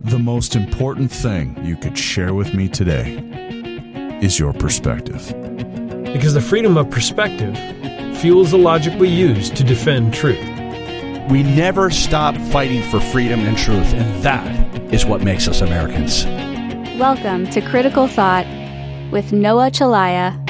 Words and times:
The 0.00 0.18
most 0.18 0.54
important 0.54 1.10
thing 1.10 1.64
you 1.64 1.76
could 1.76 1.96
share 1.96 2.34
with 2.34 2.52
me 2.54 2.68
today 2.68 3.18
is 4.20 4.38
your 4.38 4.52
perspective. 4.52 5.26
Because 6.12 6.34
the 6.34 6.40
freedom 6.40 6.76
of 6.76 6.90
perspective 6.90 7.56
fuels 8.18 8.50
the 8.50 8.58
logic 8.58 8.98
we 8.98 9.08
use 9.08 9.50
to 9.50 9.64
defend 9.64 10.14
truth. 10.14 10.40
We 11.30 11.42
never 11.42 11.90
stop 11.90 12.36
fighting 12.50 12.82
for 12.90 13.00
freedom 13.00 13.40
and 13.40 13.56
truth, 13.56 13.92
and 13.94 14.22
that 14.22 14.92
is 14.92 15.06
what 15.06 15.22
makes 15.22 15.48
us 15.48 15.60
Americans. 15.60 16.24
Welcome 16.98 17.48
to 17.50 17.60
Critical 17.60 18.08
Thought 18.08 18.46
with 19.10 19.32
Noah 19.32 19.70
Chelliah. 19.70 20.45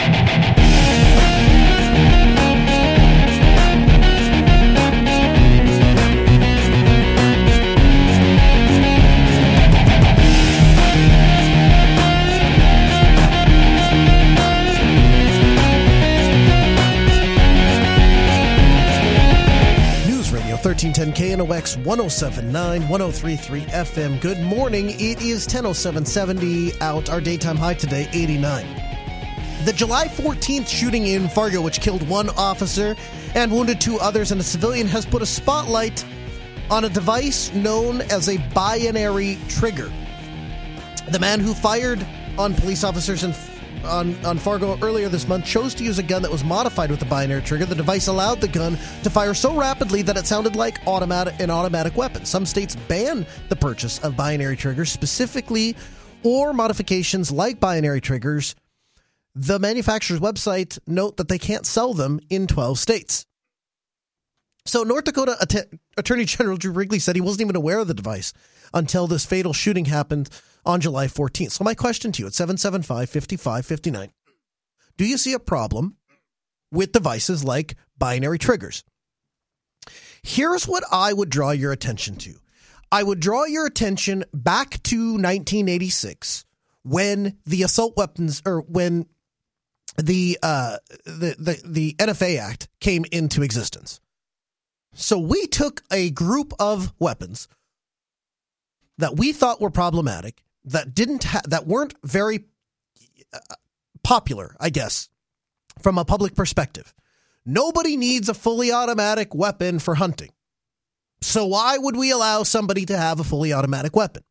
1310 20.76 21.38
KNOX 21.38 21.76
1079 21.86 22.86
1033 22.86 23.62
FM. 23.62 24.20
Good 24.20 24.40
morning. 24.40 24.90
It 24.90 25.22
is 25.22 25.46
100770 25.46 26.78
out. 26.82 27.08
Our 27.08 27.22
daytime 27.22 27.56
high 27.56 27.72
today 27.72 28.06
89. 28.12 28.66
The 29.64 29.72
July 29.72 30.06
14th 30.06 30.68
shooting 30.68 31.06
in 31.06 31.30
Fargo, 31.30 31.62
which 31.62 31.80
killed 31.80 32.06
one 32.06 32.28
officer 32.36 32.94
and 33.34 33.50
wounded 33.50 33.80
two 33.80 33.98
others 34.00 34.32
and 34.32 34.40
a 34.40 34.44
civilian, 34.44 34.86
has 34.88 35.06
put 35.06 35.22
a 35.22 35.26
spotlight 35.26 36.04
on 36.68 36.84
a 36.84 36.90
device 36.90 37.50
known 37.54 38.02
as 38.02 38.28
a 38.28 38.36
binary 38.52 39.38
trigger. 39.48 39.90
The 41.10 41.18
man 41.18 41.40
who 41.40 41.54
fired 41.54 42.06
on 42.36 42.52
police 42.52 42.84
officers 42.84 43.24
in, 43.24 43.32
on, 43.86 44.24
on 44.24 44.38
Fargo 44.38 44.78
earlier 44.82 45.08
this 45.08 45.26
month 45.26 45.44
chose 45.44 45.74
to 45.76 45.84
use 45.84 45.98
a 45.98 46.02
gun 46.02 46.22
that 46.22 46.30
was 46.30 46.44
modified 46.44 46.90
with 46.90 47.00
the 47.00 47.06
binary 47.06 47.42
trigger. 47.42 47.64
The 47.64 47.74
device 47.74 48.08
allowed 48.08 48.40
the 48.40 48.48
gun 48.48 48.78
to 49.02 49.10
fire 49.10 49.34
so 49.34 49.54
rapidly 49.56 50.02
that 50.02 50.16
it 50.16 50.26
sounded 50.26 50.56
like 50.56 50.86
automatic 50.86 51.40
an 51.40 51.50
automatic 51.50 51.96
weapon. 51.96 52.24
Some 52.24 52.46
states 52.46 52.76
ban 52.88 53.26
the 53.48 53.56
purchase 53.56 53.98
of 54.00 54.16
binary 54.16 54.56
triggers 54.56 54.90
specifically 54.90 55.76
or 56.22 56.52
modifications 56.52 57.30
like 57.30 57.60
binary 57.60 58.00
triggers. 58.00 58.54
The 59.34 59.58
manufacturer's 59.58 60.20
website 60.20 60.78
note 60.86 61.18
that 61.18 61.28
they 61.28 61.38
can't 61.38 61.66
sell 61.66 61.94
them 61.94 62.20
in 62.30 62.46
12 62.46 62.78
states. 62.78 63.26
So, 64.64 64.82
North 64.82 65.04
Dakota 65.04 65.36
Att- 65.40 65.68
Attorney 65.96 66.24
General 66.24 66.56
Drew 66.56 66.72
Wrigley 66.72 66.98
said 66.98 67.14
he 67.14 67.20
wasn't 67.20 67.42
even 67.42 67.56
aware 67.56 67.78
of 67.78 67.86
the 67.86 67.94
device 67.94 68.32
until 68.74 69.06
this 69.06 69.24
fatal 69.24 69.52
shooting 69.52 69.84
happened 69.84 70.28
on 70.66 70.80
July 70.80 71.06
14th. 71.06 71.52
So, 71.52 71.64
my 71.64 71.74
question 71.74 72.12
to 72.12 72.22
you 72.22 72.26
at 72.26 72.34
775 72.34 73.08
5559 73.08 74.10
Do 74.96 75.04
you 75.04 75.16
see 75.16 75.32
a 75.32 75.38
problem 75.38 75.96
with 76.70 76.92
devices 76.92 77.44
like 77.44 77.76
binary 77.98 78.38
triggers? 78.38 78.84
Here's 80.22 80.66
what 80.66 80.82
I 80.90 81.12
would 81.12 81.30
draw 81.30 81.52
your 81.52 81.72
attention 81.72 82.16
to 82.16 82.34
I 82.90 83.02
would 83.02 83.20
draw 83.20 83.44
your 83.44 83.66
attention 83.66 84.24
back 84.32 84.82
to 84.84 85.12
1986 85.12 86.44
when 86.82 87.36
the 87.44 87.62
assault 87.62 87.96
weapons 87.96 88.42
or 88.46 88.60
when 88.60 89.06
the 89.96 90.38
uh, 90.42 90.78
the, 91.04 91.34
the 91.38 91.62
the 91.64 91.94
NFA 91.94 92.38
Act 92.38 92.68
came 92.80 93.04
into 93.10 93.42
existence. 93.42 94.00
So 94.94 95.18
we 95.18 95.46
took 95.46 95.82
a 95.92 96.10
group 96.10 96.54
of 96.58 96.92
weapons 96.98 97.48
that 98.98 99.16
we 99.16 99.32
thought 99.32 99.60
were 99.60 99.70
problematic, 99.70 100.42
that 100.66 100.94
didn't 100.94 101.24
ha- 101.24 101.42
that 101.48 101.66
weren't 101.66 101.94
very 102.04 102.44
uh, 103.32 103.38
popular, 104.02 104.54
I 104.60 104.70
guess, 104.70 105.08
from 105.80 105.98
a 105.98 106.04
public 106.04 106.34
perspective. 106.34 106.92
Nobody 107.44 107.96
needs 107.96 108.28
a 108.28 108.34
fully 108.34 108.72
automatic 108.72 109.34
weapon 109.34 109.78
for 109.78 109.94
hunting. 109.94 110.30
So 111.20 111.46
why 111.46 111.78
would 111.78 111.96
we 111.96 112.10
allow 112.10 112.42
somebody 112.42 112.84
to 112.86 112.96
have 112.96 113.20
a 113.20 113.24
fully 113.24 113.52
automatic 113.52 113.96
weapon? 113.96 114.24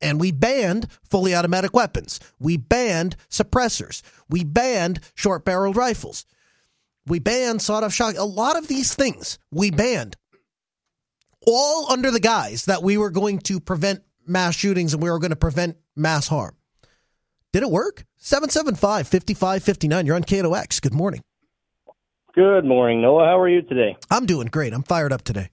And 0.00 0.18
we 0.18 0.32
banned 0.32 0.86
fully 1.10 1.34
automatic 1.34 1.74
weapons. 1.74 2.20
We 2.38 2.56
banned 2.56 3.16
suppressors. 3.28 4.02
We 4.30 4.44
banned 4.44 5.00
short 5.14 5.44
barreled 5.44 5.76
rifles. 5.76 6.24
We 7.06 7.18
banned 7.18 7.60
sawed 7.60 7.84
off 7.84 7.92
shotgun. 7.92 8.22
A 8.22 8.24
lot 8.24 8.56
of 8.56 8.68
these 8.68 8.94
things 8.94 9.38
we 9.50 9.70
banned, 9.70 10.16
all 11.46 11.90
under 11.92 12.10
the 12.10 12.20
guise 12.20 12.64
that 12.64 12.82
we 12.82 12.96
were 12.96 13.10
going 13.10 13.40
to 13.40 13.60
prevent 13.60 14.02
mass 14.30 14.56
shootings 14.56 14.94
and 14.94 15.02
we 15.02 15.10
were 15.10 15.18
going 15.18 15.30
to 15.30 15.36
prevent 15.36 15.76
mass 15.96 16.28
harm. 16.28 16.56
Did 17.52 17.62
it 17.62 17.70
work? 17.70 18.04
775 18.18 19.08
5559. 19.08 20.06
You're 20.06 20.16
on 20.16 20.22
KNOX. 20.22 20.80
Good 20.80 20.94
morning. 20.94 21.22
Good 22.34 22.64
morning, 22.64 23.02
Noah. 23.02 23.24
How 23.24 23.40
are 23.40 23.48
you 23.48 23.62
today? 23.62 23.96
I'm 24.10 24.24
doing 24.24 24.46
great. 24.46 24.72
I'm 24.72 24.84
fired 24.84 25.12
up 25.12 25.22
today. 25.22 25.50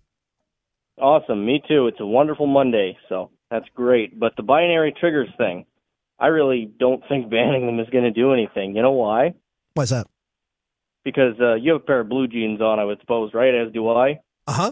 Awesome. 1.00 1.46
Me 1.46 1.62
too. 1.68 1.88
It's 1.88 2.00
a 2.00 2.06
wonderful 2.06 2.46
Monday, 2.46 2.98
so 3.10 3.32
that's 3.50 3.66
great. 3.74 4.20
But 4.20 4.36
the 4.36 4.44
binary 4.44 4.94
triggers 5.00 5.30
thing, 5.38 5.66
I 6.20 6.28
really 6.28 6.72
don't 6.80 7.02
think 7.10 7.30
banning 7.32 7.66
them 7.66 7.80
is 7.80 7.90
going 7.90 8.04
to 8.04 8.12
do 8.12 8.32
anything. 8.32 8.76
You 8.76 8.84
know 8.84 8.92
why? 8.92 9.34
Why's 9.74 9.90
that? 9.90 10.08
Because 11.04 11.40
uh, 11.40 11.56
you 11.56 11.74
have 11.74 11.82
a 11.82 11.86
pair 11.86 12.02
of 12.02 12.10
blue 12.10 12.28
jeans 12.28 12.62
on, 12.62 12.80
I 12.80 12.86
would 12.86 13.00
suppose, 13.00 13.34
right? 13.34 13.56
As 13.56 13.74
do 13.74 13.90
I. 13.90 14.20
Uh 14.46 14.52
huh. 14.52 14.72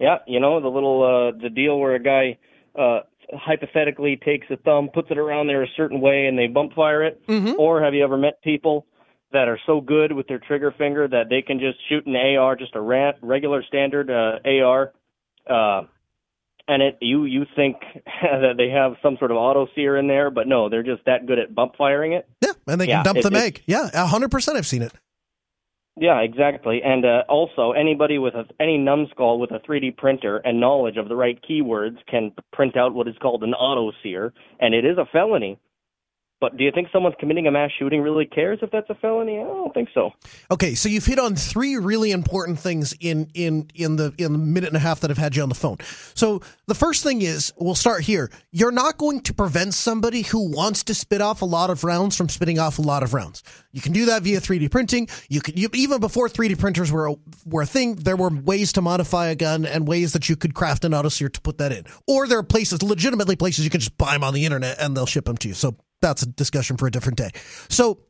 Yeah, 0.00 0.18
you 0.26 0.40
know 0.40 0.60
the 0.60 0.68
little 0.68 1.02
uh, 1.02 1.38
the 1.42 1.50
deal 1.50 1.78
where 1.78 1.94
a 1.94 2.02
guy 2.02 2.38
uh, 2.76 3.00
hypothetically 3.32 4.16
takes 4.16 4.46
a 4.50 4.56
thumb, 4.56 4.88
puts 4.92 5.10
it 5.10 5.18
around 5.18 5.46
there 5.46 5.62
a 5.62 5.68
certain 5.76 6.00
way, 6.00 6.26
and 6.26 6.38
they 6.38 6.46
bump 6.46 6.72
fire 6.74 7.04
it. 7.04 7.24
Mhm. 7.26 7.54
Or 7.58 7.82
have 7.82 7.94
you 7.94 8.02
ever 8.04 8.16
met 8.16 8.40
people 8.42 8.86
that 9.32 9.48
are 9.48 9.58
so 9.66 9.80
good 9.80 10.12
with 10.12 10.26
their 10.26 10.38
trigger 10.38 10.70
finger 10.78 11.06
that 11.06 11.28
they 11.28 11.42
can 11.42 11.58
just 11.60 11.78
shoot 11.88 12.06
an 12.06 12.16
AR, 12.16 12.56
just 12.56 12.74
a 12.74 12.80
ran- 12.80 13.14
regular 13.20 13.62
standard 13.62 14.10
uh, 14.10 14.38
AR, 14.44 14.92
uh, 15.46 15.82
and 16.66 16.82
it 16.82 16.96
you 17.00 17.24
you 17.24 17.44
think 17.56 17.76
that 18.22 18.54
they 18.56 18.70
have 18.70 18.94
some 19.02 19.16
sort 19.18 19.30
of 19.30 19.36
auto 19.36 19.66
sear 19.74 19.96
in 19.98 20.06
there, 20.06 20.30
but 20.30 20.46
no, 20.46 20.68
they're 20.68 20.82
just 20.82 21.04
that 21.04 21.26
good 21.26 21.38
at 21.38 21.54
bump 21.54 21.76
firing 21.76 22.12
it. 22.12 22.26
Yeah, 22.42 22.52
and 22.66 22.80
they 22.80 22.86
can 22.86 22.96
Yeah, 22.98 23.02
dump 23.02 23.18
it- 23.18 23.22
the 23.24 23.30
mag. 23.30 23.62
Yeah, 23.66 23.88
100% 23.92 24.56
I've 24.56 24.66
seen 24.66 24.82
it. 24.82 24.92
Yeah, 26.00 26.20
exactly. 26.20 26.80
And 26.84 27.04
uh, 27.04 27.22
also, 27.28 27.72
anybody 27.72 28.18
with 28.18 28.34
a, 28.34 28.44
any 28.60 28.78
numbskull 28.78 29.40
with 29.40 29.50
a 29.50 29.58
3D 29.58 29.96
printer 29.96 30.36
and 30.38 30.60
knowledge 30.60 30.96
of 30.96 31.08
the 31.08 31.16
right 31.16 31.38
keywords 31.48 31.96
can 32.08 32.32
print 32.52 32.76
out 32.76 32.94
what 32.94 33.08
is 33.08 33.16
called 33.20 33.42
an 33.42 33.52
auto 33.54 33.92
sear, 34.02 34.32
and 34.60 34.74
it 34.74 34.84
is 34.84 34.96
a 34.96 35.06
felony. 35.12 35.58
But 36.40 36.56
do 36.56 36.62
you 36.62 36.70
think 36.70 36.88
someone's 36.92 37.16
committing 37.18 37.48
a 37.48 37.50
mass 37.50 37.70
shooting 37.76 38.00
really 38.00 38.24
cares 38.24 38.60
if 38.62 38.70
that's 38.70 38.88
a 38.90 38.94
felony? 38.94 39.40
I 39.40 39.42
don't 39.42 39.74
think 39.74 39.88
so. 39.92 40.12
Okay, 40.52 40.76
so 40.76 40.88
you've 40.88 41.06
hit 41.06 41.18
on 41.18 41.34
three 41.34 41.76
really 41.76 42.12
important 42.12 42.60
things 42.60 42.94
in 43.00 43.28
in 43.34 43.68
in 43.74 43.96
the 43.96 44.14
in 44.18 44.32
the 44.32 44.38
minute 44.38 44.68
and 44.68 44.76
a 44.76 44.80
half 44.80 45.00
that 45.00 45.10
I've 45.10 45.18
had 45.18 45.34
you 45.34 45.42
on 45.42 45.48
the 45.48 45.56
phone. 45.56 45.78
So 46.14 46.40
the 46.66 46.76
first 46.76 47.02
thing 47.02 47.22
is, 47.22 47.52
we'll 47.58 47.74
start 47.74 48.02
here. 48.02 48.30
You're 48.52 48.70
not 48.70 48.98
going 48.98 49.22
to 49.22 49.34
prevent 49.34 49.74
somebody 49.74 50.22
who 50.22 50.50
wants 50.50 50.84
to 50.84 50.94
spit 50.94 51.20
off 51.20 51.42
a 51.42 51.44
lot 51.44 51.70
of 51.70 51.82
rounds 51.82 52.16
from 52.16 52.28
spitting 52.28 52.60
off 52.60 52.78
a 52.78 52.82
lot 52.82 53.02
of 53.02 53.14
rounds. 53.14 53.42
You 53.72 53.80
can 53.80 53.92
do 53.92 54.06
that 54.06 54.22
via 54.22 54.40
3D 54.40 54.70
printing. 54.70 55.08
You 55.28 55.40
can 55.40 55.56
you, 55.56 55.68
even 55.74 55.98
before 55.98 56.28
3D 56.28 56.56
printers 56.56 56.92
were 56.92 57.08
a, 57.08 57.16
were 57.46 57.62
a 57.62 57.66
thing, 57.66 57.96
there 57.96 58.16
were 58.16 58.30
ways 58.30 58.72
to 58.74 58.82
modify 58.82 59.26
a 59.26 59.34
gun 59.34 59.66
and 59.66 59.88
ways 59.88 60.12
that 60.12 60.28
you 60.28 60.36
could 60.36 60.54
craft 60.54 60.84
an 60.84 60.92
autosear 60.92 61.32
to 61.32 61.40
put 61.40 61.58
that 61.58 61.72
in. 61.72 61.84
Or 62.06 62.28
there 62.28 62.38
are 62.38 62.44
places, 62.44 62.80
legitimately 62.80 63.34
places, 63.34 63.64
you 63.64 63.70
can 63.70 63.80
just 63.80 63.98
buy 63.98 64.12
them 64.12 64.22
on 64.22 64.34
the 64.34 64.44
internet 64.44 64.80
and 64.80 64.96
they'll 64.96 65.06
ship 65.06 65.24
them 65.24 65.36
to 65.38 65.48
you. 65.48 65.54
So 65.54 65.76
that's 66.00 66.22
a 66.22 66.26
discussion 66.26 66.76
for 66.76 66.86
a 66.86 66.90
different 66.90 67.18
day. 67.18 67.30
So 67.68 68.00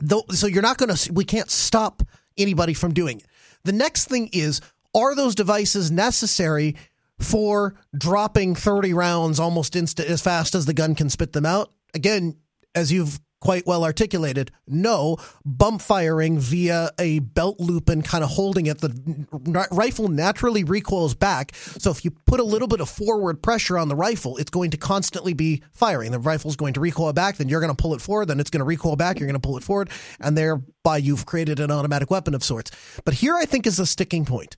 though 0.00 0.24
so 0.30 0.46
you're 0.46 0.62
not 0.62 0.78
going 0.78 0.94
to 0.94 1.12
we 1.12 1.24
can't 1.24 1.50
stop 1.50 2.02
anybody 2.36 2.74
from 2.74 2.94
doing 2.94 3.18
it 3.18 3.26
the 3.64 3.72
next 3.72 4.08
thing 4.08 4.28
is 4.32 4.60
are 4.94 5.14
those 5.14 5.34
devices 5.34 5.90
necessary 5.90 6.76
for 7.18 7.74
dropping 7.96 8.54
30 8.54 8.94
rounds 8.94 9.40
almost 9.40 9.74
instant 9.74 10.08
as 10.08 10.22
fast 10.22 10.54
as 10.54 10.66
the 10.66 10.74
gun 10.74 10.94
can 10.94 11.10
spit 11.10 11.32
them 11.32 11.46
out 11.46 11.72
again 11.94 12.36
as 12.74 12.92
you've 12.92 13.20
quite 13.40 13.66
well 13.66 13.84
articulated. 13.84 14.50
No 14.66 15.16
bump 15.44 15.80
firing 15.80 16.38
via 16.38 16.90
a 16.98 17.20
belt 17.20 17.60
loop 17.60 17.88
and 17.88 18.04
kind 18.04 18.24
of 18.24 18.30
holding 18.30 18.66
it. 18.66 18.78
The 18.78 19.68
rifle 19.70 20.08
naturally 20.08 20.64
recoils 20.64 21.14
back. 21.14 21.54
So 21.54 21.90
if 21.90 22.04
you 22.04 22.10
put 22.10 22.40
a 22.40 22.44
little 22.44 22.68
bit 22.68 22.80
of 22.80 22.88
forward 22.88 23.42
pressure 23.42 23.78
on 23.78 23.88
the 23.88 23.96
rifle 23.96 24.36
it's 24.36 24.50
going 24.50 24.70
to 24.70 24.76
constantly 24.76 25.34
be 25.34 25.62
firing. 25.72 26.12
The 26.12 26.18
rifle's 26.18 26.56
going 26.56 26.74
to 26.74 26.80
recoil 26.80 27.12
back 27.12 27.36
then 27.36 27.48
you're 27.48 27.60
going 27.60 27.74
to 27.74 27.80
pull 27.80 27.94
it 27.94 28.00
forward 28.00 28.26
then 28.26 28.40
it's 28.40 28.50
going 28.50 28.60
to 28.60 28.64
recoil 28.64 28.96
back 28.96 29.18
you're 29.18 29.28
going 29.28 29.40
to 29.40 29.46
pull 29.46 29.56
it 29.56 29.64
forward 29.64 29.90
and 30.20 30.36
thereby 30.36 30.98
you've 30.98 31.26
created 31.26 31.60
an 31.60 31.70
automatic 31.70 32.10
weapon 32.10 32.34
of 32.34 32.42
sorts. 32.42 32.70
But 33.04 33.14
here 33.14 33.34
i 33.36 33.44
think 33.44 33.66
is 33.66 33.76
the 33.76 33.86
sticking 33.86 34.24
point. 34.24 34.56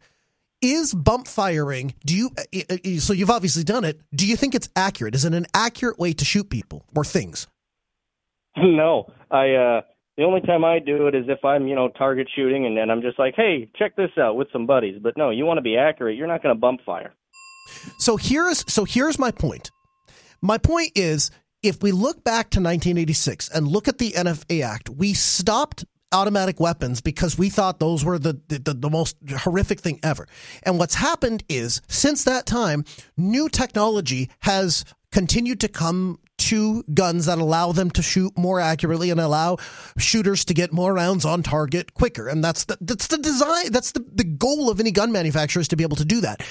Is 0.62 0.92
bump 0.92 1.26
firing 1.26 1.94
do 2.04 2.14
you 2.14 2.98
so 2.98 3.12
you've 3.12 3.30
obviously 3.30 3.64
done 3.64 3.84
it. 3.84 4.00
Do 4.14 4.26
you 4.26 4.36
think 4.36 4.54
it's 4.54 4.68
accurate? 4.76 5.14
Is 5.14 5.24
it 5.24 5.34
an 5.34 5.46
accurate 5.54 5.98
way 5.98 6.12
to 6.12 6.24
shoot 6.24 6.50
people 6.50 6.84
or 6.94 7.04
things 7.04 7.46
no, 8.56 9.06
I. 9.30 9.54
uh 9.54 9.80
The 10.16 10.24
only 10.24 10.40
time 10.42 10.64
I 10.64 10.78
do 10.78 11.06
it 11.06 11.14
is 11.14 11.24
if 11.28 11.44
I'm, 11.44 11.66
you 11.66 11.74
know, 11.74 11.88
target 11.88 12.28
shooting, 12.34 12.66
and 12.66 12.76
then 12.76 12.90
I'm 12.90 13.02
just 13.02 13.18
like, 13.18 13.34
hey, 13.36 13.68
check 13.76 13.96
this 13.96 14.10
out 14.18 14.36
with 14.36 14.48
some 14.52 14.66
buddies. 14.66 14.98
But 15.02 15.16
no, 15.16 15.30
you 15.30 15.46
want 15.46 15.58
to 15.58 15.62
be 15.62 15.76
accurate. 15.76 16.16
You're 16.16 16.26
not 16.26 16.42
going 16.42 16.54
to 16.54 16.60
bump 16.60 16.80
fire. 16.84 17.14
So 17.98 18.16
here's 18.16 18.70
so 18.72 18.84
here's 18.84 19.18
my 19.18 19.30
point. 19.30 19.70
My 20.42 20.58
point 20.58 20.92
is 20.94 21.30
if 21.62 21.82
we 21.82 21.92
look 21.92 22.24
back 22.24 22.50
to 22.50 22.58
1986 22.58 23.50
and 23.50 23.68
look 23.68 23.88
at 23.88 23.98
the 23.98 24.12
NFA 24.12 24.64
Act, 24.64 24.88
we 24.88 25.12
stopped 25.12 25.84
automatic 26.12 26.58
weapons 26.58 27.00
because 27.00 27.38
we 27.38 27.50
thought 27.50 27.78
those 27.78 28.04
were 28.04 28.18
the, 28.18 28.40
the, 28.48 28.74
the, 28.74 28.90
most 28.90 29.16
horrific 29.30 29.80
thing 29.80 30.00
ever. 30.02 30.26
And 30.64 30.78
what's 30.78 30.96
happened 30.96 31.44
is 31.48 31.80
since 31.86 32.24
that 32.24 32.46
time, 32.46 32.84
new 33.16 33.48
technology 33.48 34.30
has 34.40 34.84
continued 35.12 35.60
to 35.60 35.68
come 35.68 36.18
to 36.40 36.82
guns 36.92 37.26
that 37.26 37.38
allow 37.38 37.72
them 37.72 37.90
to 37.92 38.02
shoot 38.02 38.36
more 38.36 38.60
accurately 38.60 39.10
and 39.10 39.20
allow 39.20 39.58
shooters 39.98 40.44
to 40.46 40.54
get 40.54 40.72
more 40.72 40.94
rounds 40.94 41.24
on 41.24 41.42
target 41.42 41.94
quicker. 41.94 42.28
And 42.28 42.42
that's 42.42 42.64
the, 42.64 42.78
that's 42.80 43.06
the 43.06 43.18
design. 43.18 43.70
That's 43.70 43.92
the, 43.92 44.04
the 44.12 44.24
goal 44.24 44.70
of 44.70 44.80
any 44.80 44.90
gun 44.90 45.12
manufacturer 45.12 45.60
is 45.60 45.68
to 45.68 45.76
be 45.76 45.84
able 45.84 45.96
to 45.96 46.04
do 46.04 46.20
that. 46.22 46.42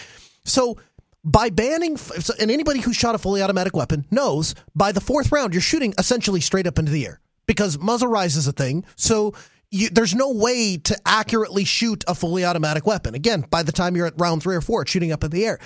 So 0.45 0.77
by 1.23 1.49
banning, 1.49 1.97
and 2.39 2.49
anybody 2.49 2.79
who 2.79 2.93
shot 2.93 3.15
a 3.15 3.17
fully 3.17 3.41
automatic 3.41 3.75
weapon 3.75 4.05
knows 4.09 4.55
by 4.75 4.91
the 4.91 5.01
fourth 5.01 5.31
round, 5.31 5.53
you're 5.53 5.61
shooting 5.61 5.93
essentially 5.97 6.41
straight 6.41 6.67
up 6.67 6.79
into 6.79 6.91
the 6.91 7.05
air 7.05 7.19
because 7.45 7.77
muzzle 7.77 8.07
rise 8.07 8.35
is 8.35 8.47
a 8.47 8.53
thing. 8.53 8.85
So 8.95 9.33
you, 9.71 9.89
there's 9.89 10.15
no 10.15 10.31
way 10.31 10.77
to 10.77 10.97
accurately 11.05 11.65
shoot 11.65 12.03
a 12.07 12.15
fully 12.15 12.45
automatic 12.45 12.85
weapon. 12.85 13.15
Again, 13.15 13.45
by 13.49 13.63
the 13.63 13.71
time 13.71 13.95
you're 13.95 14.07
at 14.07 14.13
round 14.17 14.41
three 14.41 14.55
or 14.55 14.61
four, 14.61 14.83
it's 14.83 14.91
shooting 14.91 15.11
up 15.11 15.23
in 15.23 15.31
the 15.31 15.45
air. 15.45 15.59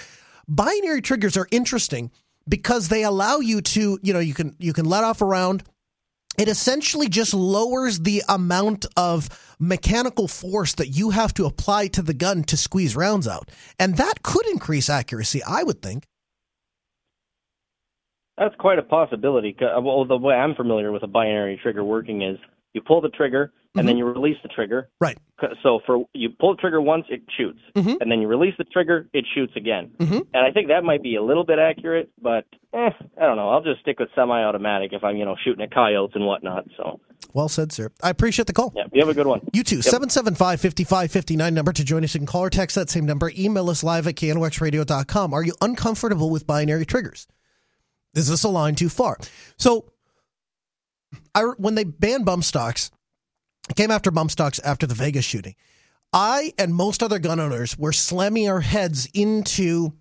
Binary 0.47 1.01
triggers 1.01 1.37
are 1.37 1.47
interesting 1.51 2.11
because 2.47 2.89
they 2.89 3.03
allow 3.03 3.37
you 3.37 3.61
to, 3.61 3.99
you 4.01 4.13
know, 4.13 4.19
you 4.19 4.33
can 4.33 4.55
you 4.59 4.73
can 4.73 4.85
let 4.85 5.03
off 5.03 5.21
a 5.21 5.25
round. 5.25 5.63
It 6.37 6.47
essentially 6.47 7.09
just 7.09 7.33
lowers 7.33 7.99
the 7.99 8.23
amount 8.27 8.87
of 8.97 9.29
mechanical 9.59 10.27
force 10.27 10.73
that 10.75 10.87
you 10.87 11.11
have 11.11 11.33
to 11.35 11.45
apply 11.45 11.87
to 11.87 12.01
the 12.01 12.13
gun 12.13 12.43
to 12.45 12.57
squeeze 12.57 12.95
rounds 12.95 13.27
out. 13.27 13.51
And 13.77 13.97
that 13.97 14.23
could 14.23 14.47
increase 14.47 14.89
accuracy, 14.89 15.43
I 15.43 15.63
would 15.63 15.81
think. 15.81 16.05
That's 18.35 18.55
quite 18.55 18.79
a 18.79 18.83
possibility. 18.83 19.55
Well, 19.61 20.05
the 20.05 20.17
way 20.17 20.33
I'm 20.33 20.55
familiar 20.55 20.91
with 20.91 21.03
a 21.03 21.07
binary 21.07 21.59
trigger 21.61 21.83
working 21.83 22.23
is 22.23 22.39
you 22.73 22.81
pull 22.81 22.99
the 22.99 23.09
trigger 23.09 23.53
and 23.75 23.81
mm-hmm. 23.81 23.87
then 23.87 23.97
you 23.97 24.05
release 24.05 24.37
the 24.43 24.49
trigger. 24.49 24.89
Right. 24.99 25.17
So 25.61 25.79
for 25.85 26.05
you 26.13 26.29
pull 26.29 26.55
the 26.55 26.61
trigger 26.61 26.79
once, 26.79 27.05
it 27.09 27.23
shoots, 27.37 27.59
mm-hmm. 27.75 27.95
and 27.99 28.11
then 28.11 28.21
you 28.21 28.27
release 28.27 28.53
the 28.57 28.63
trigger, 28.63 29.09
it 29.13 29.25
shoots 29.33 29.53
again. 29.55 29.91
Mm-hmm. 29.97 30.19
And 30.33 30.45
I 30.45 30.51
think 30.51 30.69
that 30.69 30.83
might 30.83 31.03
be 31.03 31.15
a 31.15 31.23
little 31.23 31.43
bit 31.43 31.59
accurate, 31.59 32.11
but 32.21 32.45
eh, 32.73 32.89
I 33.19 33.25
don't 33.25 33.35
know. 33.35 33.49
I'll 33.49 33.63
just 33.63 33.81
stick 33.81 33.99
with 33.99 34.09
semi-automatic 34.15 34.93
if 34.93 35.03
I'm 35.03 35.17
you 35.17 35.25
know 35.25 35.35
shooting 35.43 35.63
at 35.63 35.73
coyotes 35.73 36.15
and 36.15 36.25
whatnot. 36.25 36.65
So. 36.77 36.99
Well 37.33 37.49
said, 37.49 37.71
sir. 37.71 37.89
I 38.01 38.09
appreciate 38.09 38.45
the 38.45 38.53
call. 38.53 38.73
Yeah, 38.75 38.83
you 38.93 39.01
have 39.01 39.09
a 39.09 39.13
good 39.13 39.27
one. 39.27 39.41
You 39.53 39.63
too. 39.63 39.81
775 39.81 40.61
5559 40.61 41.53
number 41.53 41.73
to 41.73 41.83
join 41.83 42.03
us. 42.03 42.13
You 42.13 42.19
can 42.19 42.27
call 42.27 42.41
or 42.41 42.49
text 42.49 42.75
that 42.75 42.89
same 42.89 43.05
number. 43.05 43.31
Email 43.35 43.69
us 43.69 43.83
live 43.83 44.07
at 44.07 44.15
knoxradio.com. 44.15 45.33
Are 45.33 45.43
you 45.43 45.53
uncomfortable 45.61 46.29
with 46.29 46.45
binary 46.45 46.85
triggers? 46.85 47.27
Is 48.13 48.29
this 48.29 48.43
a 48.43 48.49
line 48.49 48.75
too 48.75 48.89
far? 48.89 49.17
So 49.57 49.91
I, 51.33 51.41
when 51.57 51.75
they 51.75 51.83
banned 51.83 52.25
bump 52.25 52.43
stocks, 52.43 52.91
came 53.75 53.91
after 53.91 54.11
bump 54.11 54.31
stocks 54.31 54.59
after 54.59 54.85
the 54.85 54.95
Vegas 54.95 55.25
shooting. 55.25 55.55
I 56.11 56.53
and 56.59 56.75
most 56.75 57.01
other 57.01 57.19
gun 57.19 57.39
owners 57.39 57.77
were 57.77 57.93
slamming 57.93 58.47
our 58.47 58.61
heads 58.61 59.07
into 59.13 59.93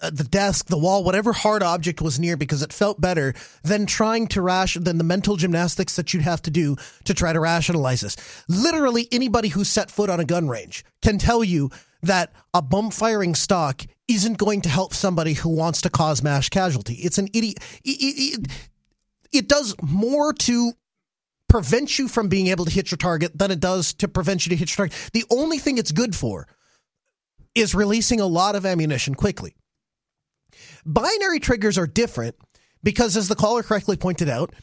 uh, 0.00 0.10
the 0.10 0.24
desk, 0.24 0.66
the 0.66 0.78
wall, 0.78 1.02
whatever 1.02 1.32
hard 1.32 1.60
object 1.60 2.00
was 2.00 2.20
near 2.20 2.36
because 2.36 2.62
it 2.62 2.72
felt 2.72 3.00
better 3.00 3.34
than 3.64 3.84
trying 3.84 4.28
to 4.28 4.40
ration 4.40 4.84
than 4.84 4.96
the 4.96 5.04
mental 5.04 5.36
gymnastics 5.36 5.96
that 5.96 6.14
you'd 6.14 6.22
have 6.22 6.40
to 6.42 6.52
do 6.52 6.76
to 7.02 7.12
try 7.12 7.32
to 7.32 7.40
rationalize 7.40 8.02
this. 8.02 8.16
Literally 8.48 9.08
anybody 9.10 9.48
who 9.48 9.64
set 9.64 9.90
foot 9.90 10.08
on 10.08 10.20
a 10.20 10.24
gun 10.24 10.48
range 10.48 10.84
can 11.02 11.18
tell 11.18 11.42
you 11.42 11.70
that 12.02 12.32
a 12.54 12.62
bump 12.62 12.92
firing 12.92 13.34
stock 13.34 13.82
isn't 14.06 14.38
going 14.38 14.60
to 14.60 14.68
help 14.68 14.94
somebody 14.94 15.32
who 15.32 15.48
wants 15.48 15.80
to 15.82 15.90
cause 15.90 16.22
mass 16.22 16.48
casualty. 16.48 16.94
It's 16.94 17.18
an 17.18 17.28
idiot. 17.34 17.58
It, 17.82 17.98
it, 18.00 18.48
it 19.32 19.48
does 19.48 19.74
more 19.82 20.32
to 20.32 20.72
prevent 21.48 21.98
you 21.98 22.08
from 22.08 22.28
being 22.28 22.48
able 22.48 22.64
to 22.64 22.70
hit 22.70 22.90
your 22.90 22.98
target 22.98 23.36
than 23.36 23.50
it 23.50 23.60
does 23.60 23.92
to 23.94 24.08
prevent 24.08 24.46
you 24.46 24.50
to 24.50 24.56
hit 24.56 24.70
your 24.70 24.88
target. 24.88 25.10
The 25.12 25.24
only 25.30 25.58
thing 25.58 25.78
it's 25.78 25.92
good 25.92 26.14
for 26.14 26.46
is 27.54 27.74
releasing 27.74 28.20
a 28.20 28.26
lot 28.26 28.54
of 28.54 28.66
ammunition 28.66 29.14
quickly. 29.14 29.54
Binary 30.84 31.40
triggers 31.40 31.78
are 31.78 31.86
different 31.86 32.36
because, 32.82 33.16
as 33.16 33.28
the 33.28 33.34
caller 33.34 33.62
correctly 33.62 33.96
pointed 33.96 34.28
out, 34.28 34.54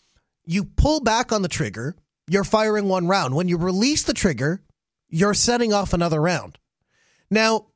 you 0.45 0.63
pull 0.63 0.99
back 1.01 1.31
on 1.31 1.41
the 1.41 1.47
trigger, 1.47 1.95
you're 2.27 2.43
firing 2.43 2.87
one 2.87 3.07
round. 3.07 3.35
When 3.35 3.47
you 3.47 3.57
release 3.57 4.03
the 4.03 4.13
trigger, 4.13 4.61
you're 5.09 5.33
setting 5.33 5.73
off 5.73 5.93
another 5.93 6.21
round. 6.21 6.57
Now, 7.29 7.67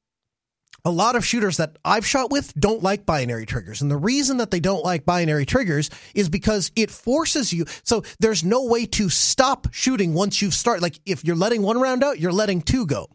a 0.86 0.92
lot 0.92 1.16
of 1.16 1.26
shooters 1.26 1.58
that 1.58 1.78
I've 1.84 2.06
shot 2.06 2.32
with 2.32 2.54
don't 2.56 2.84
like 2.84 3.06
binary 3.06 3.46
triggers. 3.46 3.82
And 3.82 3.90
the 3.90 3.98
reason 3.98 4.38
that 4.38 4.52
they 4.52 4.60
don't 4.60 4.84
like 4.84 5.06
binary 5.06 5.46
triggers 5.46 5.90
is 6.16 6.30
because 6.30 6.72
it 6.76 6.92
forces 6.92 7.52
you. 7.54 7.66
So 7.84 8.04
there's 8.20 8.44
no 8.44 8.66
way 8.66 8.86
to 8.88 9.10
stop 9.10 9.68
shooting 9.72 10.14
once 10.14 10.42
you've 10.42 10.54
started. 10.54 10.82
Like 10.82 11.00
if 11.06 11.24
you're 11.24 11.36
letting 11.36 11.62
one 11.62 11.80
round 11.80 12.04
out, 12.04 12.20
you're 12.20 12.32
letting 12.32 12.62
two 12.62 12.86
go. 12.86 13.10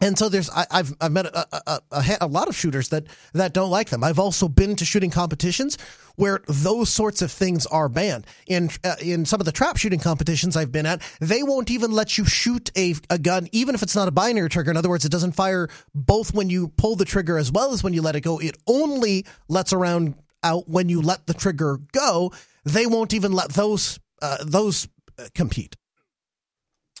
And 0.00 0.18
so 0.18 0.28
there's 0.28 0.50
I, 0.50 0.66
have 0.70 0.94
I've 1.00 1.12
met 1.12 1.26
a, 1.26 1.46
a, 1.70 1.80
a, 1.90 2.16
a, 2.22 2.26
lot 2.26 2.48
of 2.48 2.56
shooters 2.56 2.90
that 2.90 3.04
that 3.32 3.54
don't 3.54 3.70
like 3.70 3.88
them. 3.88 4.04
I've 4.04 4.18
also 4.18 4.46
been 4.46 4.76
to 4.76 4.84
shooting 4.84 5.10
competitions 5.10 5.78
where 6.16 6.42
those 6.46 6.90
sorts 6.90 7.22
of 7.22 7.32
things 7.32 7.64
are 7.66 7.88
banned. 7.88 8.26
In 8.46 8.68
uh, 8.84 8.96
in 9.00 9.24
some 9.24 9.40
of 9.40 9.46
the 9.46 9.52
trap 9.52 9.78
shooting 9.78 9.98
competitions 9.98 10.54
I've 10.54 10.70
been 10.70 10.84
at, 10.84 11.00
they 11.20 11.42
won't 11.42 11.70
even 11.70 11.92
let 11.92 12.18
you 12.18 12.26
shoot 12.26 12.70
a, 12.76 12.94
a 13.08 13.18
gun 13.18 13.48
even 13.52 13.74
if 13.74 13.82
it's 13.82 13.96
not 13.96 14.06
a 14.06 14.10
binary 14.10 14.50
trigger. 14.50 14.70
In 14.70 14.76
other 14.76 14.90
words, 14.90 15.06
it 15.06 15.12
doesn't 15.12 15.32
fire 15.32 15.68
both 15.94 16.34
when 16.34 16.50
you 16.50 16.68
pull 16.76 16.96
the 16.96 17.06
trigger 17.06 17.38
as 17.38 17.50
well 17.50 17.72
as 17.72 17.82
when 17.82 17.94
you 17.94 18.02
let 18.02 18.16
it 18.16 18.20
go. 18.20 18.38
It 18.38 18.56
only 18.66 19.24
lets 19.48 19.72
around 19.72 20.14
out 20.42 20.68
when 20.68 20.90
you 20.90 21.00
let 21.00 21.26
the 21.26 21.34
trigger 21.34 21.78
go. 21.92 22.32
They 22.64 22.86
won't 22.86 23.14
even 23.14 23.32
let 23.32 23.50
those 23.50 23.98
uh, 24.20 24.38
those 24.44 24.88
uh, 25.18 25.24
compete. 25.34 25.76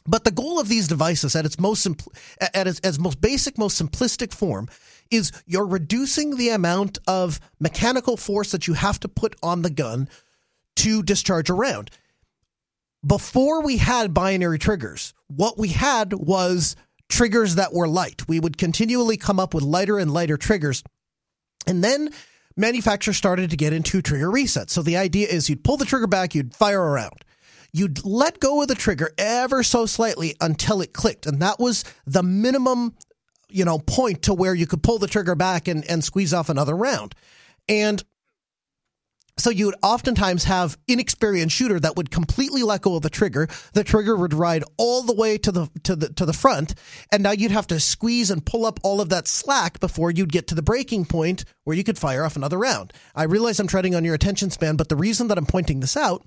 But 0.06 0.24
the 0.24 0.30
goal 0.30 0.60
of 0.60 0.68
these 0.68 0.88
devices 0.88 1.34
at 1.34 1.46
its 1.46 1.58
most 1.58 1.86
simpl- 1.86 2.14
at 2.40 2.66
its, 2.66 2.80
its 2.82 2.98
most 2.98 3.20
basic, 3.20 3.58
most 3.58 3.80
simplistic 3.80 4.32
form 4.32 4.68
is 5.10 5.32
you're 5.46 5.66
reducing 5.66 6.36
the 6.36 6.50
amount 6.50 6.98
of 7.06 7.40
mechanical 7.60 8.16
force 8.16 8.52
that 8.52 8.66
you 8.66 8.74
have 8.74 9.00
to 9.00 9.08
put 9.08 9.36
on 9.42 9.62
the 9.62 9.70
gun 9.70 10.08
to 10.76 11.02
discharge 11.02 11.50
a 11.50 11.54
round. 11.54 11.90
Before 13.06 13.62
we 13.62 13.76
had 13.76 14.14
binary 14.14 14.58
triggers, 14.58 15.14
what 15.28 15.58
we 15.58 15.68
had 15.68 16.12
was 16.12 16.76
triggers 17.08 17.54
that 17.54 17.72
were 17.72 17.86
light. 17.86 18.26
We 18.26 18.40
would 18.40 18.58
continually 18.58 19.16
come 19.16 19.38
up 19.38 19.54
with 19.54 19.62
lighter 19.62 19.98
and 19.98 20.12
lighter 20.12 20.36
triggers. 20.36 20.82
And 21.68 21.84
then 21.84 22.10
manufacturers 22.56 23.16
started 23.16 23.50
to 23.50 23.56
get 23.56 23.72
into 23.72 24.02
trigger 24.02 24.28
resets. 24.28 24.70
So 24.70 24.82
the 24.82 24.96
idea 24.96 25.28
is 25.28 25.48
you'd 25.48 25.62
pull 25.62 25.76
the 25.76 25.84
trigger 25.84 26.08
back, 26.08 26.34
you'd 26.34 26.54
fire 26.54 26.82
around 26.82 27.24
you'd 27.72 28.04
let 28.04 28.40
go 28.40 28.62
of 28.62 28.68
the 28.68 28.74
trigger 28.74 29.10
ever 29.18 29.62
so 29.62 29.86
slightly 29.86 30.34
until 30.40 30.80
it 30.80 30.92
clicked. 30.92 31.26
And 31.26 31.40
that 31.42 31.58
was 31.58 31.84
the 32.06 32.22
minimum, 32.22 32.94
you 33.48 33.64
know, 33.64 33.78
point 33.78 34.22
to 34.22 34.34
where 34.34 34.54
you 34.54 34.66
could 34.66 34.82
pull 34.82 34.98
the 34.98 35.06
trigger 35.06 35.34
back 35.34 35.68
and, 35.68 35.88
and 35.90 36.02
squeeze 36.02 36.34
off 36.34 36.48
another 36.48 36.76
round. 36.76 37.14
And 37.68 38.02
so 39.38 39.50
you 39.50 39.66
would 39.66 39.76
oftentimes 39.82 40.44
have 40.44 40.78
inexperienced 40.88 41.54
shooter 41.54 41.78
that 41.80 41.96
would 41.96 42.10
completely 42.10 42.62
let 42.62 42.80
go 42.80 42.96
of 42.96 43.02
the 43.02 43.10
trigger. 43.10 43.48
The 43.74 43.84
trigger 43.84 44.16
would 44.16 44.32
ride 44.32 44.64
all 44.78 45.02
the 45.02 45.14
way 45.14 45.36
to 45.38 45.52
the 45.52 45.68
to 45.84 45.94
the 45.94 46.08
to 46.14 46.24
the 46.24 46.32
front, 46.32 46.74
and 47.12 47.22
now 47.22 47.32
you'd 47.32 47.50
have 47.50 47.66
to 47.66 47.78
squeeze 47.78 48.30
and 48.30 48.44
pull 48.44 48.64
up 48.64 48.80
all 48.82 49.00
of 49.00 49.10
that 49.10 49.28
slack 49.28 49.78
before 49.78 50.10
you'd 50.10 50.32
get 50.32 50.46
to 50.48 50.54
the 50.54 50.62
breaking 50.62 51.04
point 51.04 51.44
where 51.64 51.76
you 51.76 51.84
could 51.84 51.98
fire 51.98 52.24
off 52.24 52.36
another 52.36 52.58
round. 52.58 52.94
I 53.14 53.24
realize 53.24 53.60
I'm 53.60 53.66
treading 53.66 53.94
on 53.94 54.04
your 54.04 54.14
attention 54.14 54.50
span, 54.50 54.76
but 54.76 54.88
the 54.88 54.96
reason 54.96 55.28
that 55.28 55.38
I'm 55.38 55.46
pointing 55.46 55.80
this 55.80 55.96
out 55.98 56.24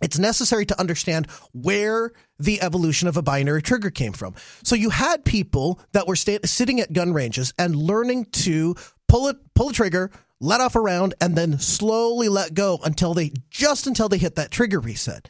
it's 0.00 0.18
necessary 0.18 0.66
to 0.66 0.80
understand 0.80 1.30
where 1.52 2.12
the 2.38 2.60
evolution 2.62 3.08
of 3.08 3.16
a 3.16 3.22
binary 3.22 3.62
trigger 3.62 3.90
came 3.90 4.12
from. 4.12 4.34
So 4.62 4.74
you 4.74 4.90
had 4.90 5.24
people 5.24 5.80
that 5.92 6.06
were 6.06 6.16
sta- 6.16 6.40
sitting 6.44 6.80
at 6.80 6.92
gun 6.92 7.12
ranges 7.12 7.52
and 7.58 7.74
learning 7.74 8.26
to 8.26 8.74
pull 9.08 9.28
it, 9.28 9.36
pull 9.54 9.70
a 9.70 9.72
trigger, 9.72 10.10
let 10.40 10.60
off 10.60 10.76
a 10.76 10.80
round, 10.80 11.14
and 11.20 11.36
then 11.36 11.58
slowly 11.58 12.28
let 12.28 12.54
go 12.54 12.78
until 12.84 13.14
they 13.14 13.32
just 13.50 13.86
until 13.86 14.08
they 14.08 14.18
hit 14.18 14.36
that 14.36 14.50
trigger 14.50 14.80
reset. 14.80 15.28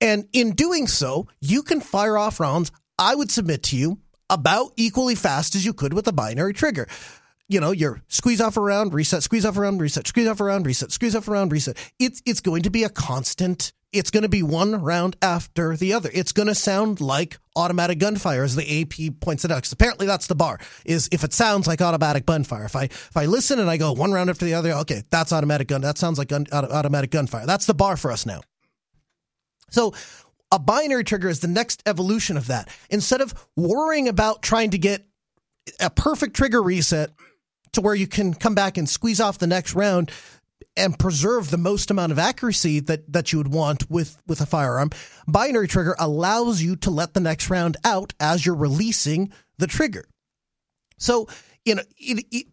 And 0.00 0.28
in 0.32 0.52
doing 0.52 0.86
so, 0.86 1.28
you 1.40 1.62
can 1.62 1.80
fire 1.80 2.16
off 2.16 2.40
rounds. 2.40 2.72
I 2.98 3.14
would 3.14 3.30
submit 3.30 3.62
to 3.64 3.76
you 3.76 3.98
about 4.28 4.72
equally 4.76 5.14
fast 5.14 5.54
as 5.54 5.64
you 5.64 5.72
could 5.72 5.92
with 5.92 6.06
a 6.06 6.12
binary 6.12 6.54
trigger 6.54 6.88
you 7.50 7.58
know, 7.58 7.72
you're 7.72 8.00
squeeze 8.06 8.40
off 8.40 8.56
around, 8.56 8.94
reset, 8.94 9.24
squeeze 9.24 9.44
off 9.44 9.58
around, 9.58 9.82
reset, 9.82 10.06
squeeze 10.06 10.28
off 10.28 10.40
around, 10.40 10.64
reset, 10.66 10.92
squeeze 10.92 11.16
off 11.16 11.26
around, 11.26 11.50
reset. 11.50 11.76
It's 11.98 12.22
it's 12.24 12.40
going 12.40 12.62
to 12.62 12.70
be 12.70 12.84
a 12.84 12.88
constant. 12.88 13.72
It's 13.92 14.12
going 14.12 14.22
to 14.22 14.28
be 14.28 14.44
one 14.44 14.80
round 14.80 15.16
after 15.20 15.76
the 15.76 15.92
other. 15.94 16.10
It's 16.14 16.30
going 16.30 16.46
to 16.46 16.54
sound 16.54 17.00
like 17.00 17.40
automatic 17.56 17.98
gunfire, 17.98 18.44
as 18.44 18.54
the 18.54 18.82
AP 18.82 19.20
points 19.20 19.44
it 19.44 19.50
out. 19.50 19.56
Because 19.56 19.72
apparently 19.72 20.06
that's 20.06 20.28
the 20.28 20.36
bar. 20.36 20.60
Is 20.86 21.08
if 21.10 21.24
it 21.24 21.32
sounds 21.32 21.66
like 21.66 21.82
automatic 21.82 22.24
gunfire. 22.24 22.66
If 22.66 22.76
I 22.76 22.84
if 22.84 23.16
I 23.16 23.26
listen 23.26 23.58
and 23.58 23.68
I 23.68 23.78
go 23.78 23.92
one 23.92 24.12
round 24.12 24.30
after 24.30 24.44
the 24.44 24.54
other, 24.54 24.70
okay, 24.70 25.02
that's 25.10 25.32
automatic 25.32 25.66
gun. 25.66 25.80
That 25.80 25.98
sounds 25.98 26.18
like 26.18 26.28
gun, 26.28 26.46
automatic 26.52 27.10
gunfire. 27.10 27.46
That's 27.46 27.66
the 27.66 27.74
bar 27.74 27.96
for 27.96 28.12
us 28.12 28.24
now. 28.26 28.42
So 29.70 29.92
a 30.52 30.60
binary 30.60 31.02
trigger 31.02 31.28
is 31.28 31.40
the 31.40 31.48
next 31.48 31.82
evolution 31.84 32.36
of 32.36 32.46
that. 32.46 32.68
Instead 32.90 33.20
of 33.20 33.34
worrying 33.56 34.06
about 34.06 34.40
trying 34.40 34.70
to 34.70 34.78
get 34.78 35.04
a 35.80 35.90
perfect 35.90 36.36
trigger 36.36 36.62
reset 36.62 37.10
to 37.72 37.80
where 37.80 37.94
you 37.94 38.06
can 38.06 38.34
come 38.34 38.54
back 38.54 38.76
and 38.76 38.88
squeeze 38.88 39.20
off 39.20 39.38
the 39.38 39.46
next 39.46 39.74
round 39.74 40.10
and 40.76 40.98
preserve 40.98 41.50
the 41.50 41.58
most 41.58 41.90
amount 41.90 42.12
of 42.12 42.18
accuracy 42.18 42.80
that, 42.80 43.10
that 43.12 43.32
you 43.32 43.38
would 43.38 43.52
want 43.52 43.90
with, 43.90 44.20
with 44.26 44.40
a 44.40 44.46
firearm, 44.46 44.90
binary 45.26 45.68
trigger 45.68 45.96
allows 45.98 46.62
you 46.62 46.76
to 46.76 46.90
let 46.90 47.14
the 47.14 47.20
next 47.20 47.50
round 47.50 47.76
out 47.84 48.12
as 48.20 48.46
you're 48.46 48.54
releasing 48.54 49.32
the 49.58 49.66
trigger. 49.66 50.04
So, 50.98 51.28
you 51.64 51.74
know, 51.74 51.82
it, 51.98 52.24
it, 52.30 52.46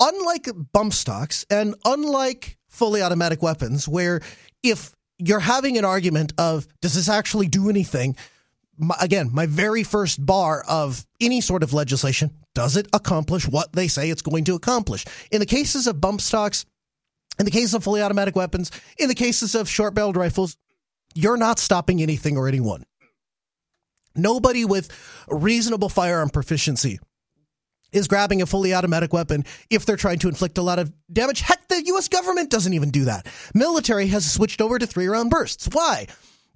unlike 0.00 0.48
bump 0.72 0.92
stocks 0.92 1.44
and 1.50 1.74
unlike 1.84 2.58
fully 2.68 3.02
automatic 3.02 3.42
weapons, 3.42 3.88
where 3.88 4.20
if 4.62 4.94
you're 5.18 5.40
having 5.40 5.78
an 5.78 5.84
argument 5.84 6.32
of 6.38 6.66
does 6.80 6.94
this 6.94 7.08
actually 7.08 7.48
do 7.48 7.68
anything? 7.68 8.16
My, 8.78 8.96
again, 9.00 9.30
my 9.32 9.46
very 9.46 9.82
first 9.82 10.24
bar 10.24 10.64
of 10.68 11.06
any 11.20 11.40
sort 11.40 11.62
of 11.62 11.72
legislation 11.72 12.30
does 12.54 12.76
it 12.76 12.86
accomplish 12.92 13.46
what 13.46 13.72
they 13.72 13.88
say 13.88 14.10
it's 14.10 14.22
going 14.22 14.44
to 14.44 14.54
accomplish? 14.54 15.04
In 15.30 15.40
the 15.40 15.46
cases 15.46 15.86
of 15.86 16.00
bump 16.00 16.20
stocks, 16.20 16.66
in 17.38 17.44
the 17.44 17.50
case 17.50 17.74
of 17.74 17.84
fully 17.84 18.02
automatic 18.02 18.36
weapons, 18.36 18.70
in 18.98 19.08
the 19.08 19.14
cases 19.14 19.54
of 19.54 19.68
short 19.68 19.94
barreled 19.94 20.16
rifles, 20.16 20.56
you're 21.14 21.36
not 21.36 21.58
stopping 21.58 22.02
anything 22.02 22.36
or 22.36 22.48
anyone. 22.48 22.84
Nobody 24.14 24.64
with 24.64 24.90
reasonable 25.28 25.88
firearm 25.88 26.30
proficiency 26.30 26.98
is 27.92 28.08
grabbing 28.08 28.42
a 28.42 28.46
fully 28.46 28.74
automatic 28.74 29.12
weapon 29.12 29.44
if 29.68 29.84
they're 29.86 29.96
trying 29.96 30.18
to 30.20 30.28
inflict 30.28 30.58
a 30.58 30.62
lot 30.62 30.78
of 30.78 30.92
damage. 31.12 31.40
Heck, 31.40 31.66
the 31.68 31.82
US 31.86 32.08
government 32.08 32.50
doesn't 32.50 32.74
even 32.74 32.90
do 32.90 33.04
that. 33.04 33.26
Military 33.54 34.08
has 34.08 34.30
switched 34.30 34.60
over 34.60 34.78
to 34.78 34.86
three 34.86 35.06
round 35.06 35.30
bursts. 35.30 35.68
Why? 35.72 36.06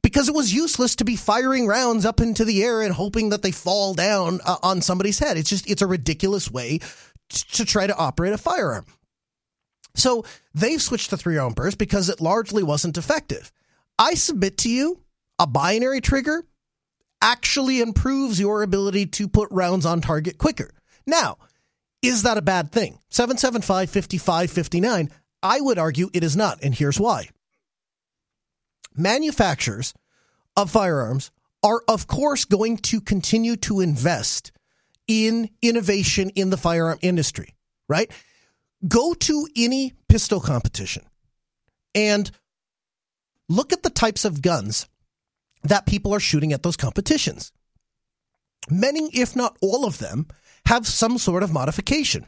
Because 0.04 0.28
it 0.28 0.34
was 0.34 0.52
useless 0.52 0.96
to 0.96 1.04
be 1.04 1.16
firing 1.16 1.66
rounds 1.66 2.04
up 2.04 2.20
into 2.20 2.44
the 2.44 2.62
air 2.62 2.82
and 2.82 2.92
hoping 2.92 3.30
that 3.30 3.40
they 3.40 3.50
fall 3.50 3.94
down 3.94 4.40
uh, 4.44 4.58
on 4.62 4.82
somebody's 4.82 5.18
head. 5.18 5.38
It's 5.38 5.48
just, 5.48 5.68
it's 5.68 5.80
a 5.80 5.86
ridiculous 5.86 6.50
way 6.50 6.80
to 7.30 7.64
try 7.64 7.86
to 7.86 7.96
operate 7.96 8.34
a 8.34 8.38
firearm. 8.38 8.84
So 9.94 10.26
they've 10.52 10.82
switched 10.82 11.08
to 11.08 11.16
three 11.16 11.38
round 11.38 11.54
burst 11.54 11.78
because 11.78 12.10
it 12.10 12.20
largely 12.20 12.62
wasn't 12.62 12.98
effective. 12.98 13.50
I 13.98 14.12
submit 14.12 14.58
to 14.58 14.68
you 14.68 15.00
a 15.38 15.46
binary 15.46 16.02
trigger 16.02 16.44
actually 17.22 17.80
improves 17.80 18.38
your 18.38 18.62
ability 18.62 19.06
to 19.06 19.26
put 19.26 19.48
rounds 19.50 19.86
on 19.86 20.02
target 20.02 20.36
quicker. 20.36 20.70
Now, 21.06 21.38
is 22.02 22.24
that 22.24 22.36
a 22.36 22.42
bad 22.42 22.72
thing? 22.72 22.98
775 23.08 23.88
5559, 23.88 25.10
I 25.42 25.60
would 25.62 25.78
argue 25.78 26.10
it 26.12 26.22
is 26.22 26.36
not, 26.36 26.58
and 26.62 26.74
here's 26.74 27.00
why. 27.00 27.30
Manufacturers 28.96 29.94
of 30.56 30.70
firearms 30.70 31.30
are, 31.62 31.82
of 31.88 32.06
course, 32.06 32.44
going 32.44 32.76
to 32.76 33.00
continue 33.00 33.56
to 33.56 33.80
invest 33.80 34.52
in 35.08 35.50
innovation 35.62 36.30
in 36.30 36.50
the 36.50 36.56
firearm 36.56 36.98
industry, 37.02 37.54
right? 37.88 38.10
Go 38.86 39.14
to 39.14 39.48
any 39.56 39.94
pistol 40.08 40.40
competition 40.40 41.04
and 41.94 42.30
look 43.48 43.72
at 43.72 43.82
the 43.82 43.90
types 43.90 44.24
of 44.24 44.42
guns 44.42 44.88
that 45.62 45.86
people 45.86 46.14
are 46.14 46.20
shooting 46.20 46.52
at 46.52 46.62
those 46.62 46.76
competitions. 46.76 47.52
Many, 48.70 49.08
if 49.12 49.34
not 49.34 49.56
all 49.60 49.84
of 49.86 49.98
them, 49.98 50.26
have 50.66 50.86
some 50.86 51.18
sort 51.18 51.42
of 51.42 51.52
modification. 51.52 52.26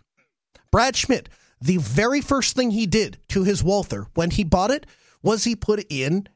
Brad 0.71 0.97
Schmidt, 0.97 1.29
the 1.61 1.79
very 1.79 2.21
first 2.21 2.55
thing 2.55 2.71
he 2.71 2.87
did 2.87 3.19
to 3.29 3.45
his 3.45 3.63
Walther 3.63 4.07
when 4.15 4.31
he 4.31 4.45
bought 4.45 4.71
it 4.71 4.87
was 5.23 5.45
he 5.45 5.57
put 5.57 5.85
in 5.91 6.29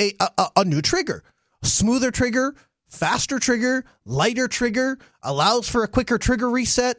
a, 0.00 0.12
a, 0.20 0.48
a 0.56 0.64
new 0.64 0.82
trigger, 0.82 1.22
smoother 1.62 2.10
trigger, 2.10 2.54
faster 2.88 3.38
trigger, 3.38 3.84
lighter 4.04 4.48
trigger, 4.48 4.98
allows 5.22 5.68
for 5.68 5.82
a 5.82 5.88
quicker 5.88 6.18
trigger 6.18 6.48
reset, 6.48 6.98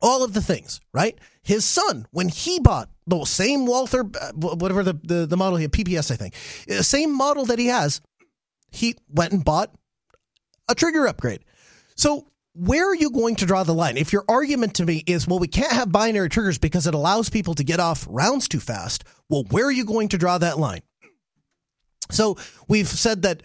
all 0.00 0.22
of 0.22 0.32
the 0.32 0.42
things, 0.42 0.80
right? 0.92 1.18
His 1.42 1.64
son, 1.64 2.06
when 2.10 2.28
he 2.28 2.60
bought 2.60 2.90
the 3.06 3.24
same 3.24 3.66
Walther, 3.66 4.00
uh, 4.00 4.32
whatever 4.32 4.82
the, 4.82 4.94
the, 5.02 5.26
the 5.26 5.36
model 5.36 5.56
he 5.56 5.62
had, 5.62 5.72
PPS, 5.72 6.10
I 6.10 6.16
think, 6.16 6.34
the 6.66 6.84
same 6.84 7.16
model 7.16 7.46
that 7.46 7.58
he 7.58 7.66
has, 7.66 8.00
he 8.70 8.96
went 9.08 9.32
and 9.32 9.44
bought 9.44 9.74
a 10.68 10.74
trigger 10.74 11.06
upgrade. 11.06 11.44
So 11.94 12.26
where 12.54 12.88
are 12.90 12.94
you 12.94 13.10
going 13.10 13.36
to 13.36 13.46
draw 13.46 13.64
the 13.64 13.74
line? 13.74 13.96
If 13.96 14.12
your 14.12 14.24
argument 14.28 14.74
to 14.74 14.86
me 14.86 15.02
is, 15.06 15.28
well, 15.28 15.38
we 15.38 15.48
can't 15.48 15.72
have 15.72 15.92
binary 15.92 16.28
triggers 16.28 16.58
because 16.58 16.86
it 16.86 16.94
allows 16.94 17.28
people 17.28 17.54
to 17.54 17.64
get 17.64 17.80
off 17.80 18.06
rounds 18.08 18.48
too 18.48 18.60
fast, 18.60 19.04
well, 19.28 19.44
where 19.50 19.66
are 19.66 19.72
you 19.72 19.84
going 19.84 20.08
to 20.08 20.18
draw 20.18 20.38
that 20.38 20.58
line? 20.58 20.80
So 22.10 22.36
we've 22.68 22.88
said 22.88 23.22
that 23.22 23.42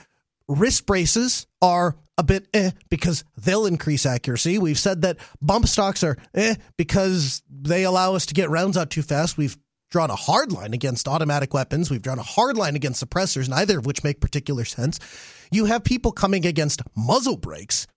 wrist 0.47 0.85
braces 0.85 1.47
are 1.61 1.95
a 2.17 2.23
bit 2.23 2.47
eh 2.53 2.71
because 2.89 3.23
they'll 3.37 3.65
increase 3.65 4.05
accuracy. 4.05 4.57
We've 4.57 4.77
said 4.77 5.01
that 5.01 5.17
bump 5.41 5.67
stocks 5.67 6.03
are 6.03 6.17
eh 6.33 6.55
because 6.77 7.41
they 7.49 7.83
allow 7.83 8.15
us 8.15 8.25
to 8.27 8.33
get 8.33 8.49
rounds 8.49 8.77
out 8.77 8.89
too 8.89 9.01
fast. 9.01 9.37
We've 9.37 9.57
drawn 9.89 10.09
a 10.09 10.15
hard 10.15 10.51
line 10.51 10.73
against 10.73 11.07
automatic 11.07 11.53
weapons. 11.53 11.91
We've 11.91 12.01
drawn 12.01 12.19
a 12.19 12.23
hard 12.23 12.57
line 12.57 12.75
against 12.75 13.03
suppressors, 13.03 13.49
neither 13.49 13.79
of 13.79 13.85
which 13.85 14.03
make 14.03 14.21
particular 14.21 14.65
sense. 14.65 14.99
You 15.51 15.65
have 15.65 15.83
people 15.83 16.11
coming 16.11 16.45
against 16.45 16.81
muzzle 16.95 17.37
brakes, 17.37 17.87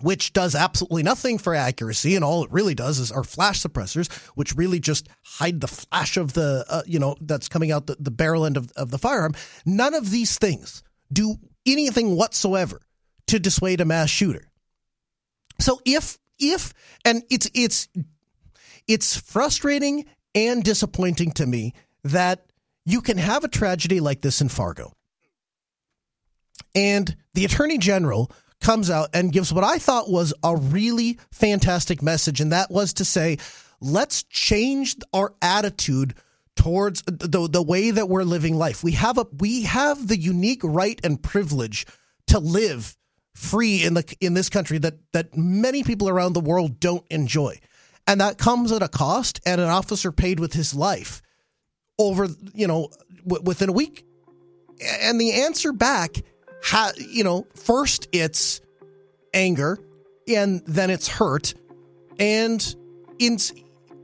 which 0.00 0.32
does 0.32 0.54
absolutely 0.54 1.02
nothing 1.02 1.38
for 1.38 1.54
accuracy, 1.54 2.14
and 2.14 2.24
all 2.24 2.44
it 2.44 2.52
really 2.52 2.74
does 2.74 2.98
is 2.98 3.12
our 3.12 3.24
flash 3.24 3.60
suppressors, 3.60 4.12
which 4.34 4.54
really 4.54 4.80
just 4.80 5.08
hide 5.22 5.60
the 5.60 5.68
flash 5.68 6.16
of 6.16 6.32
the 6.32 6.64
uh, 6.68 6.82
you 6.86 6.98
know 6.98 7.16
that's 7.20 7.48
coming 7.48 7.72
out 7.72 7.86
the, 7.86 7.96
the 7.98 8.10
barrel 8.10 8.44
end 8.46 8.56
of, 8.56 8.70
of 8.72 8.90
the 8.90 8.98
firearm. 8.98 9.34
None 9.64 9.94
of 9.94 10.10
these 10.10 10.38
things 10.38 10.82
do 11.12 11.36
anything 11.66 12.16
whatsoever 12.16 12.80
to 13.26 13.38
dissuade 13.38 13.80
a 13.80 13.84
mass 13.84 14.10
shooter. 14.10 14.50
So 15.60 15.80
if 15.84 16.18
if 16.38 16.72
and 17.04 17.22
it's 17.30 17.50
it's 17.54 17.88
it's 18.86 19.16
frustrating 19.16 20.06
and 20.34 20.62
disappointing 20.62 21.32
to 21.32 21.46
me 21.46 21.72
that 22.02 22.46
you 22.84 23.00
can 23.00 23.18
have 23.18 23.44
a 23.44 23.48
tragedy 23.48 24.00
like 24.00 24.20
this 24.20 24.40
in 24.40 24.48
Fargo. 24.48 24.92
And 26.74 27.16
the 27.34 27.44
attorney 27.44 27.78
general 27.78 28.30
comes 28.60 28.90
out 28.90 29.10
and 29.12 29.32
gives 29.32 29.52
what 29.52 29.64
I 29.64 29.78
thought 29.78 30.10
was 30.10 30.32
a 30.42 30.56
really 30.56 31.18
fantastic 31.30 32.02
message. 32.02 32.40
And 32.40 32.52
that 32.52 32.70
was 32.70 32.94
to 32.94 33.04
say, 33.04 33.38
let's 33.80 34.22
change 34.24 34.96
our 35.12 35.34
attitude 35.42 36.14
towards 36.56 37.02
the, 37.02 37.48
the 37.50 37.62
way 37.62 37.90
that 37.90 38.08
we're 38.08 38.22
living 38.22 38.56
life. 38.56 38.82
We 38.84 38.92
have 38.92 39.18
a 39.18 39.26
we 39.38 39.62
have 39.62 40.08
the 40.08 40.18
unique 40.18 40.60
right 40.62 41.00
and 41.04 41.22
privilege 41.22 41.86
to 42.28 42.38
live 42.38 42.96
free 43.34 43.84
in 43.84 43.94
the 43.94 44.16
in 44.20 44.34
this 44.34 44.48
country 44.48 44.78
that 44.78 44.94
that 45.12 45.36
many 45.36 45.82
people 45.82 46.08
around 46.08 46.32
the 46.32 46.40
world 46.40 46.80
don't 46.80 47.04
enjoy. 47.10 47.58
And 48.06 48.20
that 48.20 48.38
comes 48.38 48.70
at 48.70 48.82
a 48.82 48.88
cost 48.88 49.40
and 49.46 49.60
an 49.60 49.68
officer 49.68 50.12
paid 50.12 50.38
with 50.38 50.52
his 50.52 50.74
life 50.74 51.22
over, 51.98 52.28
you 52.52 52.66
know, 52.66 52.90
w- 53.26 53.42
within 53.44 53.70
a 53.70 53.72
week. 53.72 54.04
And 55.00 55.20
the 55.20 55.32
answer 55.32 55.72
back 55.72 56.16
ha, 56.64 56.92
you 56.96 57.22
know, 57.22 57.46
first 57.54 58.08
it's 58.12 58.60
anger 59.34 59.78
and 60.26 60.62
then 60.66 60.90
it's 60.90 61.06
hurt. 61.06 61.54
And 62.18 62.74
in 63.18 63.38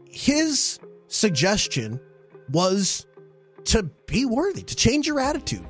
his 0.04 0.78
suggestion 1.08 2.00
was 2.50 3.06
to 3.64 3.84
be 4.06 4.26
worthy, 4.26 4.62
to 4.62 4.76
change 4.76 5.06
your 5.06 5.20
attitude. 5.20 5.64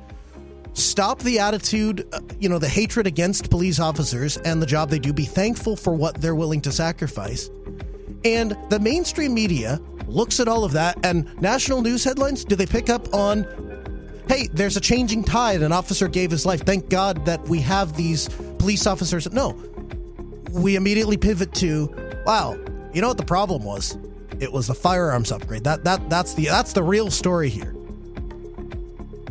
Stop 0.73 1.19
the 1.19 1.39
attitude, 1.39 2.07
uh, 2.13 2.19
you 2.39 2.49
know, 2.49 2.57
the 2.57 2.67
hatred 2.67 3.07
against 3.07 3.49
police 3.49 3.79
officers 3.79 4.37
and 4.37 4.61
the 4.61 4.65
job 4.65 4.89
they 4.89 4.99
do. 4.99 5.13
Be 5.13 5.25
thankful 5.25 5.75
for 5.75 5.93
what 5.93 6.21
they're 6.21 6.35
willing 6.35 6.61
to 6.61 6.71
sacrifice. 6.71 7.49
And 8.23 8.57
the 8.69 8.79
mainstream 8.79 9.33
media 9.33 9.79
looks 10.07 10.39
at 10.39 10.47
all 10.47 10.63
of 10.63 10.73
that 10.73 10.97
and 11.03 11.41
national 11.41 11.81
news 11.81 12.03
headlines, 12.03 12.43
do 12.43 12.55
they 12.55 12.65
pick 12.65 12.89
up 12.89 13.13
on 13.13 13.45
hey, 14.31 14.47
there's 14.53 14.77
a 14.77 14.81
changing 14.81 15.25
tide. 15.25 15.61
An 15.61 15.73
officer 15.73 16.07
gave 16.07 16.31
his 16.31 16.45
life. 16.45 16.61
Thank 16.65 16.89
God 16.89 17.25
that 17.25 17.41
we 17.49 17.59
have 17.59 17.97
these 17.97 18.29
police 18.59 18.87
officers. 18.87 19.29
No, 19.31 19.61
we 20.51 20.77
immediately 20.77 21.17
pivot 21.17 21.53
to, 21.55 21.93
wow, 22.25 22.57
you 22.93 23.01
know 23.01 23.09
what 23.09 23.17
the 23.17 23.25
problem 23.25 23.65
was? 23.65 23.97
It 24.39 24.53
was 24.53 24.67
the 24.67 24.73
firearms 24.73 25.31
upgrade. 25.31 25.65
That 25.65 25.83
that 25.83 26.09
that's 26.09 26.33
the 26.33 26.45
that's 26.45 26.73
the 26.73 26.81
real 26.81 27.11
story 27.11 27.49
here. 27.49 27.75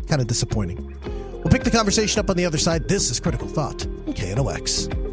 Kind 0.06 0.20
of 0.20 0.26
disappointing. 0.26 0.94
We'll 1.32 1.50
pick 1.50 1.64
the 1.64 1.70
conversation 1.70 2.20
up 2.20 2.28
on 2.30 2.36
the 2.36 2.44
other 2.44 2.58
side. 2.58 2.86
This 2.86 3.10
is 3.10 3.18
Critical 3.18 3.48
Thought, 3.48 3.78
KNOX. 4.06 5.09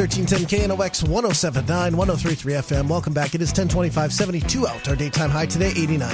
1310 0.00 0.70
KNOX 0.70 1.06
1079 1.06 1.94
1033 1.94 2.52
FM. 2.54 2.88
Welcome 2.88 3.12
back. 3.12 3.34
It 3.34 3.42
is 3.42 3.50
1025 3.50 4.14
72 4.14 4.66
out. 4.66 4.88
Our 4.88 4.96
daytime 4.96 5.28
high 5.28 5.44
today 5.44 5.72
89. 5.76 6.10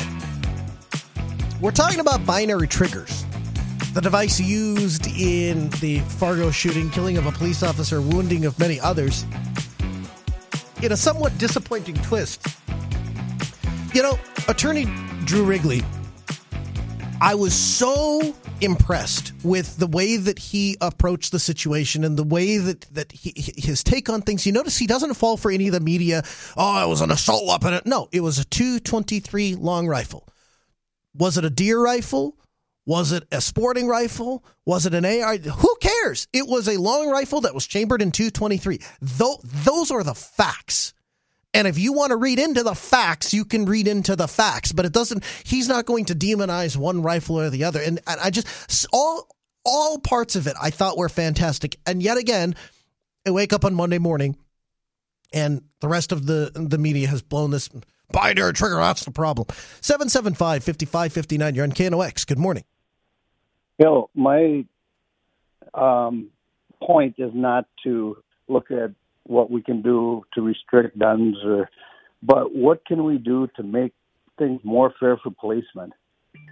We're 1.61 1.71
talking 1.71 2.01
about 2.01 2.27
binary 2.27 2.67
triggers. 2.67 3.25
The 3.95 4.01
device 4.01 4.41
used 4.41 5.07
in 5.07 5.71
the 5.79 6.01
Fargo 6.01 6.51
shooting, 6.51 6.91
killing 6.91 7.17
of 7.17 7.27
a 7.27 7.31
police 7.31 7.63
officer, 7.63 8.01
wounding 8.01 8.45
of 8.45 8.59
many 8.59 8.81
others. 8.81 9.25
In 10.83 10.91
a 10.91 10.97
somewhat 10.97 11.39
disappointing 11.39 11.95
twist, 11.95 12.45
you 13.95 14.03
know, 14.03 14.19
attorney 14.49 14.87
Drew 15.27 15.45
Wrigley, 15.45 15.85
I 17.21 17.37
was 17.37 17.55
so 17.55 18.35
impressed 18.61 19.33
with 19.43 19.77
the 19.77 19.87
way 19.87 20.17
that 20.17 20.39
he 20.39 20.77
approached 20.81 21.33
the 21.33 21.39
situation 21.39 22.05
and 22.05 22.17
the 22.17 22.25
way 22.25 22.59
that 22.59 22.83
that 22.93 23.13
he, 23.13 23.33
his 23.37 23.83
take 23.85 24.09
on 24.09 24.23
things. 24.23 24.47
You 24.47 24.53
notice 24.53 24.77
he 24.77 24.87
doesn't 24.87 25.15
fall 25.15 25.37
for 25.37 25.51
any 25.51 25.69
of 25.69 25.73
the 25.73 25.81
media. 25.81 26.23
Oh, 26.57 26.85
it 26.85 26.89
was 26.89 27.01
an 27.01 27.11
assault 27.11 27.47
weapon. 27.47 27.81
No, 27.85 28.09
it 28.13 28.21
was 28.21 28.39
a 28.39 28.45
223 28.45 29.55
long 29.55 29.87
rifle. 29.87 30.27
Was 31.15 31.39
it 31.39 31.45
a 31.45 31.51
deer 31.51 31.81
rifle? 31.81 32.37
Was 32.87 33.11
it 33.11 33.25
a 33.33 33.41
sporting 33.41 33.89
rifle? 33.89 34.45
Was 34.65 34.87
it 34.87 34.95
an 34.95 35.05
AR? 35.05 35.37
Who 35.37 35.77
cares? 35.81 36.29
It 36.33 36.47
was 36.47 36.69
a 36.69 36.81
long 36.81 37.11
rifle 37.11 37.41
that 37.43 37.55
was 37.55 37.67
chambered 37.67 38.01
in 38.01 38.13
223. 38.13 38.81
Though 39.01 39.41
those 39.43 39.91
are 39.91 40.05
the 40.05 40.15
facts. 40.15 40.95
And 41.57 41.67
if 41.67 41.79
you 41.79 41.95
want 41.95 42.11
to 42.11 42.17
read 42.17 42.39
into 42.39 42.63
the 42.63 42.75
facts, 42.75 43.33
you 43.33 43.47
can 43.47 43.65
read 43.65 43.89
into 43.89 44.15
the 44.15 44.29
facts, 44.29 44.73
but 44.73 44.85
it 44.85 44.93
doesn't, 44.93 45.25
he's 45.43 45.69
not 45.69 45.87
going 45.87 46.05
to 46.07 46.15
demonize 46.15 46.77
one 46.77 47.01
rifle 47.01 47.41
or 47.41 47.49
the 47.49 47.65
other. 47.65 47.81
And, 47.81 47.99
I 48.07 48.29
just, 48.29 48.87
all, 48.93 49.27
all 49.65 49.99
parts 49.99 50.37
of 50.37 50.47
it 50.47 50.55
I 50.61 50.69
thought 50.69 50.99
were 50.99 51.09
fantastic. 51.09 51.79
And 51.87 52.03
yet 52.03 52.19
again, 52.19 52.55
I 53.27 53.31
wake 53.31 53.55
up 53.55 53.65
on 53.65 53.75
Monday 53.75 53.97
morning 53.97 54.37
and 55.33 55.63
the 55.81 55.89
rest 55.89 56.13
of 56.13 56.27
the, 56.27 56.53
the 56.55 56.77
media 56.77 57.09
has 57.09 57.23
blown 57.23 57.53
this 57.53 57.71
binary 58.13 58.53
trigger. 58.53 58.77
That's 58.77 59.07
the 59.07 59.11
problem. 59.11 59.47
775 59.81 60.63
5559. 60.63 61.55
You're 61.55 61.65
on 61.65 61.73
KNOX. 61.73 62.27
Good 62.27 62.39
morning. 62.39 62.65
Bill, 63.79 64.11
my 64.15 64.67
um, 65.73 66.29
point 66.83 67.15
is 67.17 67.31
not 67.35 67.67
to 67.85 68.19
look 68.47 68.71
at 68.71 68.91
what 69.29 69.51
we 69.51 69.63
can 69.63 69.83
do 69.83 70.25
to 70.35 70.43
restrict 70.43 70.99
guns, 70.99 71.37
or, 71.45 71.69
but 72.23 72.55
what 72.55 72.85
can 72.85 73.05
we 73.05 73.19
do 73.19 73.49
to 73.57 73.63
make 73.63 73.93
things 74.39 74.61
more 74.65 74.93
fair 74.99 75.17
for 75.17 75.31
policemen? 75.31 75.93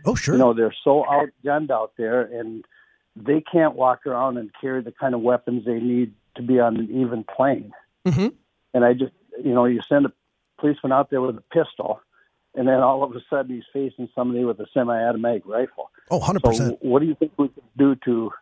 Oh, 0.04 0.14
sure. 0.14 0.35
You 0.35 0.38
know, 0.38 0.54
they're 0.54 0.75
so 0.83 1.04
outgunned 1.09 1.71
out 1.71 1.93
there, 1.97 2.23
and 2.23 2.64
they 3.16 3.40
can't 3.40 3.75
walk 3.75 4.07
around 4.07 4.38
and 4.38 4.50
carry 4.61 4.83
the 4.83 4.93
kind 4.93 5.14
of 5.14 5.21
weapons 5.21 5.64
they 5.64 5.81
need 5.81 6.14
to 6.37 6.43
be 6.43 6.59
on 6.59 6.76
an 6.76 6.88
even 6.90 7.25
plane. 7.25 7.73
Mm-hmm. 8.07 8.28
And 8.73 8.85
I 8.85 8.93
just, 8.93 9.12
you 9.43 9.54
know, 9.54 9.66
you 9.66 9.81
send 9.88 10.07
a 10.07 10.12
policeman 10.59 10.93
out 10.93 11.11
there 11.11 11.21
with 11.21 11.37
a 11.37 11.43
pistol, 11.52 12.00
and 12.54 12.66
then 12.69 12.81
all 12.81 13.02
of 13.02 13.14
a 13.14 13.21
sudden 13.31 13.54
he's 13.54 13.64
facing 13.73 14.09
somebody 14.14 14.45
with 14.45 14.59
a 14.61 14.66
semi-automatic 14.75 15.43
rifle. 15.47 15.90
Oh, 16.11 16.21
100%. 16.21 16.57
So 16.57 16.78
what 16.81 17.01
do 17.01 17.07
you 17.07 17.14
think 17.14 17.33
we 17.37 17.49
can 17.49 17.62
do 17.77 17.94
to 18.05 18.33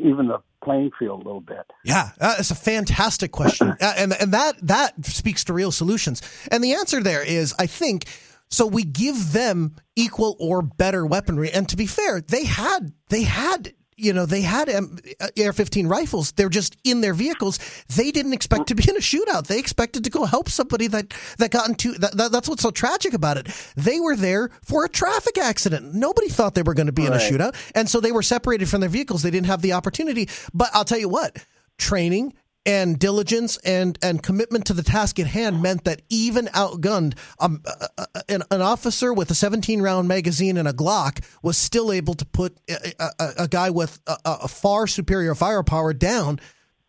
even 0.00 0.28
the 0.28 0.38
playing 0.62 0.90
field 0.98 1.22
a 1.22 1.24
little 1.24 1.40
bit? 1.40 1.70
Yeah, 1.84 2.10
it's 2.20 2.50
a 2.50 2.54
fantastic 2.54 3.32
question, 3.32 3.76
and 3.80 4.12
and 4.12 4.32
that 4.32 4.56
that 4.62 5.04
speaks 5.04 5.44
to 5.44 5.52
real 5.52 5.72
solutions. 5.72 6.22
And 6.50 6.62
the 6.62 6.74
answer 6.74 7.02
there 7.02 7.22
is, 7.22 7.54
I 7.58 7.66
think. 7.66 8.06
So 8.52 8.66
we 8.66 8.82
give 8.82 9.32
them 9.32 9.76
equal 9.94 10.36
or 10.40 10.60
better 10.60 11.06
weaponry, 11.06 11.52
and 11.52 11.68
to 11.68 11.76
be 11.76 11.86
fair, 11.86 12.20
they 12.20 12.44
had 12.44 12.92
they 13.08 13.22
had 13.22 13.74
you 14.00 14.12
know, 14.12 14.26
they 14.26 14.40
had 14.40 14.68
uh, 14.68 14.80
AR-15 14.80 15.88
rifles. 15.88 16.32
They're 16.32 16.48
just 16.48 16.76
in 16.84 17.00
their 17.00 17.14
vehicles. 17.14 17.58
They 17.96 18.10
didn't 18.10 18.32
expect 18.32 18.68
to 18.68 18.74
be 18.74 18.84
in 18.88 18.96
a 18.96 19.00
shootout. 19.00 19.46
They 19.46 19.58
expected 19.58 20.04
to 20.04 20.10
go 20.10 20.24
help 20.24 20.48
somebody 20.48 20.86
that 20.88 21.12
that 21.38 21.50
got 21.50 21.68
into. 21.68 21.92
That, 21.92 22.16
that, 22.16 22.32
that's 22.32 22.48
what's 22.48 22.62
so 22.62 22.70
tragic 22.70 23.14
about 23.14 23.36
it. 23.36 23.48
They 23.76 24.00
were 24.00 24.16
there 24.16 24.50
for 24.62 24.84
a 24.84 24.88
traffic 24.88 25.38
accident. 25.38 25.94
Nobody 25.94 26.28
thought 26.28 26.54
they 26.54 26.62
were 26.62 26.74
going 26.74 26.86
to 26.86 26.92
be 26.92 27.08
right. 27.08 27.20
in 27.20 27.34
a 27.34 27.38
shootout, 27.38 27.54
and 27.74 27.88
so 27.88 28.00
they 28.00 28.12
were 28.12 28.22
separated 28.22 28.68
from 28.68 28.80
their 28.80 28.90
vehicles. 28.90 29.22
They 29.22 29.30
didn't 29.30 29.46
have 29.46 29.62
the 29.62 29.72
opportunity. 29.72 30.28
But 30.54 30.70
I'll 30.72 30.84
tell 30.84 30.98
you 30.98 31.08
what, 31.08 31.36
training 31.78 32.34
and 32.70 33.00
diligence 33.00 33.56
and 33.64 33.98
and 34.00 34.22
commitment 34.22 34.64
to 34.64 34.72
the 34.72 34.84
task 34.84 35.18
at 35.18 35.26
hand 35.26 35.60
meant 35.60 35.82
that 35.82 36.02
even 36.08 36.46
outgunned 36.46 37.18
um, 37.40 37.60
uh, 37.66 37.86
uh, 37.98 38.06
uh, 38.14 38.20
an, 38.28 38.42
an, 38.52 38.60
officer 38.60 39.12
with 39.12 39.28
a 39.28 39.34
17 39.34 39.82
round 39.82 40.06
magazine 40.06 40.56
and 40.56 40.68
a 40.68 40.72
Glock 40.72 41.24
was 41.42 41.58
still 41.58 41.90
able 41.90 42.14
to 42.14 42.24
put 42.24 42.56
a, 42.68 42.92
a, 43.18 43.32
a 43.38 43.48
guy 43.48 43.70
with 43.70 43.98
a, 44.06 44.16
a, 44.24 44.48
far 44.48 44.86
superior 44.86 45.34
firepower 45.34 45.92
down 45.92 46.38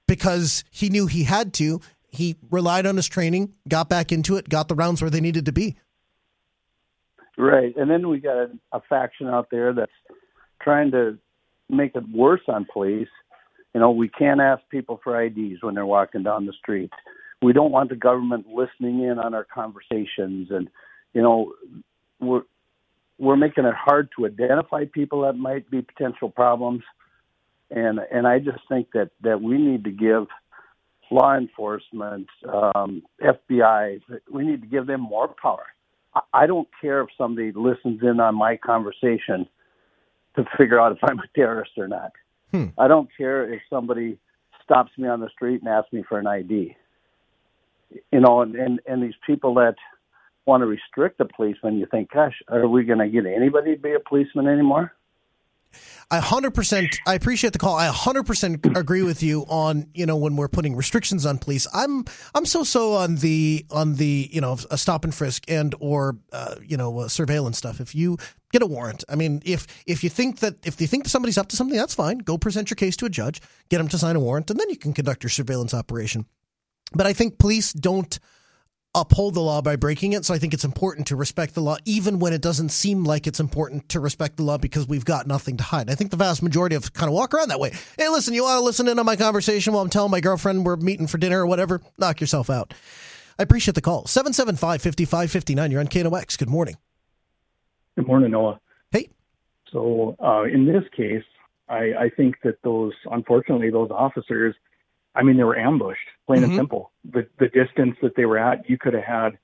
because 0.08 0.64
he 0.70 0.90
knew 0.90 1.08
he 1.08 1.24
had 1.24 1.52
to. 1.56 1.82
He 2.10 2.36
relied 2.52 2.86
on 2.86 2.96
his 2.96 3.08
training, 3.08 3.56
got 3.68 3.90
back 3.90 4.12
into 4.12 4.36
it, 4.36 4.50
got 4.50 4.68
the 4.68 4.76
rounds 4.76 5.02
where 5.02 5.10
they 5.10 5.22
needed 5.22 5.48
to 5.48 5.52
be. 5.52 5.78
Right, 7.40 7.76
and 7.76 7.90
then 7.90 8.08
we 8.08 8.20
got 8.20 8.38
a, 8.38 8.50
a 8.72 8.82
faction 8.88 9.28
out 9.28 9.48
there 9.50 9.74
that's 9.74 9.92
trying 10.62 10.92
to 10.92 11.18
make 11.70 11.96
it 11.96 12.04
worse 12.14 12.42
on 12.48 12.68
police 12.72 13.08
you 13.74 13.80
know, 13.80 13.92
we 13.92 14.10
can't 14.10 14.42
ask 14.42 14.62
people 14.70 15.00
for 15.04 15.22
IDs 15.22 15.62
when 15.62 15.76
they're 15.76 15.86
walking 15.86 16.24
down 16.24 16.46
the 16.46 16.54
street. 16.54 16.92
We 17.42 17.54
don't 17.54 17.72
want 17.72 17.90
the 17.90 17.96
government 17.96 18.48
listening 18.48 19.04
in 19.04 19.18
on 19.18 19.34
our 19.34 19.46
conversations, 19.46 20.50
and 20.52 20.70
you 21.14 21.22
know, 21.22 21.54
we're 22.20 22.44
we're 23.18 23.38
making 23.38 23.66
it 23.66 23.76
hard 23.76 24.10
to 24.18 24.26
identify 24.26 24.86
people 24.86 25.22
that 25.22 25.34
might 25.34 25.70
be 25.70 25.82
potential 25.82 26.30
problems. 26.30 26.84
And 27.70 28.00
and 28.12 28.28
I 28.28 28.40
just 28.40 28.60
think 28.68 28.92
that 28.94 29.12
that 29.22 29.42
we 29.42 29.58
need 29.58 29.86
to 29.86 29.92
give 29.92 30.28
law 31.10 31.36
enforcement, 31.36 32.28
um, 32.48 33.04
FBI, 33.22 34.02
we 34.32 34.46
need 34.46 34.62
to 34.62 34.68
give 34.68 34.88
them 34.88 35.02
more 35.02 35.28
power. 35.28 35.66
I, 36.16 36.22
I 36.34 36.48
don't 36.48 36.68
care 36.82 37.02
if 37.02 37.10
somebody 37.18 37.52
listens 37.54 38.02
in 38.02 38.20
on 38.20 38.36
my 38.36 38.58
conversation 38.58 39.48
to 40.36 40.46
figure 40.58 40.80
out 40.80 40.94
if 40.94 41.00
I'm 41.04 41.20
a 41.20 41.28
terrorist 41.36 41.72
or 41.78 41.88
not. 41.88 42.12
Hmm. 42.52 42.68
I 42.78 42.88
don't 42.88 43.10
care 43.18 43.52
if 43.52 43.62
somebody 43.70 44.18
stops 44.64 44.92
me 44.98 45.08
on 45.08 45.20
the 45.20 45.30
street 45.30 45.62
and 45.62 45.70
asks 45.70 45.92
me 45.94 46.04
for 46.08 46.20
an 46.20 46.28
ID. 46.28 46.76
You 48.12 48.20
know, 48.20 48.42
and 48.42 48.56
and, 48.56 48.80
and 48.86 49.04
these 49.04 49.16
people 49.26 49.56
that 49.56 49.76
want 50.46 50.62
to 50.62 50.68
restrict 50.68 51.18
the 51.18 51.26
policeman, 51.26 51.78
you 51.78 51.88
think, 51.90 52.12
gosh, 52.12 52.34
are 52.48 52.68
we 52.68 52.84
going 52.84 53.00
to 53.00 53.10
get 53.10 53.26
anybody 53.26 53.76
to 53.76 53.82
be 53.82 53.94
a 53.94 54.00
policeman 54.00 54.48
anymore? 54.48 54.94
I 56.10 56.20
100% 56.20 56.98
I 57.08 57.14
appreciate 57.14 57.54
the 57.54 57.60
call. 57.60 57.78
I 57.78 57.88
100% 57.88 58.76
agree 58.76 59.02
with 59.02 59.24
you 59.24 59.46
on, 59.48 59.88
you 59.94 60.06
know, 60.06 60.18
when 60.18 60.36
we're 60.36 60.50
putting 60.50 60.76
restrictions 60.76 61.26
on 61.26 61.38
police. 61.38 61.68
I'm 61.74 62.04
I'm 62.36 62.46
so 62.46 62.66
so 62.66 62.94
on 62.94 63.16
the 63.16 63.66
on 63.72 63.96
the, 63.96 64.30
you 64.32 64.42
know, 64.42 64.58
a 64.70 64.78
stop 64.78 65.06
and 65.06 65.16
frisk 65.16 65.50
and 65.50 65.74
or 65.80 66.18
uh, 66.34 66.56
you 66.66 66.76
know, 66.76 67.00
uh, 67.00 67.08
surveillance 67.08 67.58
stuff. 67.58 67.80
If 67.80 67.96
you 67.96 68.18
get 68.52 68.62
a 68.62 68.68
warrant. 68.68 69.04
I 69.10 69.16
mean, 69.16 69.42
if 69.46 69.68
if 69.86 70.04
you 70.04 70.10
think 70.10 70.40
that 70.40 70.66
if 70.66 70.80
you 70.80 70.88
think 70.88 71.08
somebody's 71.08 71.38
up 71.38 71.48
to 71.50 71.56
something, 71.56 71.78
that's 71.78 71.96
fine. 71.96 72.20
Go 72.20 72.38
present 72.38 72.70
your 72.70 72.76
case 72.76 72.96
to 72.98 73.06
a 73.06 73.10
judge, 73.10 73.42
get 73.70 73.78
them 73.78 73.88
to 73.90 73.98
sign 73.98 74.16
a 74.16 74.20
warrant, 74.20 74.50
and 74.50 74.60
then 74.60 74.70
you 74.70 74.78
can 74.78 74.94
conduct 74.94 75.24
your 75.24 75.30
surveillance 75.30 75.74
operation. 75.74 76.26
But 76.94 77.08
I 77.08 77.14
think 77.14 77.38
police 77.38 77.72
don't 77.74 78.20
uphold 78.94 79.34
the 79.34 79.42
law 79.42 79.62
by 79.62 79.76
breaking 79.76 80.14
it. 80.14 80.26
So 80.26 80.34
I 80.34 80.38
think 80.38 80.54
it's 80.54 80.66
important 80.66 81.08
to 81.08 81.16
respect 81.16 81.56
the 81.56 81.62
law, 81.62 81.78
even 81.86 82.20
when 82.20 82.34
it 82.34 82.42
doesn't 82.42 82.70
seem 82.70 83.04
like 83.04 83.26
it's 83.28 83.40
important 83.40 83.88
to 83.90 84.00
respect 84.00 84.38
the 84.38 84.44
law 84.44 84.58
because 84.58 84.88
we've 84.88 85.06
got 85.06 85.28
nothing 85.28 85.58
to 85.58 85.64
hide. 85.64 85.90
I 85.90 85.96
think 85.96 86.12
the 86.12 86.18
vast 86.18 86.44
majority 86.44 86.76
of 86.76 86.92
kind 86.94 87.08
of 87.08 87.14
walk 87.14 87.34
around 87.34 87.50
that 87.50 87.60
way. 87.60 87.72
Hey, 87.98 88.10
listen, 88.10 88.34
you 88.34 88.44
want 88.44 88.60
to 88.60 88.66
listen 88.66 88.88
in 88.88 89.00
on 89.00 89.06
my 89.06 89.16
conversation 89.16 89.74
while 89.74 89.82
I'm 89.82 89.90
telling 89.90 90.12
my 90.12 90.20
girlfriend 90.20 90.66
we're 90.66 90.76
meeting 90.76 91.08
for 91.08 91.18
dinner 91.18 91.42
or 91.42 91.48
whatever? 91.48 91.82
Knock 91.98 92.20
yourself 92.20 92.50
out. 92.50 92.74
I 93.40 93.44
appreciate 93.44 93.76
the 93.76 93.82
call. 93.82 94.06
775 94.06 94.82
5559. 94.82 95.72
You're 95.72 95.80
on 95.80 95.88
KNOX. 95.88 96.38
Good 96.38 96.50
morning. 96.50 96.76
Good 97.96 98.08
morning, 98.08 98.32
Noah. 98.32 98.60
Hey. 98.92 99.10
So 99.72 100.16
uh, 100.24 100.44
in 100.44 100.66
this 100.66 100.84
case, 100.96 101.24
I, 101.70 101.94
I 102.00 102.10
think 102.16 102.36
that 102.44 102.62
those, 102.64 102.94
unfortunately, 103.12 103.70
those 103.70 103.92
officers– 103.92 104.56
I 105.14 105.24
mean, 105.24 105.36
they 105.36 105.44
were 105.44 105.58
ambushed, 105.58 106.00
plain 106.26 106.40
mm-hmm. 106.40 106.52
and 106.52 106.58
simple. 106.58 106.92
The 107.04 107.28
the 107.38 107.50
distance 107.50 107.98
that 108.02 108.16
they 108.16 108.26
were 108.26 108.38
at, 108.38 108.70
you 108.70 108.78
could 108.78 108.94
have 108.94 109.04
had 109.04 109.38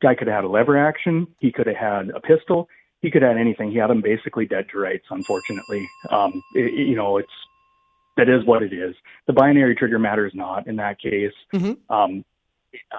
guy 0.00 0.14
could 0.14 0.28
have 0.28 0.36
had 0.36 0.44
a 0.44 0.48
lever 0.48 0.78
action, 0.78 1.26
he 1.40 1.52
could 1.52 1.66
have 1.66 1.76
had 1.76 2.08
a 2.10 2.20
pistol, 2.20 2.68
he 3.02 3.10
could 3.10 3.20
have 3.20 3.32
had 3.32 3.40
anything. 3.40 3.70
He 3.70 3.76
had 3.76 3.90
them 3.90 4.00
basically 4.00 4.46
dead 4.46 4.66
to 4.72 4.78
rights, 4.78 5.04
unfortunately. 5.10 5.86
Um, 6.10 6.42
it, 6.54 6.72
you 6.72 6.96
know, 6.96 7.18
it's 7.18 7.28
that 8.16 8.30
is 8.30 8.46
what 8.46 8.62
it 8.62 8.72
is. 8.72 8.94
The 9.26 9.34
binary 9.34 9.74
trigger 9.74 9.98
matters 9.98 10.32
not 10.34 10.66
in 10.66 10.76
that 10.76 10.98
case. 10.98 11.34
Mm-hmm. 11.52 11.94
Um, 11.94 12.24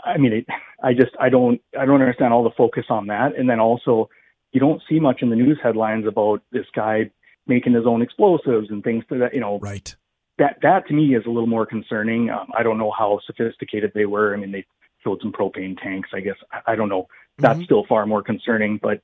I 0.04 0.18
mean, 0.18 0.34
it, 0.34 0.46
I 0.84 0.94
just 0.94 1.14
I 1.20 1.30
don't 1.30 1.60
I 1.76 1.86
don't 1.86 2.02
understand 2.02 2.34
all 2.34 2.44
the 2.44 2.52
focus 2.52 2.86
on 2.90 3.08
that, 3.08 3.36
and 3.36 3.50
then 3.50 3.60
also 3.60 4.10
you 4.56 4.62
don't 4.62 4.82
see 4.90 5.00
much 5.00 5.22
in 5.22 5.30
the 5.30 5.36
news 5.36 5.60
headlines 5.62 6.08
about 6.08 6.42
this 6.52 6.66
guy 6.74 7.12
making 7.46 7.74
his 7.74 7.86
own 7.86 8.02
explosives 8.02 8.70
and 8.70 8.84
things 8.84 9.04
to 9.10 9.20
that. 9.20 9.34
You 9.34 9.42
know, 9.42 9.60
right 9.60 9.94
that 10.38 10.58
that 10.62 10.88
to 10.88 10.94
me 10.94 11.16
is 11.16 11.26
a 11.26 11.30
little 11.30 11.48
more 11.48 11.66
concerning. 11.66 12.30
Um, 12.30 12.48
I 12.58 12.64
don't 12.64 12.78
know 12.78 12.92
how 12.98 13.20
sophisticated 13.26 13.92
they 13.94 14.06
were. 14.06 14.34
I 14.34 14.38
mean, 14.38 14.52
they 14.52 14.66
filled 15.04 15.22
some 15.22 15.32
propane 15.32 15.78
tanks. 15.78 16.10
I 16.14 16.22
guess 16.22 16.38
I, 16.52 16.74
I 16.74 16.76
don't 16.76 16.90
know. 16.90 17.08
That's 17.38 17.58
mm-hmm. 17.58 17.66
still 17.66 17.86
far 17.88 18.06
more 18.06 18.24
concerning. 18.24 18.80
But 18.82 19.02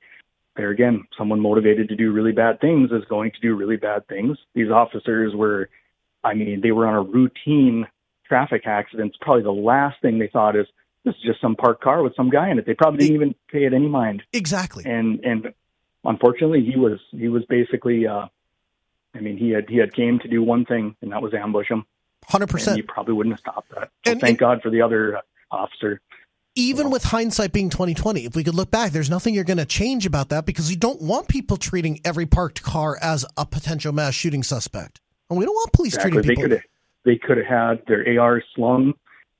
there 0.56 0.70
again, 0.70 1.04
someone 1.16 1.40
motivated 1.40 1.88
to 1.88 1.96
do 1.96 2.12
really 2.12 2.32
bad 2.32 2.60
things 2.60 2.90
is 2.90 3.04
going 3.08 3.32
to 3.32 3.40
do 3.40 3.54
really 3.54 3.76
bad 3.76 4.06
things. 4.08 4.38
These 4.54 4.70
officers 4.70 5.34
were, 5.34 5.70
I 6.24 6.34
mean, 6.34 6.60
they 6.62 6.72
were 6.72 6.86
on 6.86 6.94
a 6.94 7.02
routine 7.02 7.86
traffic 8.26 8.66
accidents, 8.66 9.16
probably 9.20 9.42
the 9.42 9.52
last 9.52 10.00
thing 10.00 10.18
they 10.18 10.28
thought 10.28 10.56
is 10.56 10.66
this 11.04 11.14
is 11.16 11.22
just 11.22 11.40
some 11.40 11.56
parked 11.56 11.82
car 11.82 12.02
with 12.02 12.14
some 12.14 12.30
guy 12.30 12.50
in 12.50 12.58
it. 12.58 12.66
They 12.66 12.74
probably 12.74 13.00
didn't 13.00 13.14
even 13.14 13.34
pay 13.50 13.64
it 13.64 13.72
any 13.74 13.88
mind. 13.88 14.22
Exactly. 14.32 14.84
And 14.86 15.20
and 15.24 15.52
unfortunately, 16.04 16.64
he 16.64 16.76
was 16.78 17.00
he 17.10 17.28
was 17.28 17.44
basically. 17.46 18.06
Uh, 18.06 18.26
I 19.14 19.20
mean, 19.20 19.36
he 19.36 19.50
had 19.50 19.68
he 19.68 19.76
had 19.76 19.92
came 19.92 20.18
to 20.20 20.28
do 20.28 20.42
one 20.42 20.64
thing, 20.64 20.96
and 21.02 21.12
that 21.12 21.20
was 21.20 21.34
ambush 21.34 21.68
him. 21.68 21.84
Hundred 22.24 22.48
percent. 22.48 22.76
he 22.76 22.82
probably 22.82 23.14
wouldn't 23.14 23.34
have 23.34 23.40
stopped 23.40 23.68
that. 23.74 23.90
So 24.06 24.12
And- 24.12 24.20
thank 24.20 24.30
and- 24.30 24.38
God 24.38 24.62
for 24.62 24.70
the 24.70 24.80
other 24.82 25.16
uh, 25.18 25.20
officer. 25.50 26.00
Even 26.54 26.90
with 26.90 27.02
hindsight 27.04 27.52
being 27.52 27.70
twenty 27.70 27.94
twenty, 27.94 28.26
if 28.26 28.36
we 28.36 28.44
could 28.44 28.54
look 28.54 28.70
back, 28.70 28.92
there's 28.92 29.08
nothing 29.10 29.34
you're 29.34 29.42
going 29.44 29.56
to 29.58 29.64
change 29.64 30.04
about 30.04 30.28
that 30.28 30.44
because 30.44 30.70
you 30.70 30.76
don't 30.76 31.00
want 31.00 31.26
people 31.28 31.56
treating 31.56 31.98
every 32.04 32.26
parked 32.26 32.62
car 32.62 32.98
as 33.00 33.24
a 33.38 33.46
potential 33.46 33.90
mass 33.92 34.12
shooting 34.14 34.42
suspect, 34.42 35.00
and 35.30 35.38
we 35.38 35.46
don't 35.46 35.54
want 35.54 35.72
police 35.72 35.94
Exactly. 35.94 36.22
treating 36.22 36.28
They 36.28 36.34
people. 36.34 36.42
could 36.44 36.52
have 36.52 36.62
they 37.04 37.16
could 37.16 37.38
have 37.38 37.46
had 37.46 37.86
their 37.86 38.20
AR 38.20 38.42
slung. 38.54 38.92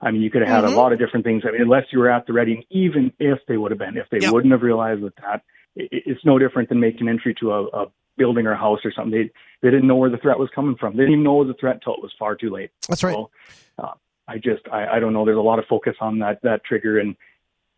I 0.02 0.10
mean, 0.10 0.20
you 0.20 0.30
could 0.30 0.42
have 0.42 0.50
had 0.50 0.64
Mhm. 0.64 0.74
a 0.74 0.76
lot 0.76 0.92
of 0.92 0.98
different 0.98 1.24
things. 1.24 1.44
I 1.46 1.52
mean, 1.52 1.62
unless 1.62 1.86
you 1.92 2.00
were 2.00 2.10
at 2.10 2.26
the 2.26 2.32
ready, 2.32 2.54
and 2.56 2.64
even 2.70 3.12
if 3.20 3.38
they 3.46 3.56
would 3.56 3.70
have 3.70 3.78
been, 3.78 3.96
if 3.96 4.08
they 4.10 4.18
Yep. 4.18 4.32
wouldn't 4.32 4.50
have 4.52 4.62
realized 4.62 5.02
that 5.02 5.14
that 5.16 5.42
it, 5.76 5.88
it's 5.92 6.24
no 6.24 6.38
different 6.38 6.68
than 6.68 6.80
making 6.80 7.08
entry 7.08 7.34
to 7.34 7.52
a, 7.52 7.66
a 7.68 7.86
building 8.18 8.46
or 8.46 8.52
a 8.52 8.56
house 8.56 8.80
or 8.84 8.92
something. 8.92 9.12
They 9.12 9.30
they 9.62 9.70
didn't 9.70 9.86
know 9.86 9.94
where 9.96 10.10
the 10.10 10.16
threat 10.18 10.38
was 10.38 10.50
coming 10.50 10.74
from. 10.74 10.96
They 10.96 11.04
didn't 11.04 11.12
even 11.12 11.22
know 11.24 11.40
it 11.40 11.46
was 11.46 11.54
a 11.54 11.58
threat 11.58 11.76
until 11.76 11.94
it 11.94 12.02
was 12.02 12.12
far 12.18 12.34
too 12.34 12.50
late. 12.50 12.70
That's 12.88 13.04
right. 13.04 13.14
So, 13.14 13.30
uh, 13.78 13.92
I 14.26 14.38
just 14.38 14.62
I, 14.70 14.96
I 14.96 14.98
don't 15.00 15.12
know. 15.12 15.24
There's 15.24 15.38
a 15.38 15.40
lot 15.40 15.60
of 15.60 15.66
focus 15.66 15.94
on 16.00 16.18
that 16.18 16.42
that 16.42 16.64
trigger, 16.64 16.98
and 16.98 17.14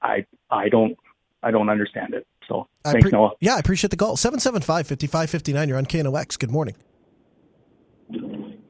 I 0.00 0.24
I 0.50 0.70
don't 0.70 0.96
I 1.42 1.50
don't 1.50 1.68
understand 1.68 2.14
it. 2.14 2.26
So 2.48 2.68
I 2.86 2.92
thanks, 2.92 3.10
pre- 3.10 3.12
Noah. 3.12 3.32
Yeah, 3.40 3.56
I 3.56 3.58
appreciate 3.58 3.90
the 3.90 3.96
call. 3.98 4.16
775 4.16 4.86
5559. 4.86 5.68
You're 5.68 5.78
on 5.78 5.84
KNOX. 5.86 6.38
Good 6.38 6.50
morning. 6.50 6.74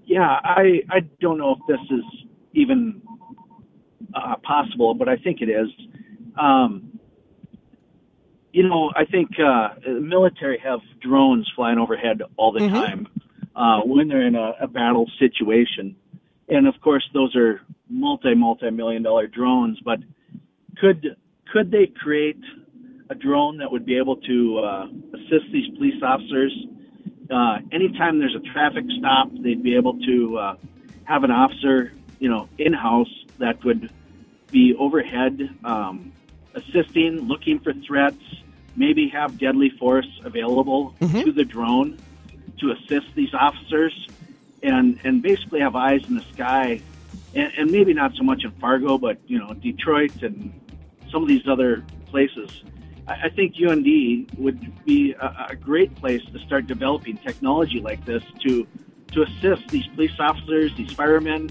Yeah, 0.06 0.40
I 0.44 0.82
I 0.90 1.00
don't 1.20 1.38
know 1.38 1.52
if 1.52 1.66
this 1.68 1.80
is 1.90 2.04
even 2.52 3.00
uh, 4.14 4.36
possible, 4.42 4.94
but 4.94 5.08
I 5.08 5.16
think 5.16 5.40
it 5.40 5.48
is. 5.48 5.68
Um, 6.40 6.98
you 8.52 8.62
know, 8.68 8.92
I 8.94 9.04
think 9.04 9.30
uh, 9.38 9.74
the 9.84 10.00
military 10.00 10.58
have 10.58 10.80
drones 11.00 11.50
flying 11.56 11.78
overhead 11.78 12.22
all 12.36 12.52
the 12.52 12.60
time 12.68 13.08
uh, 13.56 13.80
when 13.80 14.08
they're 14.08 14.26
in 14.26 14.36
a, 14.36 14.52
a 14.60 14.68
battle 14.68 15.10
situation, 15.18 15.96
and 16.48 16.68
of 16.68 16.74
course 16.80 17.04
those 17.12 17.34
are 17.34 17.60
multi 17.88 18.34
multi 18.34 18.70
million 18.70 19.02
dollar 19.02 19.26
drones. 19.26 19.78
But 19.84 19.98
could 20.78 21.16
could 21.52 21.70
they 21.70 21.86
create 21.86 22.38
a 23.10 23.14
drone 23.14 23.58
that 23.58 23.70
would 23.70 23.84
be 23.84 23.98
able 23.98 24.16
to 24.16 24.58
uh, 24.58 24.86
assist 25.14 25.52
these 25.52 25.68
police 25.76 26.00
officers 26.02 26.52
uh, 27.30 27.58
anytime 27.72 28.18
there's 28.18 28.34
a 28.34 28.52
traffic 28.52 28.84
stop, 28.98 29.28
they'd 29.40 29.62
be 29.62 29.76
able 29.76 29.98
to 30.00 30.38
uh, 30.38 30.56
have 31.04 31.24
an 31.24 31.30
officer, 31.30 31.92
you 32.18 32.28
know, 32.28 32.48
in 32.58 32.72
house 32.72 33.08
that 33.38 33.62
would 33.64 33.90
be 34.54 34.72
overhead, 34.78 35.50
um, 35.64 36.12
assisting, 36.54 37.26
looking 37.26 37.58
for 37.58 37.72
threats, 37.72 38.22
maybe 38.76 39.08
have 39.08 39.36
deadly 39.36 39.68
force 39.68 40.08
available 40.24 40.94
to 41.24 41.32
the 41.32 41.44
drone 41.44 41.98
to 42.60 42.70
assist 42.70 43.06
these 43.16 43.34
officers, 43.34 43.92
and 44.62 44.98
and 45.02 45.20
basically 45.22 45.58
have 45.58 45.74
eyes 45.74 46.02
in 46.08 46.14
the 46.14 46.24
sky, 46.32 46.80
and, 47.34 47.52
and 47.58 47.70
maybe 47.72 47.92
not 47.92 48.14
so 48.14 48.22
much 48.22 48.44
in 48.44 48.52
Fargo, 48.52 48.96
but 48.96 49.18
you 49.26 49.38
know, 49.40 49.52
Detroit 49.54 50.22
and 50.22 50.52
some 51.10 51.22
of 51.22 51.28
these 51.28 51.48
other 51.48 51.84
places. 52.06 52.48
I 53.08 53.14
I 53.24 53.28
think 53.30 53.56
UND 53.60 53.88
would 54.38 54.84
be 54.84 55.14
a, 55.14 55.48
a 55.50 55.56
great 55.56 55.96
place 55.96 56.22
to 56.32 56.38
start 56.38 56.68
developing 56.68 57.16
technology 57.18 57.80
like 57.80 58.04
this 58.04 58.22
to 58.44 58.66
to 59.14 59.22
assist 59.22 59.68
these 59.68 59.86
police 59.88 60.18
officers, 60.20 60.76
these 60.76 60.92
firemen, 60.92 61.50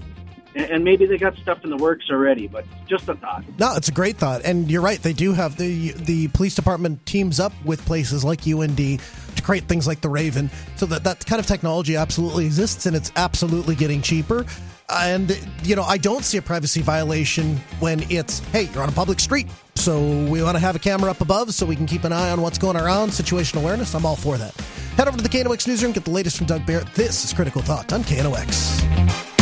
and, 0.54 0.84
maybe 0.84 1.06
they 1.06 1.18
got 1.18 1.36
stuff 1.36 1.64
in 1.64 1.70
the 1.70 1.76
works 1.76 2.06
already. 2.10 2.46
But 2.46 2.64
just 2.86 3.08
a 3.08 3.14
thought. 3.14 3.44
No, 3.58 3.74
it's 3.76 3.88
a 3.88 3.92
great 3.92 4.16
thought, 4.16 4.42
and 4.44 4.70
you're 4.70 4.82
right. 4.82 5.00
They 5.02 5.12
do 5.12 5.32
have 5.32 5.56
the 5.56 5.92
the 5.92 6.28
police 6.28 6.54
department 6.54 7.04
teams 7.06 7.40
up 7.40 7.52
with 7.64 7.84
places 7.84 8.24
like 8.24 8.46
UND 8.46 8.76
to 8.76 9.42
create 9.42 9.64
things 9.64 9.86
like 9.86 10.00
the 10.00 10.08
Raven, 10.08 10.50
so 10.76 10.86
that 10.86 11.04
that 11.04 11.26
kind 11.26 11.40
of 11.40 11.46
technology 11.46 11.96
absolutely 11.96 12.46
exists, 12.46 12.86
and 12.86 12.94
it's 12.94 13.12
absolutely 13.16 13.74
getting 13.74 14.02
cheaper. 14.02 14.44
And 14.90 15.38
you 15.62 15.76
know, 15.76 15.82
I 15.82 15.98
don't 15.98 16.24
see 16.24 16.38
a 16.38 16.42
privacy 16.42 16.82
violation 16.82 17.56
when 17.80 18.04
it's 18.10 18.40
hey, 18.50 18.68
you're 18.72 18.82
on 18.82 18.88
a 18.88 18.92
public 18.92 19.20
street, 19.20 19.48
so 19.74 20.00
we 20.26 20.42
want 20.42 20.56
to 20.56 20.60
have 20.60 20.76
a 20.76 20.78
camera 20.78 21.10
up 21.10 21.20
above 21.20 21.54
so 21.54 21.66
we 21.66 21.76
can 21.76 21.86
keep 21.86 22.04
an 22.04 22.12
eye 22.12 22.30
on 22.30 22.42
what's 22.42 22.58
going 22.58 22.76
around. 22.76 23.10
Situational 23.10 23.62
awareness, 23.62 23.94
I'm 23.94 24.06
all 24.06 24.16
for 24.16 24.36
that. 24.36 24.54
Head 24.96 25.08
over 25.08 25.16
to 25.16 25.22
the 25.22 25.28
KNOX 25.28 25.66
newsroom, 25.66 25.92
get 25.92 26.04
the 26.04 26.10
latest 26.10 26.36
from 26.36 26.46
Doug 26.46 26.64
Barrett. 26.64 26.92
This 26.94 27.24
is 27.24 27.32
Critical 27.32 27.62
Thought 27.62 27.92
on 27.92 28.04
KNOX. 28.04 29.33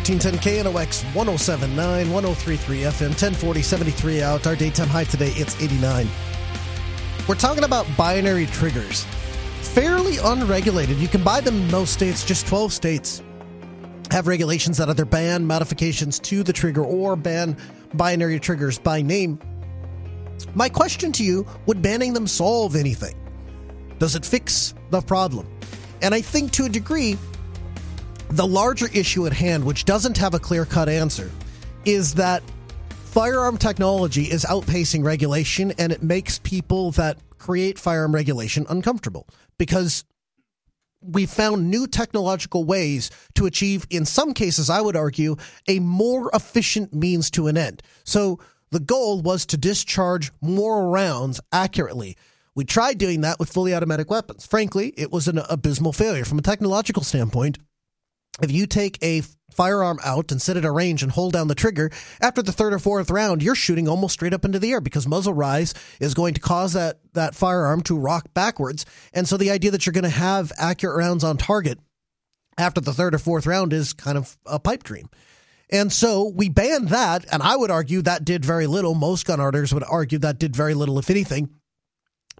1310 0.00 0.64
KNOX 0.64 1.04
1079 1.14 2.10
1033 2.10 2.78
FM 2.80 3.08
1040 3.08 3.62
73 3.62 4.22
out. 4.22 4.46
Our 4.46 4.56
daytime 4.56 4.88
high 4.88 5.04
today, 5.04 5.32
it's 5.36 5.60
89. 5.60 6.08
We're 7.28 7.34
talking 7.34 7.64
about 7.64 7.86
binary 7.98 8.46
triggers. 8.46 9.04
Fairly 9.60 10.16
unregulated. 10.16 10.96
You 10.96 11.08
can 11.08 11.22
buy 11.22 11.40
them 11.40 11.56
in 11.56 11.70
most 11.70 11.92
states, 11.92 12.24
just 12.24 12.46
12 12.46 12.72
states 12.72 13.22
have 14.10 14.26
regulations 14.26 14.78
that 14.78 14.88
either 14.88 15.04
ban 15.04 15.46
modifications 15.46 16.18
to 16.18 16.42
the 16.42 16.52
trigger 16.52 16.82
or 16.82 17.14
ban 17.14 17.56
binary 17.94 18.40
triggers 18.40 18.78
by 18.78 19.02
name. 19.02 19.38
My 20.54 20.68
question 20.68 21.12
to 21.12 21.24
you 21.24 21.46
would 21.66 21.82
banning 21.82 22.14
them 22.14 22.26
solve 22.26 22.74
anything? 22.74 23.14
Does 23.98 24.16
it 24.16 24.24
fix 24.24 24.74
the 24.88 25.02
problem? 25.02 25.46
And 26.02 26.14
I 26.14 26.22
think 26.22 26.52
to 26.52 26.64
a 26.64 26.68
degree, 26.68 27.18
the 28.30 28.46
larger 28.46 28.88
issue 28.94 29.26
at 29.26 29.32
hand, 29.32 29.64
which 29.64 29.84
doesn't 29.84 30.16
have 30.16 30.34
a 30.34 30.38
clear 30.38 30.64
cut 30.64 30.88
answer, 30.88 31.30
is 31.84 32.14
that 32.14 32.42
firearm 32.88 33.56
technology 33.56 34.24
is 34.24 34.44
outpacing 34.44 35.04
regulation 35.04 35.72
and 35.78 35.90
it 35.90 36.02
makes 36.02 36.38
people 36.38 36.92
that 36.92 37.18
create 37.38 37.78
firearm 37.78 38.14
regulation 38.14 38.66
uncomfortable 38.68 39.26
because 39.58 40.04
we 41.02 41.26
found 41.26 41.70
new 41.70 41.86
technological 41.86 42.64
ways 42.64 43.10
to 43.34 43.46
achieve, 43.46 43.86
in 43.90 44.04
some 44.04 44.34
cases, 44.34 44.70
I 44.70 44.80
would 44.80 44.96
argue, 44.96 45.36
a 45.66 45.80
more 45.80 46.30
efficient 46.32 46.94
means 46.94 47.30
to 47.32 47.48
an 47.48 47.56
end. 47.56 47.82
So 48.04 48.38
the 48.70 48.80
goal 48.80 49.22
was 49.22 49.46
to 49.46 49.56
discharge 49.56 50.30
more 50.40 50.90
rounds 50.90 51.40
accurately. 51.52 52.16
We 52.54 52.64
tried 52.64 52.98
doing 52.98 53.22
that 53.22 53.40
with 53.40 53.50
fully 53.50 53.74
automatic 53.74 54.10
weapons. 54.10 54.46
Frankly, 54.46 54.92
it 54.96 55.10
was 55.10 55.26
an 55.26 55.38
abysmal 55.48 55.94
failure 55.94 56.24
from 56.24 56.38
a 56.38 56.42
technological 56.42 57.02
standpoint 57.02 57.58
if 58.42 58.50
you 58.50 58.66
take 58.66 59.02
a 59.02 59.22
firearm 59.52 59.98
out 60.04 60.30
and 60.30 60.40
sit 60.40 60.56
at 60.56 60.64
a 60.64 60.70
range 60.70 61.02
and 61.02 61.12
hold 61.12 61.32
down 61.32 61.48
the 61.48 61.54
trigger, 61.54 61.90
after 62.20 62.42
the 62.42 62.52
third 62.52 62.72
or 62.72 62.78
fourth 62.78 63.10
round, 63.10 63.42
you're 63.42 63.54
shooting 63.54 63.88
almost 63.88 64.14
straight 64.14 64.32
up 64.32 64.44
into 64.44 64.58
the 64.58 64.72
air 64.72 64.80
because 64.80 65.06
muzzle 65.06 65.34
rise 65.34 65.74
is 66.00 66.14
going 66.14 66.34
to 66.34 66.40
cause 66.40 66.72
that, 66.72 67.00
that 67.14 67.34
firearm 67.34 67.82
to 67.82 67.98
rock 67.98 68.32
backwards. 68.32 68.86
And 69.12 69.28
so 69.28 69.36
the 69.36 69.50
idea 69.50 69.72
that 69.72 69.84
you're 69.84 69.92
going 69.92 70.04
to 70.04 70.10
have 70.10 70.52
accurate 70.58 70.96
rounds 70.96 71.24
on 71.24 71.36
target 71.36 71.78
after 72.56 72.80
the 72.80 72.92
third 72.92 73.14
or 73.14 73.18
fourth 73.18 73.46
round 73.46 73.72
is 73.72 73.92
kind 73.92 74.16
of 74.16 74.36
a 74.46 74.58
pipe 74.58 74.82
dream. 74.82 75.08
And 75.72 75.92
so 75.92 76.32
we 76.34 76.48
banned 76.48 76.88
that, 76.88 77.24
and 77.30 77.42
I 77.42 77.56
would 77.56 77.70
argue 77.70 78.02
that 78.02 78.24
did 78.24 78.44
very 78.44 78.66
little. 78.66 78.94
Most 78.94 79.24
gun 79.24 79.40
owners 79.40 79.72
would 79.72 79.84
argue 79.84 80.18
that 80.18 80.38
did 80.38 80.56
very 80.56 80.74
little, 80.74 80.98
if 80.98 81.10
anything, 81.10 81.50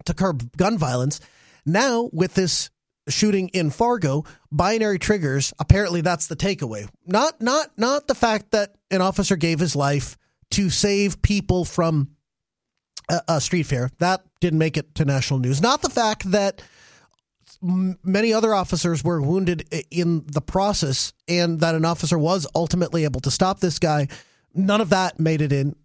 to 0.05 0.13
curb 0.13 0.55
gun 0.57 0.77
violence. 0.77 1.21
Now, 1.65 2.09
with 2.11 2.33
this 2.33 2.70
shooting 3.07 3.49
in 3.49 3.69
Fargo, 3.69 4.25
binary 4.51 4.99
triggers, 4.99 5.53
apparently 5.59 6.01
that's 6.01 6.27
the 6.27 6.35
takeaway. 6.35 6.87
Not 7.05 7.41
not 7.41 7.69
not 7.77 8.07
the 8.07 8.15
fact 8.15 8.51
that 8.51 8.75
an 8.89 9.01
officer 9.01 9.35
gave 9.35 9.59
his 9.59 9.75
life 9.75 10.17
to 10.51 10.69
save 10.69 11.21
people 11.21 11.65
from 11.65 12.11
a, 13.09 13.21
a 13.27 13.41
street 13.41 13.63
fair. 13.63 13.89
That 13.99 14.23
didn't 14.39 14.59
make 14.59 14.77
it 14.77 14.95
to 14.95 15.05
national 15.05 15.39
news. 15.39 15.61
Not 15.61 15.81
the 15.81 15.89
fact 15.89 16.31
that 16.31 16.61
many 17.61 18.33
other 18.33 18.55
officers 18.55 19.03
were 19.03 19.21
wounded 19.21 19.67
in 19.91 20.25
the 20.25 20.41
process 20.41 21.13
and 21.27 21.59
that 21.59 21.75
an 21.75 21.85
officer 21.85 22.17
was 22.17 22.47
ultimately 22.55 23.03
able 23.03 23.19
to 23.21 23.31
stop 23.31 23.59
this 23.59 23.77
guy. 23.77 24.07
None 24.53 24.81
of 24.81 24.89
that 24.89 25.19
made 25.19 25.41
it 25.41 25.51
in 25.51 25.75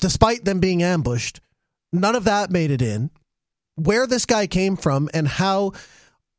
despite 0.00 0.44
them 0.44 0.60
being 0.60 0.82
ambushed. 0.82 1.40
None 1.92 2.16
of 2.16 2.24
that 2.24 2.50
made 2.50 2.70
it 2.70 2.82
in. 2.82 3.10
Where 3.76 4.06
this 4.06 4.26
guy 4.26 4.46
came 4.46 4.76
from 4.76 5.08
and 5.14 5.26
how 5.26 5.72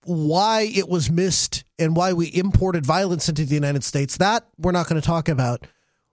why 0.05 0.61
it 0.73 0.87
was 0.87 1.11
missed 1.11 1.63
and 1.77 1.95
why 1.95 2.13
we 2.13 2.31
imported 2.33 2.85
violence 2.85 3.27
into 3.27 3.45
the 3.45 3.55
United 3.55 3.83
States, 3.83 4.17
that 4.17 4.47
we're 4.57 4.71
not 4.71 4.87
going 4.87 5.01
to 5.01 5.05
talk 5.05 5.27
about. 5.27 5.67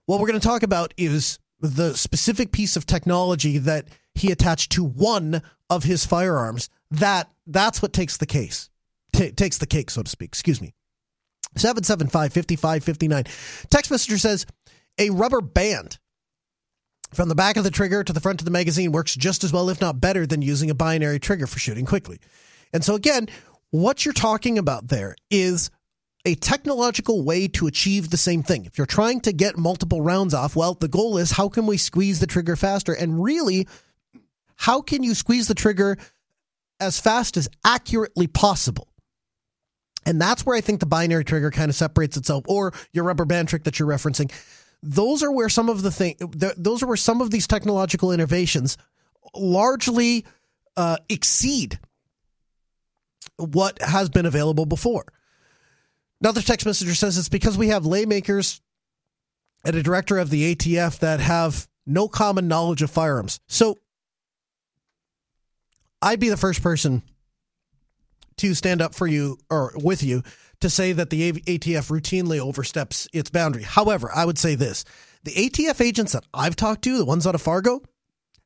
What 0.05 0.19
we're 0.19 0.27
going 0.27 0.39
to 0.39 0.47
talk 0.47 0.63
about 0.63 0.93
is 0.97 1.39
the 1.59 1.95
specific 1.95 2.51
piece 2.51 2.75
of 2.75 2.85
technology 2.85 3.57
that 3.59 3.87
he 4.15 4.31
attached 4.31 4.71
to 4.73 4.83
one 4.83 5.41
of 5.69 5.83
his 5.83 6.05
firearms, 6.05 6.69
that 6.91 7.31
that's 7.47 7.81
what 7.81 7.93
takes 7.93 8.17
the 8.17 8.25
case, 8.25 8.69
T- 9.13 9.31
takes 9.31 9.57
the 9.57 9.65
cake, 9.65 9.89
so 9.89 10.03
to 10.03 10.09
speak. 10.09 10.29
Excuse 10.29 10.61
me. 10.61 10.73
775 11.55 12.33
5559. 12.33 13.23
Text 13.69 13.91
messenger 13.91 14.17
says 14.17 14.45
a 14.97 15.09
rubber 15.11 15.41
band 15.41 15.99
from 17.13 17.29
the 17.29 17.35
back 17.35 17.57
of 17.57 17.63
the 17.63 17.71
trigger 17.71 18.03
to 18.03 18.13
the 18.13 18.19
front 18.19 18.41
of 18.41 18.45
the 18.45 18.51
magazine 18.51 18.91
works 18.91 19.15
just 19.15 19.43
as 19.43 19.53
well, 19.53 19.69
if 19.69 19.79
not 19.79 20.01
better, 20.01 20.25
than 20.25 20.41
using 20.41 20.69
a 20.69 20.75
binary 20.75 21.19
trigger 21.19 21.47
for 21.47 21.59
shooting 21.59 21.85
quickly. 21.85 22.19
And 22.73 22.83
so, 22.83 22.95
again, 22.95 23.29
what 23.73 24.05
you're 24.05 24.13
talking 24.13 24.59
about 24.59 24.87
there 24.87 25.15
is 25.31 25.71
a 26.25 26.35
technological 26.35 27.23
way 27.23 27.47
to 27.47 27.65
achieve 27.65 28.11
the 28.11 28.17
same 28.17 28.43
thing. 28.43 28.65
If 28.65 28.77
you're 28.77 28.85
trying 28.85 29.21
to 29.21 29.33
get 29.33 29.57
multiple 29.57 29.99
rounds 29.99 30.35
off, 30.35 30.55
well, 30.55 30.75
the 30.75 30.87
goal 30.87 31.17
is 31.17 31.31
how 31.31 31.49
can 31.49 31.65
we 31.65 31.77
squeeze 31.77 32.19
the 32.19 32.27
trigger 32.27 32.55
faster? 32.55 32.93
And 32.93 33.23
really, 33.23 33.67
how 34.55 34.81
can 34.81 35.01
you 35.01 35.15
squeeze 35.15 35.47
the 35.47 35.55
trigger 35.55 35.97
as 36.79 36.99
fast 36.99 37.35
as 37.35 37.49
accurately 37.65 38.27
possible? 38.27 38.89
And 40.05 40.21
that's 40.21 40.45
where 40.45 40.55
I 40.55 40.61
think 40.61 40.79
the 40.79 40.85
binary 40.85 41.25
trigger 41.25 41.49
kind 41.49 41.69
of 41.69 41.75
separates 41.75 42.15
itself, 42.15 42.43
or 42.47 42.73
your 42.91 43.05
rubber 43.05 43.25
band 43.25 43.47
trick 43.47 43.63
that 43.63 43.79
you're 43.79 43.89
referencing. 43.89 44.31
Those 44.83 45.23
are 45.23 45.31
where 45.31 45.49
some 45.49 45.69
of 45.69 45.81
the 45.81 45.89
thing, 45.89 46.15
those 46.19 46.83
are 46.83 46.87
where 46.87 46.95
some 46.95 47.21
of 47.21 47.31
these 47.31 47.47
technological 47.47 48.11
innovations 48.11 48.77
largely 49.33 50.25
uh, 50.77 50.97
exceed 51.09 51.79
what 53.37 53.81
has 53.81 54.09
been 54.09 54.25
available 54.25 54.65
before. 54.65 55.05
Another 56.21 56.41
text 56.41 56.65
messenger 56.65 56.95
says 56.95 57.17
it's 57.17 57.29
because 57.29 57.57
we 57.57 57.67
have 57.69 57.83
laymakers 57.83 58.61
and 59.65 59.75
a 59.75 59.83
director 59.83 60.17
of 60.17 60.29
the 60.29 60.55
ATF 60.55 60.99
that 60.99 61.19
have 61.19 61.67
no 61.85 62.07
common 62.07 62.47
knowledge 62.47 62.81
of 62.81 62.89
firearms. 62.89 63.39
So 63.47 63.77
I'd 66.01 66.19
be 66.19 66.29
the 66.29 66.37
first 66.37 66.61
person 66.61 67.01
to 68.37 68.53
stand 68.53 68.81
up 68.81 68.95
for 68.95 69.07
you 69.07 69.37
or 69.49 69.73
with 69.75 70.03
you 70.03 70.23
to 70.61 70.69
say 70.69 70.93
that 70.93 71.09
the 71.09 71.33
ATF 71.33 71.89
routinely 71.89 72.39
oversteps 72.39 73.07
its 73.13 73.29
boundary. 73.29 73.63
However, 73.63 74.09
I 74.13 74.25
would 74.25 74.37
say 74.37 74.55
this 74.55 74.85
the 75.23 75.31
ATF 75.31 75.81
agents 75.81 76.13
that 76.13 76.25
I've 76.33 76.55
talked 76.55 76.83
to, 76.83 76.97
the 76.97 77.05
ones 77.05 77.27
out 77.27 77.35
of 77.35 77.41
Fargo, 77.41 77.81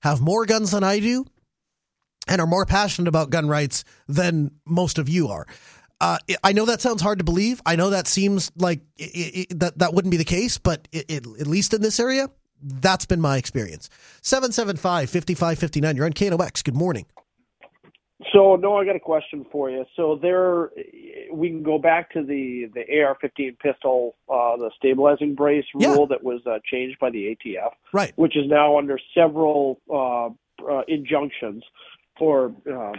have 0.01 0.21
more 0.21 0.45
guns 0.45 0.71
than 0.71 0.83
I 0.83 0.99
do 0.99 1.25
and 2.27 2.41
are 2.41 2.47
more 2.47 2.65
passionate 2.65 3.07
about 3.07 3.29
gun 3.29 3.47
rights 3.47 3.83
than 4.07 4.51
most 4.65 4.97
of 4.97 5.09
you 5.09 5.27
are. 5.27 5.45
Uh, 5.99 6.17
I 6.43 6.53
know 6.53 6.65
that 6.65 6.81
sounds 6.81 7.01
hard 7.01 7.17
to 7.19 7.25
believe. 7.25 7.61
I 7.65 7.75
know 7.75 7.89
that 7.89 8.07
seems 8.07 8.51
like 8.55 8.81
it, 8.97 9.49
it, 9.51 9.59
that 9.59 9.79
that 9.79 9.93
wouldn't 9.93 10.11
be 10.11 10.17
the 10.17 10.25
case, 10.25 10.57
but 10.57 10.87
it, 10.91 11.09
at 11.09 11.47
least 11.47 11.73
in 11.73 11.81
this 11.81 11.99
area, 11.99 12.29
that's 12.61 13.05
been 13.05 13.21
my 13.21 13.37
experience. 13.37 13.89
775 14.21 15.09
5559. 15.09 15.95
You're 15.95 16.05
on 16.05 16.13
KNOX. 16.13 16.63
Good 16.63 16.75
morning. 16.75 17.05
So, 18.33 18.55
no, 18.55 18.77
I 18.77 18.85
got 18.85 18.95
a 18.95 18.99
question 18.99 19.45
for 19.51 19.69
you. 19.69 19.85
So, 19.95 20.17
there, 20.19 20.71
we 21.31 21.49
can 21.49 21.61
go 21.61 21.77
back 21.77 22.11
to 22.11 22.23
the 22.23 22.69
the 22.73 22.81
AR-15 23.01 23.59
pistol, 23.59 24.15
uh, 24.27 24.57
the 24.57 24.71
stabilizing 24.75 25.35
brace 25.35 25.65
rule 25.75 25.99
yeah. 25.99 26.05
that 26.09 26.23
was 26.23 26.41
uh, 26.47 26.57
changed 26.65 26.99
by 26.99 27.11
the 27.11 27.35
ATF, 27.35 27.71
right? 27.93 28.13
Which 28.15 28.35
is 28.35 28.45
now 28.47 28.77
under 28.77 28.99
several 29.15 29.79
uh, 29.91 30.29
uh 30.67 30.81
injunctions, 30.87 31.63
or 32.19 32.53
uh, 32.71 32.93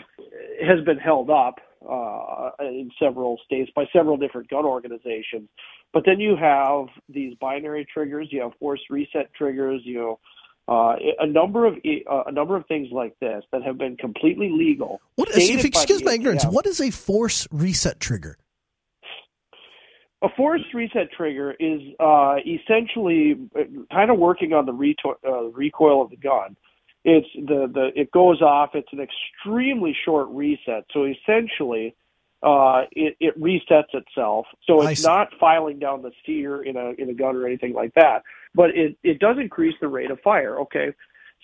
has 0.67 0.85
been 0.85 0.99
held 0.99 1.31
up 1.31 1.57
uh, 1.89 2.51
in 2.61 2.91
several 3.01 3.39
states 3.45 3.71
by 3.75 3.85
several 3.93 4.17
different 4.17 4.49
gun 4.49 4.65
organizations. 4.65 5.49
But 5.93 6.05
then 6.05 6.21
you 6.21 6.37
have 6.37 6.87
these 7.09 7.35
binary 7.41 7.87
triggers, 7.93 8.29
you 8.31 8.43
have 8.43 8.53
force 8.59 8.81
reset 8.91 9.33
triggers, 9.35 9.81
you 9.85 9.99
know, 9.99 10.19
uh, 10.69 10.97
a 11.21 11.27
number 11.27 11.65
of 11.67 11.75
uh, 11.77 12.25
a 12.27 12.33
number 12.33 12.55
of 12.55 12.67
things 12.67 12.89
like 12.93 13.19
this 13.21 13.43
that 13.53 13.63
have 13.63 13.79
been 13.79 13.97
completely 13.97 14.51
legal. 14.51 15.01
What 15.15 15.31
is, 15.31 15.49
if, 15.49 15.65
excuse 15.65 16.05
my 16.05 16.13
ignorance, 16.13 16.45
what 16.45 16.67
is 16.67 16.79
a 16.81 16.91
force 16.91 17.49
reset 17.51 18.01
trigger? 18.01 18.37
A 20.21 20.29
force 20.37 20.61
reset 20.75 21.11
trigger 21.17 21.53
is 21.59 21.81
uh, 22.01 22.37
essentially 22.45 23.37
uh, 23.57 23.63
kind 23.91 24.11
of 24.11 24.19
working 24.19 24.53
on 24.53 24.67
the 24.67 24.73
reto- 24.73 25.17
uh, 25.27 25.45
recoil 25.53 26.03
of 26.03 26.11
the 26.11 26.17
gun 26.17 26.55
it's 27.05 27.29
the 27.35 27.71
the 27.73 27.91
it 27.95 28.11
goes 28.11 28.43
off. 28.43 28.71
It's 28.75 28.93
an 28.93 29.01
extremely 29.01 29.97
short 30.05 30.29
reset. 30.31 30.85
So 30.93 31.05
essentially, 31.05 31.95
uh, 32.43 32.83
it, 32.93 33.17
it 33.21 33.41
resets 33.41 33.95
itself. 33.95 34.47
So 34.65 34.87
it's 34.87 35.03
not 35.03 35.29
filing 35.41 35.79
down 35.79 36.03
the 36.03 36.13
sear 36.25 36.63
in 36.63 36.77
a 36.77 36.91
in 36.99 37.11
a 37.11 37.15
gun 37.15 37.37
or 37.37 37.47
anything 37.47 37.73
like 37.73 37.95
that. 37.95 38.23
But 38.55 38.71
it 38.71 38.97
it 39.03 39.19
does 39.19 39.37
increase 39.39 39.75
the 39.81 39.89
rate 39.89 40.11
of 40.11 40.21
fire. 40.21 40.59
Okay. 40.61 40.93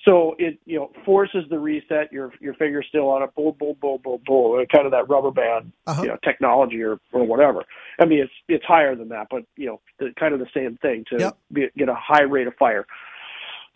So 0.05 0.35
it 0.39 0.59
you 0.67 0.77
know 0.77 0.91
forces 1.05 1.45
the 1.49 1.59
reset. 1.59 2.13
Your 2.13 2.33
your 2.41 2.55
finger's 2.55 2.87
still 2.89 3.09
on 3.09 3.23
it. 3.23 3.35
Boom, 3.35 3.55
boom, 3.59 3.77
boom, 3.81 3.99
boom, 4.03 4.21
boom. 4.27 4.67
Kind 4.73 4.87
of 4.87 4.93
that 4.93 5.09
rubber 5.09 5.31
band 5.31 5.73
uh-huh. 5.87 6.03
you 6.03 6.09
know 6.09 6.19
technology 6.23 6.83
or 6.83 6.99
or 7.13 7.25
whatever. 7.25 7.65
I 7.99 8.05
mean 8.05 8.21
it's 8.21 8.33
it's 8.49 8.65
higher 8.65 8.95
than 8.95 9.09
that, 9.09 9.29
but 9.31 9.45
you 9.57 9.67
know 9.67 9.81
the, 9.99 10.13
kind 10.19 10.35
of 10.35 10.41
the 10.41 10.49
same 10.55 10.77
thing 10.79 11.05
to 11.11 11.19
yep. 11.19 11.39
be, 11.53 11.69
get 11.77 11.89
a 11.89 11.95
high 11.95 12.23
rate 12.23 12.47
of 12.47 12.55
fire. 12.57 12.87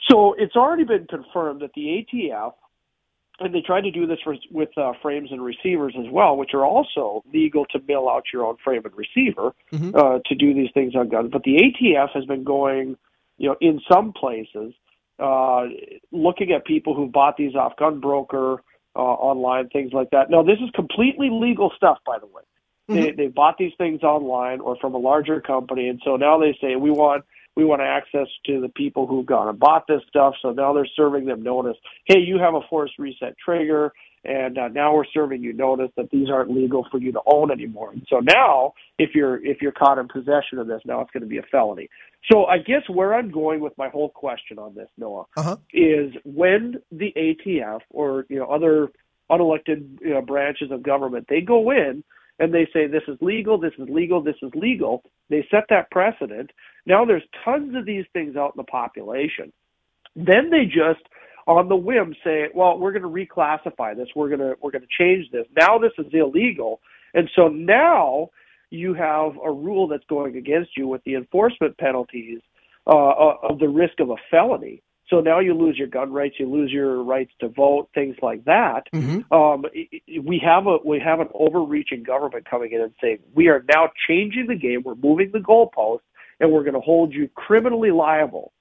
So 0.09 0.35
it's 0.39 0.57
already 0.57 0.85
been 0.85 1.07
confirmed 1.07 1.63
that 1.63 1.73
the 1.75 2.07
ATF, 2.13 2.53
and 3.41 3.55
they 3.55 3.61
tried 3.61 3.83
to 3.83 3.91
do 3.91 4.07
this 4.07 4.19
for, 4.23 4.37
with 4.51 4.71
uh, 4.77 4.93
frames 5.03 5.31
and 5.31 5.45
receivers 5.45 5.95
as 5.99 6.07
well, 6.11 6.37
which 6.37 6.55
are 6.55 6.65
also 6.65 7.23
legal 7.33 7.67
to 7.67 7.81
mail 7.87 8.09
out 8.11 8.25
your 8.33 8.45
own 8.45 8.57
frame 8.63 8.83
and 8.85 8.95
receiver 8.97 9.53
mm-hmm. 9.73 9.95
uh, 9.95 10.19
to 10.27 10.35
do 10.35 10.55
these 10.55 10.71
things 10.73 10.95
on 10.95 11.09
guns. 11.09 11.31
But 11.33 11.43
the 11.43 11.57
ATF 11.57 12.11
has 12.15 12.25
been 12.25 12.45
going, 12.45 12.97
you 13.37 13.49
know, 13.49 13.57
in 13.61 13.81
some 13.91 14.13
places, 14.13 14.75
uh, 15.19 15.65
looking 16.13 16.53
at 16.53 16.65
people 16.65 16.95
who 16.95 17.07
bought 17.07 17.37
these 17.37 17.55
off 17.55 17.75
GunBroker 17.77 18.59
uh, 18.97 18.99
online, 18.99 19.69
things 19.69 19.93
like 19.93 20.11
that. 20.11 20.31
Now, 20.31 20.43
this 20.43 20.59
is 20.63 20.71
completely 20.75 21.29
legal 21.31 21.73
stuff, 21.77 21.99
by 22.07 22.19
the 22.19 22.27
way. 22.27 22.43
Mm-hmm. 22.89 22.95
They, 22.95 23.11
they 23.13 23.27
bought 23.29 23.59
these 23.59 23.73
things 23.79 24.03
online 24.03 24.61
or 24.61 24.77
from 24.77 24.95
a 24.95 24.99
larger 24.99 25.41
company, 25.41 25.89
and 25.89 26.01
so 26.05 26.17
now 26.17 26.39
they 26.39 26.57
say 26.61 26.77
we 26.77 26.91
want 26.91 27.25
we 27.59 27.64
want 27.64 27.83
access 27.83 28.29
to 28.47 28.61
the 28.61 28.68
people 28.68 29.09
who've 29.09 29.27
gone 29.27 29.49
and 29.49 29.59
bought 29.59 29.85
this 29.88 30.01
stuff. 30.09 30.35
So 30.40 30.53
now 30.53 30.73
they're 30.73 30.87
serving 30.94 31.25
them 31.25 31.42
notice. 31.42 31.77
Hey, 32.05 32.21
you 32.21 32.38
have 32.38 32.55
a 32.55 32.61
force 32.71 32.92
reset 33.01 33.35
trigger, 33.44 33.92
and 34.25 34.57
uh, 34.57 34.68
now 34.68 34.94
we're 34.94 35.05
serving 35.12 35.42
you 35.42 35.53
notice 35.53 35.90
that 35.97 36.09
these 36.12 36.31
aren't 36.31 36.53
legal 36.53 36.87
for 36.88 36.99
you 36.99 37.11
to 37.11 37.21
own 37.27 37.51
anymore. 37.51 37.90
And 37.90 38.07
so 38.09 38.21
now, 38.21 38.75
if 39.01 39.11
you're 39.12 39.44
if 39.44 39.61
you're 39.61 39.73
caught 39.73 39.99
in 39.99 40.07
possession 40.07 40.61
of 40.61 40.68
this, 40.68 40.81
now 40.85 41.01
it's 41.01 41.11
going 41.11 41.25
to 41.25 41.29
be 41.29 41.38
a 41.38 41.42
felony. 41.51 41.88
So 42.31 42.44
I 42.44 42.59
guess 42.59 42.83
where 42.88 43.12
I'm 43.12 43.29
going 43.29 43.59
with 43.59 43.77
my 43.77 43.88
whole 43.88 44.11
question 44.11 44.61
on 44.61 44.77
this, 44.77 44.88
Noah, 44.97 45.25
uh-huh. 45.37 45.57
is 45.73 46.12
when 46.25 46.77
the 46.92 47.12
ATF 47.16 47.81
or 47.90 48.25
you 48.29 48.38
know 48.38 48.47
other 48.47 48.92
unelected 49.33 49.99
you 50.01 50.14
know, 50.14 50.23
branches 50.23 50.71
of 50.71 50.85
government 50.85 51.27
they 51.29 51.40
go 51.40 51.73
in 51.73 52.05
and 52.38 52.55
they 52.55 52.68
say 52.73 52.87
this 52.87 53.03
is 53.09 53.18
legal, 53.21 53.59
this 53.59 53.73
is 53.79 53.88
legal, 53.88 54.23
this 54.23 54.37
is 54.42 54.51
legal. 54.55 55.03
They 55.29 55.47
set 55.51 55.64
that 55.71 55.90
precedent. 55.90 56.51
Now 56.88 57.05
there's 57.05 57.22
tons 57.44 57.77
of 57.77 57.85
these 57.85 58.07
things 58.14 58.35
out 58.35 58.55
in 58.57 58.57
the 58.57 58.64
population. 58.64 59.53
Then 60.16 60.51
they 60.51 60.64
just 60.64 61.07
on 61.46 61.68
the 61.68 61.77
whim 61.77 62.16
say, 62.24 62.48
well, 62.55 62.79
we're 62.79 62.92
going 62.92 63.03
to 63.03 63.09
reclassify 63.09 63.94
this. 63.94 64.09
We're 64.16 64.29
going 64.29 64.40
to 64.40 64.57
we're 64.61 64.70
going 64.70 64.83
to 64.83 64.88
change 64.98 65.31
this. 65.31 65.44
Now 65.55 65.79
this 65.79 65.92
is 65.98 66.07
illegal. 66.12 66.81
And 67.12 67.31
so 67.37 67.48
now 67.48 68.31
you 68.70 68.94
have 68.94 69.33
a 69.44 69.53
rule 69.53 69.87
that's 69.87 70.05
going 70.09 70.37
against 70.37 70.70
you 70.77 70.88
with 70.88 71.05
the 71.05 71.14
enforcement 71.14 71.77
penalties 71.79 72.40
uh, 72.87 72.90
uh 72.90 73.37
of 73.42 73.59
the 73.59 73.68
risk 73.68 74.01
of 74.01 74.09
a 74.09 74.16
felony. 74.31 74.83
So 75.11 75.20
now 75.20 75.40
you 75.40 75.55
lose 75.55 75.79
your 75.79 75.88
gun 75.88 76.12
rights, 76.12 76.37
you 76.38 76.51
lose 76.51 76.70
your 76.70 77.03
rights 77.03 77.33
to 77.40 77.48
vote, 77.48 77.88
things 77.94 78.16
like 78.20 78.44
that. 78.44 78.83
Mm-hmm. 78.94 79.33
Um, 79.33 79.64
we 80.22 80.40
have 80.44 80.66
a 80.66 80.79
we 80.85 81.01
have 81.01 81.20
an 81.20 81.29
overreaching 81.35 82.03
government 82.03 82.48
coming 82.48 82.72
in 82.72 82.81
and 82.81 82.92
saying 83.01 83.18
we 83.35 83.48
are 83.48 83.64
now 83.68 83.90
changing 84.07 84.46
the 84.48 84.55
game, 84.55 84.83
we're 84.85 84.94
moving 84.94 85.31
the 85.33 85.38
goalposts, 85.38 86.01
and 86.40 86.51
we're 86.51 86.62
going 86.62 86.74
to 86.74 86.81
hold 86.81 87.12
you 87.12 87.29
criminally 87.35 87.90
liable 87.90 88.53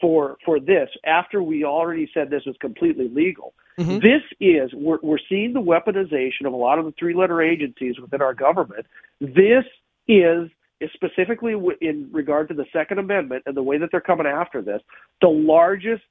for 0.00 0.36
for 0.44 0.60
this 0.60 0.88
after 1.04 1.42
we 1.42 1.64
already 1.64 2.10
said 2.12 2.30
this 2.30 2.44
was 2.46 2.56
completely 2.60 3.08
legal. 3.08 3.54
Mm-hmm. 3.78 3.98
This 3.98 4.22
is 4.40 4.72
we're 4.74 4.98
we're 5.02 5.18
seeing 5.28 5.52
the 5.52 5.60
weaponization 5.60 6.46
of 6.46 6.52
a 6.52 6.56
lot 6.56 6.78
of 6.78 6.84
the 6.84 6.92
three 6.98 7.14
letter 7.14 7.42
agencies 7.42 7.98
within 7.98 8.22
our 8.22 8.34
government. 8.34 8.86
This 9.20 9.64
is 10.06 10.50
specifically 10.92 11.54
in 11.80 12.08
regard 12.12 12.48
to 12.48 12.54
the 12.54 12.66
Second 12.72 12.98
Amendment 12.98 13.44
and 13.46 13.56
the 13.56 13.62
way 13.62 13.78
that 13.78 13.90
they're 13.90 14.00
coming 14.00 14.26
after 14.26 14.60
this, 14.60 14.82
the 15.20 15.28
largest 15.28 16.02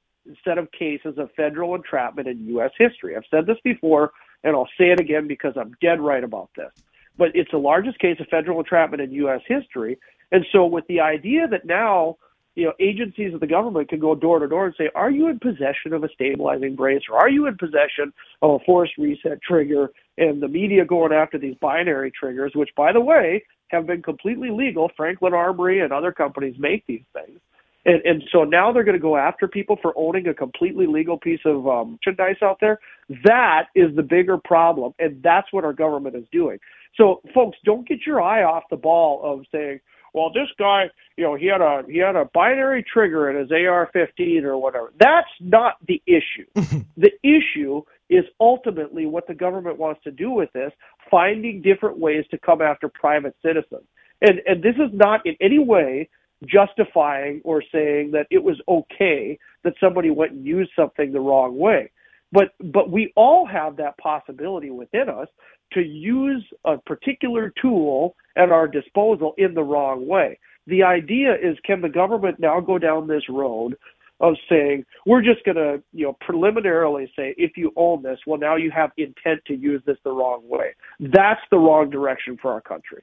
set 0.44 0.58
of 0.58 0.70
cases 0.72 1.18
of 1.18 1.30
federal 1.36 1.74
entrapment 1.74 2.26
in 2.26 2.46
U.S. 2.46 2.70
history. 2.78 3.16
I've 3.16 3.24
said 3.30 3.46
this 3.46 3.58
before, 3.62 4.12
and 4.42 4.56
I'll 4.56 4.68
say 4.78 4.90
it 4.90 5.00
again 5.00 5.28
because 5.28 5.54
I'm 5.56 5.76
dead 5.80 6.00
right 6.00 6.24
about 6.24 6.50
this. 6.56 6.72
But 7.16 7.28
it's 7.34 7.50
the 7.50 7.58
largest 7.58 7.98
case 7.98 8.18
of 8.20 8.26
federal 8.28 8.58
entrapment 8.58 9.02
in 9.02 9.12
U.S. 9.12 9.42
history. 9.46 9.98
And 10.34 10.44
so, 10.50 10.66
with 10.66 10.84
the 10.88 10.98
idea 10.98 11.46
that 11.46 11.64
now, 11.64 12.16
you 12.56 12.64
know, 12.64 12.72
agencies 12.80 13.32
of 13.34 13.38
the 13.38 13.46
government 13.46 13.88
can 13.88 14.00
go 14.00 14.16
door 14.16 14.40
to 14.40 14.48
door 14.48 14.66
and 14.66 14.74
say, 14.76 14.90
"Are 14.92 15.08
you 15.08 15.28
in 15.28 15.38
possession 15.38 15.92
of 15.92 16.02
a 16.02 16.08
stabilizing 16.08 16.74
brace, 16.74 17.02
or 17.08 17.16
are 17.16 17.28
you 17.28 17.46
in 17.46 17.56
possession 17.56 18.12
of 18.42 18.60
a 18.60 18.64
force 18.64 18.90
reset 18.98 19.40
trigger?" 19.42 19.92
And 20.18 20.42
the 20.42 20.48
media 20.48 20.84
going 20.84 21.12
after 21.12 21.38
these 21.38 21.54
binary 21.60 22.10
triggers, 22.10 22.50
which, 22.56 22.70
by 22.76 22.92
the 22.92 23.00
way, 23.00 23.44
have 23.68 23.86
been 23.86 24.02
completely 24.02 24.50
legal. 24.50 24.90
Franklin 24.96 25.34
Armory 25.34 25.78
and 25.82 25.92
other 25.92 26.10
companies 26.10 26.56
make 26.58 26.84
these 26.88 27.04
things. 27.12 27.38
And, 27.86 28.04
and 28.04 28.24
so 28.32 28.42
now 28.42 28.72
they're 28.72 28.82
going 28.82 28.96
to 28.96 29.02
go 29.02 29.16
after 29.16 29.46
people 29.46 29.76
for 29.80 29.92
owning 29.96 30.26
a 30.26 30.34
completely 30.34 30.88
legal 30.88 31.16
piece 31.16 31.44
of 31.44 31.68
um, 31.68 31.92
merchandise 31.92 32.42
out 32.42 32.58
there. 32.60 32.80
That 33.24 33.66
is 33.76 33.94
the 33.94 34.02
bigger 34.02 34.36
problem, 34.36 34.94
and 34.98 35.22
that's 35.22 35.52
what 35.52 35.64
our 35.64 35.74
government 35.74 36.16
is 36.16 36.24
doing. 36.32 36.58
So, 36.96 37.20
folks, 37.32 37.56
don't 37.64 37.86
get 37.86 38.00
your 38.04 38.20
eye 38.20 38.42
off 38.42 38.64
the 38.68 38.76
ball 38.76 39.20
of 39.22 39.44
saying, 39.52 39.78
"Well, 40.14 40.30
this 40.32 40.48
guy, 40.58 40.90
you 41.16 41.24
know, 41.24 41.34
he 41.34 41.46
had 41.46 41.60
a 41.60 41.82
he 41.88 41.98
had 41.98 42.16
a 42.16 42.26
binary 42.32 42.84
trigger 42.84 43.30
in 43.30 43.36
his 43.36 43.50
AR-15 43.52 44.44
or 44.44 44.56
whatever." 44.56 44.92
That's 44.98 45.28
not 45.40 45.76
the 45.86 46.02
issue. 46.06 46.46
the 46.96 47.12
issue 47.22 47.82
is 48.08 48.24
ultimately 48.40 49.06
what 49.06 49.26
the 49.26 49.34
government 49.34 49.78
wants 49.78 50.02
to 50.04 50.10
do 50.10 50.30
with 50.30 50.52
this, 50.52 50.72
finding 51.10 51.62
different 51.62 51.98
ways 51.98 52.24
to 52.30 52.38
come 52.38 52.62
after 52.62 52.88
private 52.88 53.36
citizens. 53.44 53.84
And 54.22 54.40
and 54.46 54.62
this 54.62 54.76
is 54.76 54.90
not 54.92 55.26
in 55.26 55.36
any 55.40 55.58
way 55.58 56.08
justifying 56.46 57.40
or 57.44 57.62
saying 57.72 58.12
that 58.12 58.26
it 58.30 58.42
was 58.42 58.60
okay 58.68 59.38
that 59.64 59.74
somebody 59.80 60.10
went 60.10 60.32
and 60.32 60.44
used 60.44 60.70
something 60.76 61.12
the 61.12 61.20
wrong 61.20 61.56
way. 61.58 61.90
But 62.32 62.52
but 62.60 62.90
we 62.90 63.12
all 63.16 63.46
have 63.46 63.76
that 63.76 63.96
possibility 63.98 64.70
within 64.70 65.08
us 65.08 65.28
to 65.72 65.80
use 65.80 66.44
a 66.64 66.78
particular 66.78 67.52
tool 67.60 68.14
at 68.36 68.50
our 68.50 68.68
disposal 68.68 69.34
in 69.38 69.54
the 69.54 69.62
wrong 69.62 70.06
way. 70.06 70.38
The 70.66 70.82
idea 70.82 71.34
is 71.34 71.56
can 71.64 71.82
the 71.82 71.88
government 71.88 72.38
now 72.38 72.60
go 72.60 72.78
down 72.78 73.06
this 73.06 73.22
road 73.28 73.76
of 74.20 74.34
saying 74.48 74.84
we're 75.06 75.22
just 75.22 75.44
going 75.44 75.56
to 75.56 75.82
you 75.92 76.06
know 76.06 76.16
preliminarily 76.20 77.10
say 77.16 77.34
if 77.36 77.56
you 77.56 77.72
own 77.76 78.00
this 78.02 78.18
well 78.26 78.38
now 78.38 78.54
you 78.56 78.70
have 78.70 78.92
intent 78.96 79.40
to 79.46 79.54
use 79.54 79.82
this 79.86 79.98
the 80.04 80.10
wrong 80.10 80.42
way. 80.44 80.74
That's 81.00 81.40
the 81.50 81.58
wrong 81.58 81.90
direction 81.90 82.38
for 82.40 82.52
our 82.52 82.60
country. 82.60 83.02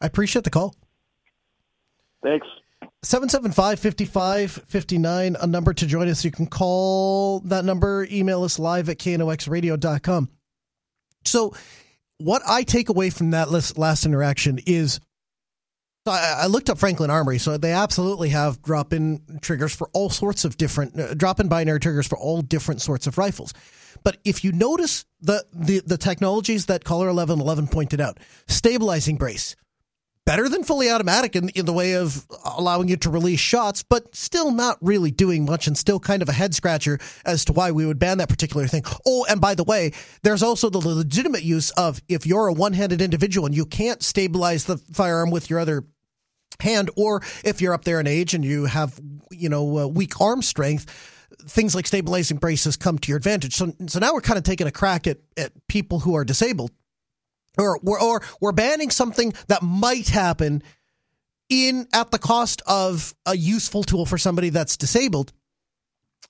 I 0.00 0.06
appreciate 0.06 0.44
the 0.44 0.50
call. 0.50 0.74
Thanks. 2.22 2.46
775-5559 3.04 5.36
a 5.40 5.46
number 5.46 5.72
to 5.72 5.86
join 5.86 6.08
us. 6.08 6.22
You 6.24 6.30
can 6.30 6.46
call 6.46 7.40
that 7.40 7.64
number 7.64 8.06
email 8.10 8.44
us 8.44 8.58
live 8.58 8.90
at 8.90 8.98
knoxradio.com 8.98 10.28
so 11.30 11.54
what 12.18 12.42
i 12.46 12.62
take 12.62 12.88
away 12.88 13.10
from 13.10 13.30
that 13.30 13.50
last 13.50 14.04
interaction 14.04 14.58
is 14.66 15.00
so 16.06 16.12
I, 16.12 16.46
looked 16.46 16.70
up 16.70 16.78
Franklin 16.78 17.10
Armory. 17.10 17.38
So 17.38 17.58
they 17.58 17.72
absolutely 17.72 18.30
have 18.30 18.62
drop-in 18.62 19.38
triggers 19.42 19.74
for 19.74 19.90
all 19.92 20.08
sorts 20.08 20.46
of 20.46 20.56
different 20.56 20.98
uh, 20.98 21.12
drop-in 21.12 21.48
binary 21.48 21.78
triggers 21.78 22.06
for 22.06 22.16
all 22.16 22.40
different 22.40 22.80
sorts 22.80 23.06
of 23.06 23.18
rifles. 23.18 23.52
But 24.02 24.16
if 24.24 24.42
you 24.42 24.52
notice 24.52 25.04
the 25.20 25.44
the, 25.52 25.82
the 25.84 25.98
technologies 25.98 26.66
that 26.66 26.84
Caller 26.84 27.06
1111 27.06 27.68
pointed 27.68 28.00
out, 28.00 28.18
stabilizing 28.48 29.16
brace, 29.16 29.56
better 30.30 30.48
than 30.48 30.62
fully 30.62 30.88
automatic 30.88 31.34
in, 31.34 31.48
in 31.56 31.66
the 31.66 31.72
way 31.72 31.96
of 31.96 32.24
allowing 32.44 32.86
you 32.86 32.96
to 32.96 33.10
release 33.10 33.40
shots, 33.40 33.82
but 33.82 34.14
still 34.14 34.52
not 34.52 34.78
really 34.80 35.10
doing 35.10 35.44
much 35.44 35.66
and 35.66 35.76
still 35.76 35.98
kind 35.98 36.22
of 36.22 36.28
a 36.28 36.32
head 36.32 36.54
scratcher 36.54 37.00
as 37.24 37.44
to 37.44 37.52
why 37.52 37.72
we 37.72 37.84
would 37.84 37.98
ban 37.98 38.18
that 38.18 38.28
particular 38.28 38.68
thing. 38.68 38.84
Oh, 39.04 39.26
and 39.28 39.40
by 39.40 39.56
the 39.56 39.64
way, 39.64 39.90
there's 40.22 40.44
also 40.44 40.70
the 40.70 40.78
legitimate 40.78 41.42
use 41.42 41.70
of 41.72 42.00
if 42.08 42.28
you're 42.28 42.46
a 42.46 42.52
one 42.52 42.74
handed 42.74 43.02
individual 43.02 43.44
and 43.44 43.56
you 43.56 43.66
can't 43.66 44.04
stabilize 44.04 44.66
the 44.66 44.76
firearm 44.76 45.32
with 45.32 45.50
your 45.50 45.58
other 45.58 45.82
hand, 46.60 46.90
or 46.96 47.22
if 47.42 47.60
you're 47.60 47.74
up 47.74 47.84
there 47.84 47.98
in 47.98 48.06
age 48.06 48.32
and 48.32 48.44
you 48.44 48.66
have, 48.66 49.00
you 49.32 49.48
know, 49.48 49.78
uh, 49.78 49.86
weak 49.88 50.20
arm 50.20 50.42
strength, 50.42 50.86
things 51.48 51.74
like 51.74 51.88
stabilizing 51.88 52.36
braces 52.36 52.76
come 52.76 53.00
to 53.00 53.08
your 53.08 53.16
advantage. 53.16 53.56
So, 53.56 53.72
so 53.88 53.98
now 53.98 54.14
we're 54.14 54.20
kind 54.20 54.38
of 54.38 54.44
taking 54.44 54.68
a 54.68 54.72
crack 54.72 55.08
at, 55.08 55.18
at 55.36 55.50
people 55.66 55.98
who 55.98 56.14
are 56.14 56.24
disabled, 56.24 56.70
or, 57.60 57.78
or, 57.84 58.00
or 58.00 58.22
we're 58.40 58.52
banning 58.52 58.90
something 58.90 59.32
that 59.48 59.62
might 59.62 60.08
happen 60.08 60.62
in 61.48 61.86
at 61.92 62.10
the 62.10 62.18
cost 62.18 62.62
of 62.66 63.14
a 63.26 63.36
useful 63.36 63.82
tool 63.82 64.06
for 64.06 64.18
somebody 64.18 64.50
that's 64.50 64.76
disabled. 64.76 65.32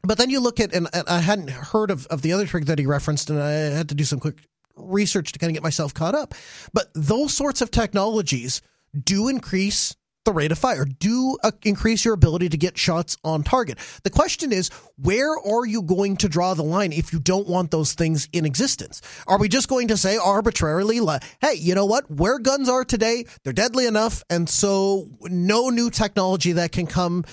But 0.03 0.19
then 0.19 0.31
you 0.31 0.41
look 0.41 0.61
at, 0.61 0.75
and, 0.75 0.89
and 0.93 1.07
I 1.09 1.21
hadn't 1.21 1.51
heard 1.51 1.91
of, 1.91 2.07
of 2.07 2.23
the 2.23 2.33
other 2.33 2.47
trick 2.47 2.65
that 2.67 2.79
he 2.79 2.87
referenced, 2.87 3.29
and 3.29 3.41
I 3.41 3.51
had 3.51 3.91
to 3.91 3.95
do 3.95 4.05
some 4.05 4.19
quick 4.19 4.37
research 4.77 5.33
to 5.33 5.39
kind 5.39 5.51
of 5.51 5.55
get 5.55 5.63
myself 5.63 5.93
caught 5.93 6.15
up. 6.15 6.35
But 6.73 6.91
those 6.95 7.35
sorts 7.35 7.61
of 7.61 7.71
technologies 7.71 8.63
do 9.05 9.29
increase 9.29 9.95
the 10.25 10.33
rate 10.33 10.53
of 10.53 10.59
fire, 10.59 10.85
do 10.85 11.39
uh, 11.43 11.51
increase 11.63 12.05
your 12.05 12.15
ability 12.15 12.49
to 12.51 12.57
get 12.57 12.77
shots 12.77 13.17
on 13.25 13.43
target. 13.43 13.79
The 14.03 14.11
question 14.11 14.53
is, 14.53 14.69
where 14.97 15.31
are 15.39 15.65
you 15.65 15.83
going 15.83 16.17
to 16.19 16.29
draw 16.29 16.55
the 16.55 16.63
line 16.63 16.93
if 16.93 17.13
you 17.13 17.21
don't 17.21 17.49
want 17.49 17.71
those 17.71 17.95
things 17.95 18.29
in 18.33 18.45
existence? 18.45 19.01
Are 19.27 19.39
we 19.39 19.49
just 19.49 19.69
going 19.69 19.89
to 19.89 19.97
say 19.97 20.17
arbitrarily, 20.17 21.01
like, 21.01 21.23
hey, 21.41 21.55
you 21.55 21.75
know 21.75 21.87
what? 21.87 22.11
Where 22.11 22.39
guns 22.39 22.69
are 22.69 22.85
today, 22.85 23.25
they're 23.45 23.53
deadly 23.53 23.87
enough, 23.87 24.23
and 24.29 24.49
so 24.49 25.09
no 25.23 25.71
new 25.71 25.91
technology 25.91 26.53
that 26.53 26.73
can 26.73 26.87
come 26.87 27.25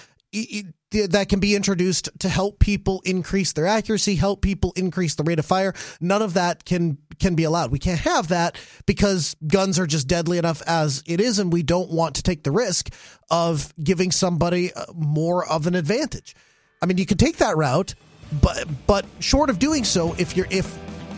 that 0.91 1.28
can 1.28 1.39
be 1.39 1.56
introduced 1.56 2.10
to 2.19 2.30
help 2.30 2.60
people 2.60 3.02
increase 3.04 3.54
their 3.54 3.67
accuracy, 3.67 4.15
help 4.15 4.41
people 4.41 4.73
increase 4.76 5.15
the 5.15 5.23
rate 5.23 5.39
of 5.39 5.45
fire. 5.45 5.73
None 6.00 6.21
of 6.21 6.36
that 6.36 6.65
can 6.65 6.97
can 7.19 7.36
be 7.36 7.43
allowed. 7.43 7.71
We 7.71 7.80
can't 7.80 8.00
have 8.00 8.30
that 8.30 8.58
because 8.86 9.36
guns 9.45 9.80
are 9.80 9.88
just 9.88 10.08
deadly 10.08 10.38
enough 10.38 10.62
as 10.67 11.04
it 11.06 11.19
is, 11.19 11.39
and 11.39 11.52
we 11.52 11.63
don't 11.63 11.89
want 11.89 12.15
to 12.15 12.23
take 12.23 12.43
the 12.43 12.52
risk 12.52 12.93
of 13.30 13.73
giving 13.84 14.12
somebody 14.12 14.71
uh, 14.73 14.86
more 14.93 15.47
of 15.47 15.67
an 15.67 15.76
advantage. 15.76 16.36
I 16.82 16.86
mean, 16.86 16.97
you 16.97 17.06
could 17.06 17.19
take 17.19 17.38
that 17.38 17.58
route, 17.58 17.95
but 18.41 18.65
but 18.86 19.06
short 19.19 19.50
of 19.50 19.60
doing 19.60 19.84
so, 19.84 20.15
if 20.17 20.38
you're 20.38 20.47
if 20.50 20.78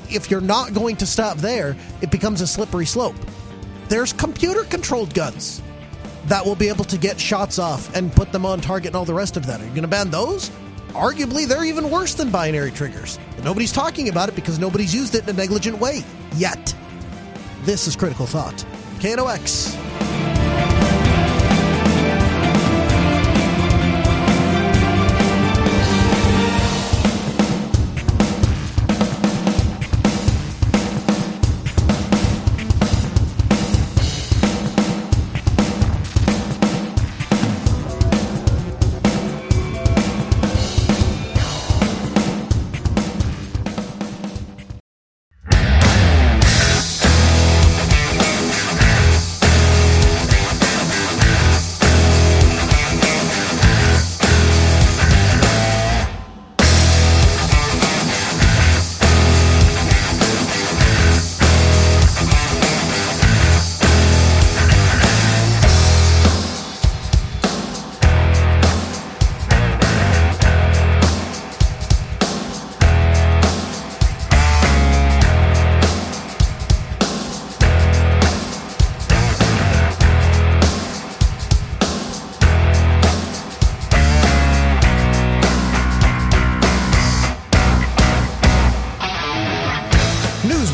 if 0.10 0.32
you're 0.32 0.42
not 0.42 0.74
going 0.74 0.96
to 0.98 1.06
stop 1.06 1.38
there, 1.38 1.76
it 2.02 2.10
becomes 2.10 2.42
a 2.42 2.48
slippery 2.48 2.86
slope. 2.86 3.16
There's 3.88 4.14
computer 4.14 4.64
controlled 4.64 5.14
guns 5.14 5.62
that 6.26 6.46
will 6.46 6.56
be 6.56 6.70
able 6.70 6.86
to 6.86 6.98
get 6.98 7.20
shots 7.20 7.60
off 7.60 7.96
and 7.96 8.12
put 8.12 8.32
them 8.32 8.46
on 8.46 8.62
target 8.62 8.88
and 8.88 8.96
all 8.96 9.06
the 9.06 9.14
rest 9.14 9.38
of 9.38 9.46
that. 9.48 9.60
Are 9.62 9.64
you 9.64 9.70
going 9.70 9.82
to 9.82 9.88
ban 9.88 10.10
those? 10.10 10.52
Arguably, 10.90 11.48
they're 11.48 11.66
even 11.66 11.90
worse 11.90 12.14
than 12.14 12.30
binary 12.30 12.72
triggers. 12.72 13.20
But 13.36 13.46
nobody's 13.46 13.72
talking 13.72 14.10
about 14.10 14.30
it 14.30 14.36
because 14.36 14.60
nobody's 14.60 14.94
used 14.94 15.16
it 15.16 15.24
in 15.24 15.30
a 15.30 15.34
negligent 15.34 15.80
way 15.80 16.04
yet. 16.36 16.74
This 17.64 17.88
is 17.88 17.96
Critical 17.96 18.26
Thought. 18.26 18.66
KNOX. 19.00 20.49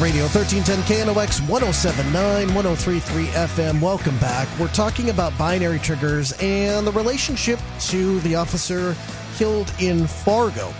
Radio 0.05 0.25
1310 0.25 1.07
KNOX 1.07 1.49
1079 1.49 2.53
1033 2.53 3.25
FM. 3.25 3.81
Welcome 3.81 4.15
back. 4.19 4.47
We're 4.59 4.67
talking 4.67 5.09
about 5.09 5.35
binary 5.35 5.79
triggers 5.79 6.31
and 6.33 6.85
the 6.85 6.91
relationship 6.91 7.59
to 7.87 8.19
the 8.19 8.35
officer 8.35 8.95
killed 9.35 9.73
in 9.79 10.05
Fargo. 10.05 10.71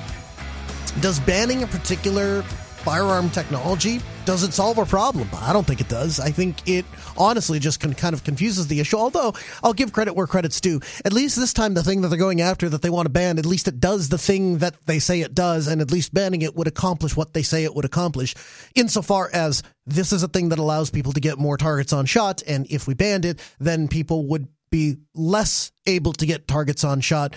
Does 1.00 1.20
banning 1.20 1.64
a 1.64 1.68
particular 1.68 2.44
firearm 2.86 3.32
technology 3.32 4.00
does 4.26 4.44
it 4.44 4.54
solve 4.54 4.78
a 4.78 4.86
problem? 4.86 5.28
I 5.34 5.54
don't 5.54 5.66
think 5.66 5.82
it 5.82 5.90
does. 5.90 6.20
I 6.20 6.30
think 6.30 6.68
it 6.68 6.86
honestly 7.18 7.58
just 7.58 7.80
can, 7.80 7.96
kind 7.96 8.14
of 8.14 8.24
confuses 8.24 8.68
the 8.68 8.80
issue. 8.80 8.96
Although 8.96 9.34
I'll 9.64 9.74
give 9.74 9.92
credit 9.92 10.16
where 10.16 10.28
credit's 10.28 10.62
due. 10.62 10.80
At 11.04 11.12
least 11.12 11.36
this 11.36 11.52
time, 11.52 11.74
the 11.74 11.82
thing 11.82 12.02
that 12.02 12.10
they're 12.10 12.18
going 12.18 12.42
after 12.42 12.70
that 12.70 12.84
they 12.84 12.92
want 12.92 13.08
to 13.08 13.12
ban, 13.12 13.40
at 13.40 13.46
least 13.46 13.68
it 13.68 13.80
does 13.80 14.10
the 14.10 14.20
thing 14.20 14.60
that 14.60 14.76
they 14.86 15.00
say 15.00 15.22
it 15.22 15.34
does, 15.34 15.68
and 15.68 15.82
at 15.82 15.92
least 15.92 16.14
banning 16.14 16.44
it 16.44 16.56
would 16.56 16.68
accomplish 16.68 17.16
what 17.16 17.34
they 17.34 17.42
say 17.42 17.64
it 17.64 17.74
would 17.74 17.86
accomplish. 17.86 18.36
Insofar 18.76 19.32
as 19.34 19.64
this 19.88 20.14
is 20.14 20.22
a 20.22 20.28
thing 20.28 20.50
that 20.50 20.60
allows 20.60 20.92
people 20.92 21.14
to 21.14 21.20
get 21.20 21.40
more 21.40 21.58
targets 21.58 21.92
on 21.92 22.06
shot, 22.06 22.44
and 22.48 22.68
if 22.70 22.88
we 22.88 22.94
banned 22.94 23.26
it, 23.26 23.40
then 23.60 23.88
people 23.88 24.28
would 24.28 24.48
be 24.70 24.98
less 25.16 25.72
able 25.88 26.14
to 26.14 26.26
get 26.26 26.48
targets 26.48 26.84
on 26.84 27.02
shot 27.02 27.36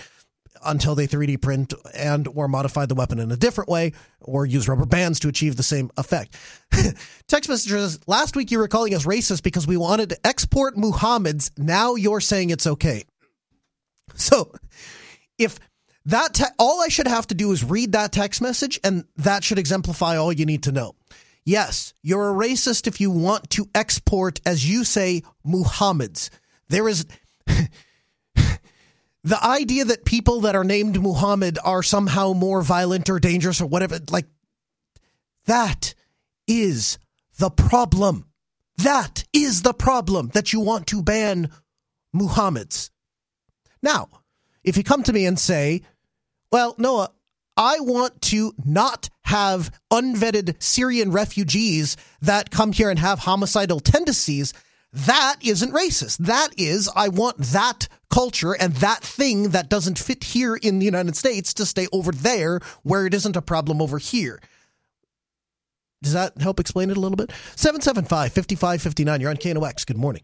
until 0.65 0.95
they 0.95 1.07
3D 1.07 1.41
print 1.41 1.73
and 1.93 2.27
or 2.27 2.47
modify 2.47 2.85
the 2.85 2.95
weapon 2.95 3.19
in 3.19 3.31
a 3.31 3.37
different 3.37 3.69
way 3.69 3.93
or 4.21 4.45
use 4.45 4.67
rubber 4.67 4.85
bands 4.85 5.19
to 5.21 5.27
achieve 5.27 5.55
the 5.55 5.63
same 5.63 5.89
effect. 5.97 6.35
Text 7.27 7.49
messages 7.49 7.99
last 8.07 8.35
week 8.35 8.51
you 8.51 8.59
were 8.59 8.67
calling 8.67 8.93
us 8.93 9.05
racist 9.05 9.43
because 9.43 9.67
we 9.67 9.77
wanted 9.77 10.09
to 10.09 10.27
export 10.27 10.77
Muhammad's. 10.77 11.51
Now 11.57 11.95
you're 11.95 12.21
saying 12.21 12.49
it's 12.49 12.67
okay. 12.67 13.03
So 14.15 14.51
if 15.37 15.59
that 16.05 16.33
te- 16.33 16.43
all 16.57 16.81
I 16.81 16.87
should 16.87 17.07
have 17.07 17.27
to 17.27 17.35
do 17.35 17.51
is 17.51 17.63
read 17.63 17.91
that 17.91 18.11
text 18.11 18.41
message 18.41 18.79
and 18.83 19.05
that 19.17 19.43
should 19.43 19.59
exemplify 19.59 20.17
all 20.17 20.33
you 20.33 20.45
need 20.45 20.63
to 20.63 20.71
know. 20.71 20.95
Yes, 21.45 21.93
you're 22.03 22.29
a 22.29 22.47
racist 22.47 22.87
if 22.87 22.99
you 22.99 23.11
want 23.11 23.49
to 23.51 23.67
export 23.73 24.41
as 24.45 24.69
you 24.69 24.83
say 24.83 25.23
Muhammad's. 25.43 26.31
There 26.69 26.87
is 26.87 27.05
the 29.23 29.43
idea 29.43 29.85
that 29.85 30.05
people 30.05 30.41
that 30.41 30.55
are 30.55 30.63
named 30.63 31.01
Muhammad 31.01 31.59
are 31.63 31.83
somehow 31.83 32.33
more 32.33 32.61
violent 32.61 33.09
or 33.09 33.19
dangerous 33.19 33.59
or 33.61 33.65
whatever, 33.65 33.99
like 34.09 34.27
that 35.45 35.93
is 36.47 36.97
the 37.37 37.49
problem. 37.49 38.25
That 38.77 39.25
is 39.33 39.61
the 39.61 39.73
problem 39.73 40.29
that 40.33 40.53
you 40.53 40.61
want 40.61 40.87
to 40.87 41.03
ban 41.03 41.49
Muhammad's. 42.13 42.91
Now, 43.81 44.09
if 44.63 44.77
you 44.77 44.83
come 44.83 45.03
to 45.03 45.13
me 45.13 45.25
and 45.25 45.37
say, 45.37 45.81
well, 46.51 46.75
Noah, 46.77 47.11
I 47.57 47.81
want 47.81 48.21
to 48.23 48.53
not 48.63 49.09
have 49.23 49.71
unvetted 49.91 50.61
Syrian 50.63 51.11
refugees 51.11 51.97
that 52.21 52.51
come 52.51 52.71
here 52.71 52.89
and 52.89 52.99
have 52.99 53.19
homicidal 53.19 53.79
tendencies, 53.79 54.53
that 54.91 55.37
isn't 55.43 55.71
racist. 55.71 56.17
That 56.17 56.49
is, 56.57 56.89
I 56.95 57.09
want 57.09 57.37
that 57.37 57.87
culture 58.09 58.53
and 58.53 58.73
that 58.75 59.03
thing 59.03 59.49
that 59.49 59.69
doesn't 59.69 59.99
fit 59.99 60.23
here 60.23 60.55
in 60.55 60.79
the 60.79 60.85
United 60.85 61.15
States 61.15 61.53
to 61.55 61.65
stay 61.65 61.87
over 61.91 62.11
there 62.11 62.59
where 62.83 63.05
it 63.05 63.13
isn't 63.13 63.35
a 63.35 63.41
problem 63.41 63.81
over 63.81 63.99
here. 63.99 64.39
Does 66.01 66.13
that 66.13 66.39
help 66.41 66.59
explain 66.59 66.89
it 66.89 66.97
a 66.97 66.99
little 66.99 67.17
bit? 67.17 67.31
775 67.55 68.31
5559. 68.33 69.21
You're 69.21 69.29
on 69.29 69.37
KNOX. 69.37 69.85
Good 69.85 69.97
morning. 69.97 70.23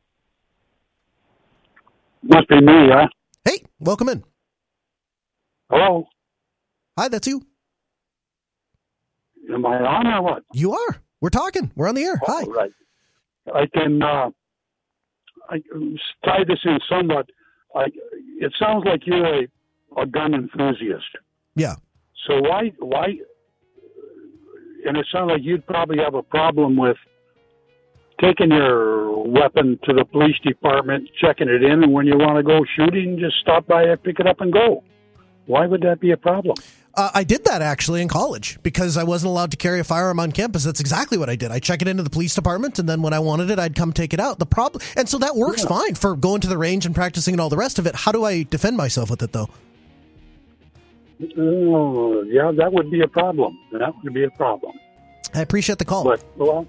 Must 2.24 2.48
be 2.48 2.60
me, 2.60 2.90
huh? 2.92 3.08
Hey, 3.44 3.62
welcome 3.80 4.10
in. 4.10 4.24
Hello. 5.70 6.08
Hi, 6.98 7.08
that's 7.08 7.28
you. 7.28 7.46
Am 9.54 9.66
I 9.66 9.78
on 9.78 10.08
or 10.08 10.22
what? 10.24 10.44
You 10.54 10.74
are. 10.74 11.02
We're 11.22 11.30
talking. 11.30 11.72
We're 11.76 11.88
on 11.88 11.96
the 11.96 12.04
air. 12.04 12.20
Hi. 12.26 12.44
Oh, 12.48 12.52
right. 12.52 12.72
I 13.54 13.66
can 13.68 14.02
uh, 14.02 14.32
I 15.50 15.62
tie 16.26 16.44
this 16.48 16.60
in 16.64 16.80
somewhat. 16.90 17.30
I, 17.76 17.86
it 18.40 18.54
sounds 18.60 18.86
like 18.86 19.06
you're 19.06 19.44
a, 19.44 19.48
a 19.98 20.06
gun 20.06 20.34
enthusiast. 20.34 21.06
Yeah. 21.56 21.76
So 22.28 22.42
why 22.42 22.72
why? 22.80 23.18
And 24.86 24.98
it 24.98 25.08
sounds 25.12 25.32
like 25.32 25.42
you'd 25.44 25.66
probably 25.66 25.98
have 25.98 26.14
a 26.14 26.24
problem 26.24 26.78
with 26.78 26.98
taking 28.22 28.52
your 28.52 29.24
weapon 29.28 29.80
to 29.84 29.94
the 29.94 30.06
police 30.06 30.38
department, 30.44 31.10
checking 31.20 31.50
it 31.50 31.64
in, 31.64 31.84
and 31.84 31.92
when 31.92 32.06
you 32.06 32.18
want 32.18 32.38
to 32.38 32.44
go 32.44 32.62
shooting, 32.76 33.18
just 33.20 33.38
stop 33.42 33.68
by 33.68 33.84
and 33.84 34.02
pick 34.04 34.20
it 34.20 34.28
up 34.28 34.42
and 34.42 34.54
go. 34.54 34.84
Why 35.48 35.66
would 35.66 35.82
that 35.82 36.00
be 36.00 36.12
a 36.12 36.18
problem? 36.18 36.56
Uh, 36.98 37.12
I 37.14 37.24
did 37.26 37.44
that 37.46 37.62
actually 37.62 38.02
in 38.02 38.08
college 38.08 38.58
because 38.64 38.96
I 38.96 39.04
wasn't 39.04 39.30
allowed 39.32 39.52
to 39.52 39.58
carry 39.58 39.80
a 39.82 39.84
firearm 39.84 40.20
on 40.20 40.32
campus. 40.32 40.64
That's 40.64 40.80
exactly 40.80 41.18
what 41.18 41.30
I 41.30 41.36
did. 41.36 41.52
I 41.52 41.60
check 41.60 41.82
it 41.82 41.90
into 41.90 42.04
the 42.04 42.10
police 42.10 42.34
department, 42.34 42.80
and 42.80 42.88
then 42.88 43.02
when 43.02 43.12
I 43.12 43.20
wanted 43.20 43.50
it, 43.50 43.60
I'd 43.60 43.76
come 43.76 43.92
take 43.92 44.14
it 44.14 44.20
out. 44.20 44.40
The 44.40 44.46
problem, 44.46 44.82
and 44.96 45.10
so 45.10 45.18
that 45.18 45.36
works 45.36 45.64
Yeah. 45.64 45.70
fine 45.70 45.96
for 45.96 46.16
going 46.16 46.40
to 46.42 46.48
the 46.48 46.58
range 46.58 46.86
and 46.86 46.96
practicing 46.96 47.34
and 47.34 47.42
all 47.42 47.50
the 47.50 47.58
rest 47.58 47.80
of 47.80 47.86
it. 47.86 47.96
How 47.96 48.12
do 48.14 48.24
I 48.24 48.44
defend 48.44 48.78
myself 48.78 49.10
with 49.10 49.22
it 49.22 49.34
though? 49.34 49.50
Oh, 51.38 52.24
yeah, 52.24 52.52
that 52.58 52.72
would 52.74 52.92
be 52.92 53.02
a 53.02 53.08
problem. 53.08 53.58
That 53.72 53.94
would 54.04 54.14
be 54.14 54.24
a 54.24 54.30
problem. 54.32 54.74
I 55.36 55.42
appreciate 55.42 55.78
the 55.78 55.86
call. 55.86 56.04
But 56.04 56.24
well, 56.38 56.66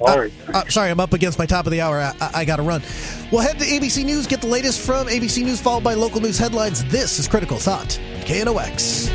all 0.00 0.18
right. 0.18 0.32
Uh, 0.52 0.68
sorry, 0.68 0.90
I'm 0.90 1.00
up 1.00 1.12
against 1.12 1.38
my 1.38 1.46
top 1.46 1.66
of 1.66 1.72
the 1.72 1.80
hour. 1.80 1.98
I, 1.98 2.14
I, 2.20 2.30
I 2.34 2.44
got 2.44 2.56
to 2.56 2.62
run. 2.62 2.82
We'll 3.30 3.42
head 3.42 3.58
to 3.58 3.64
ABC 3.64 4.04
News, 4.04 4.26
get 4.26 4.40
the 4.40 4.46
latest 4.46 4.84
from 4.84 5.06
ABC 5.06 5.44
News, 5.44 5.60
followed 5.60 5.84
by 5.84 5.94
local 5.94 6.20
news 6.20 6.38
headlines. 6.38 6.84
This 6.84 7.18
is 7.18 7.28
Critical 7.28 7.58
Thought, 7.58 7.98
KNOX. 8.26 9.10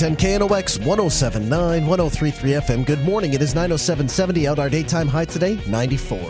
1010 0.00 0.40
KNOX 0.40 0.78
1079 0.86 1.84
1033 1.84 2.50
FM. 2.52 2.86
Good 2.86 3.00
morning. 3.00 3.34
It 3.34 3.42
is 3.42 3.52
90770 3.56 4.46
out 4.46 4.60
our 4.60 4.70
daytime 4.70 5.08
high 5.08 5.24
today, 5.24 5.58
94. 5.66 6.20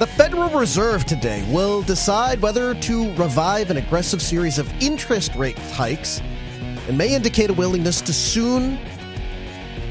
The 0.00 0.08
Federal 0.08 0.50
Reserve 0.50 1.04
today 1.04 1.46
will 1.52 1.82
decide 1.82 2.42
whether 2.42 2.74
to 2.74 3.14
revive 3.14 3.70
an 3.70 3.76
aggressive 3.76 4.20
series 4.20 4.58
of 4.58 4.68
interest 4.82 5.36
rate 5.36 5.56
hikes 5.56 6.20
and 6.88 6.98
may 6.98 7.14
indicate 7.14 7.48
a 7.48 7.52
willingness 7.52 8.00
to 8.00 8.12
soon 8.12 8.76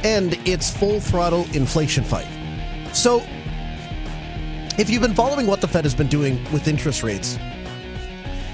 end 0.03 0.37
its 0.45 0.69
full 0.75 0.99
throttle 0.99 1.47
inflation 1.53 2.03
fight. 2.03 2.27
So, 2.93 3.23
if 4.77 4.89
you've 4.89 5.01
been 5.01 5.15
following 5.15 5.47
what 5.47 5.61
the 5.61 5.69
Fed 5.69 5.85
has 5.85 5.95
been 5.95 6.09
doing 6.09 6.43
with 6.51 6.67
interest 6.67 7.01
rates, 7.01 7.39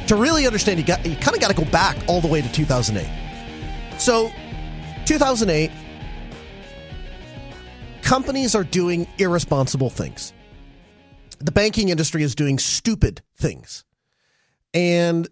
to 0.06 0.16
really 0.16 0.46
understand, 0.46 0.80
you, 0.80 0.86
got, 0.86 1.04
you 1.04 1.16
kind 1.16 1.36
of 1.36 1.42
got 1.42 1.50
to 1.50 1.56
go 1.56 1.66
back 1.72 1.98
all 2.08 2.22
the 2.22 2.28
way 2.28 2.44
to 2.44 2.52
2008. 2.52 3.10
So 4.02 4.32
2008, 5.06 5.72
companies 8.02 8.56
are 8.56 8.64
doing 8.64 9.08
irresponsible 9.18 9.90
things. 9.90 10.34
The 11.40 11.52
banking 11.52 11.90
industry 11.90 12.24
is 12.24 12.36
doing 12.36 12.60
stupid 12.60 13.22
things. 13.38 13.84
And 14.74 15.28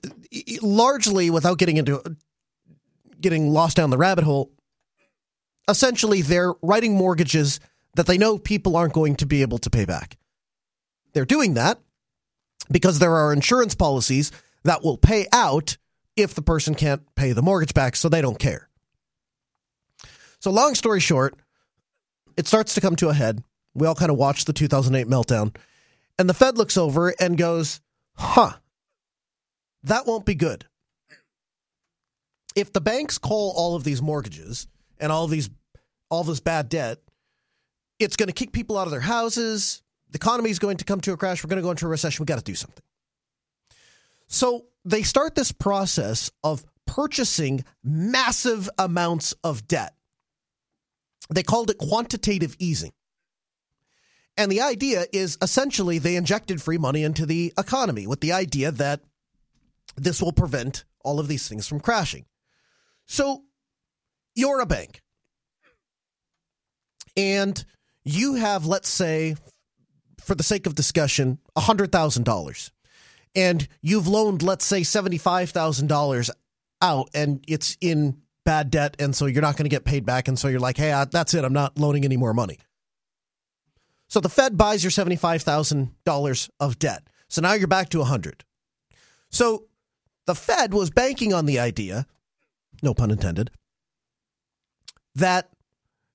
largely 0.62 1.30
without 1.30 1.58
getting 1.58 1.78
into 1.78 2.02
getting 3.22 3.52
lost 3.52 3.78
down 3.78 3.90
the 3.90 3.98
rabbit 3.98 4.24
hole, 4.24 4.52
essentially 5.68 6.22
they're 6.22 6.54
writing 6.62 6.96
mortgages 6.96 7.60
that 7.96 8.08
they 8.08 8.18
know 8.18 8.38
people 8.38 8.76
aren't 8.76 8.94
going 8.94 9.16
to 9.18 9.26
be 9.26 9.42
able 9.42 9.58
to 9.60 9.70
pay 9.70 9.86
back. 9.86 10.18
They're 11.14 11.26
doing 11.26 11.56
that 11.56 11.80
because 12.72 13.00
there 13.00 13.16
are 13.16 13.34
insurance 13.34 13.76
policies 13.76 14.32
that 14.64 14.84
will 14.84 14.98
pay 14.98 15.28
out 15.34 15.78
if 16.16 16.34
the 16.36 16.42
person 16.42 16.76
can't 16.76 17.04
pay 17.16 17.32
the 17.32 17.42
mortgage 17.42 17.74
back, 17.74 17.96
so 17.96 18.10
they 18.10 18.22
don't 18.22 18.40
care. 18.40 18.69
So, 20.40 20.52
long 20.52 20.76
story 20.76 21.00
short, 21.00 21.36
it 22.38 22.48
starts 22.48 22.74
to 22.76 22.82
come 22.82 22.96
to 22.98 23.10
a 23.10 23.14
head. 23.14 23.44
We 23.74 23.88
all 23.88 23.96
kind 23.96 24.12
of 24.12 24.18
watch 24.18 24.46
the 24.46 24.54
2008 24.54 25.08
meltdown, 25.08 25.56
and 26.18 26.30
the 26.30 26.34
Fed 26.34 26.58
looks 26.58 26.78
over 26.78 27.14
and 27.20 27.38
goes, 27.38 27.82
huh, 28.16 28.54
that 29.84 30.06
won't 30.06 30.26
be 30.26 30.36
good. 30.36 30.66
If 32.56 32.74
the 32.74 32.82
banks 32.82 33.18
call 33.18 33.54
all 33.56 33.76
of 33.76 33.84
these 33.84 34.02
mortgages 34.02 34.68
and 35.00 35.12
all 35.12 35.28
these 35.28 35.50
all 36.10 36.24
this 36.24 36.40
bad 36.40 36.70
debt, 36.70 36.98
it's 38.00 38.16
going 38.16 38.28
to 38.28 38.34
kick 38.34 38.52
people 38.52 38.78
out 38.78 38.88
of 38.88 38.92
their 38.92 39.00
houses. 39.00 39.84
The 40.10 40.18
economy 40.18 40.50
is 40.50 40.60
going 40.60 40.78
to 40.78 40.86
come 40.86 41.02
to 41.02 41.14
a 41.14 41.18
crash. 41.18 41.44
We're 41.44 41.50
going 41.50 41.62
to 41.62 41.64
go 41.64 41.72
into 41.72 41.86
a 41.86 41.90
recession. 41.90 42.24
We 42.24 42.26
got 42.26 42.40
to 42.40 42.44
do 42.44 42.56
something. 42.56 42.84
So 44.28 44.66
they 44.84 45.04
start 45.04 45.36
this 45.36 45.52
process 45.52 46.32
of 46.44 46.66
purchasing 46.88 47.64
massive 47.84 48.70
amounts 48.80 49.34
of 49.44 49.68
debt. 49.68 49.94
They 51.30 51.44
called 51.44 51.70
it 51.70 51.78
quantitative 51.78 52.56
easing. 52.60 52.94
And 54.38 54.52
the 54.52 54.62
idea 54.62 55.06
is 55.12 55.38
essentially 55.42 56.00
they 56.00 56.16
injected 56.16 56.62
free 56.62 56.78
money 56.78 57.04
into 57.04 57.26
the 57.26 57.54
economy 57.58 58.08
with 58.08 58.22
the 58.22 58.32
idea 58.32 58.72
that 58.72 59.02
this 59.98 60.22
will 60.22 60.32
prevent 60.32 60.86
all 61.04 61.20
of 61.20 61.28
these 61.28 61.48
things 61.48 61.68
from 61.68 61.80
crashing. 61.80 62.26
So 63.06 63.44
you're 64.36 64.62
a 64.62 64.66
bank 64.66 65.02
and 67.18 67.64
you 68.04 68.36
have, 68.36 68.66
let's 68.66 68.90
say, 68.90 69.36
for 70.22 70.36
the 70.36 70.44
sake 70.44 70.66
of 70.68 70.76
discussion, 70.76 71.40
$100,000 71.58 72.72
and 73.36 73.68
you've 73.82 74.08
loaned, 74.08 74.42
let's 74.42 74.66
say, 74.66 74.82
$75,000 74.82 76.30
out 76.82 77.10
and 77.14 77.44
it's 77.48 77.78
in 77.82 78.22
bad 78.50 78.72
debt. 78.72 78.96
And 78.98 79.16
so 79.16 79.28
you're 79.28 79.44
not 79.44 79.58
going 79.58 79.66
to 79.66 79.70
get 79.70 79.86
paid 79.86 80.08
back. 80.08 80.28
And 80.28 80.40
so 80.40 80.48
you're 80.48 80.60
like, 80.60 80.76
hey, 80.76 80.92
I, 80.92 81.06
that's 81.06 81.36
it. 81.36 81.46
I'm 81.46 81.54
not 81.54 81.78
loaning 81.78 82.04
any 82.04 82.18
more 82.18 82.34
money. 82.34 82.58
So 84.08 84.20
the 84.20 84.28
Fed 84.28 84.58
buys 84.58 84.84
your 84.84 84.90
$75,000 84.90 86.50
of 86.60 86.80
debt. 86.80 87.04
So 87.28 87.44
now 87.44 87.54
you're 87.54 87.68
back 87.68 87.90
to 87.90 88.00
100. 88.00 88.44
So 89.30 89.66
the 90.26 90.34
Fed 90.34 90.74
was 90.74 90.90
banking 90.90 91.32
on 91.32 91.46
the 91.46 91.60
idea, 91.60 92.08
no 92.82 92.96
pun 92.96 93.12
intended, 93.12 93.52
that 95.14 95.52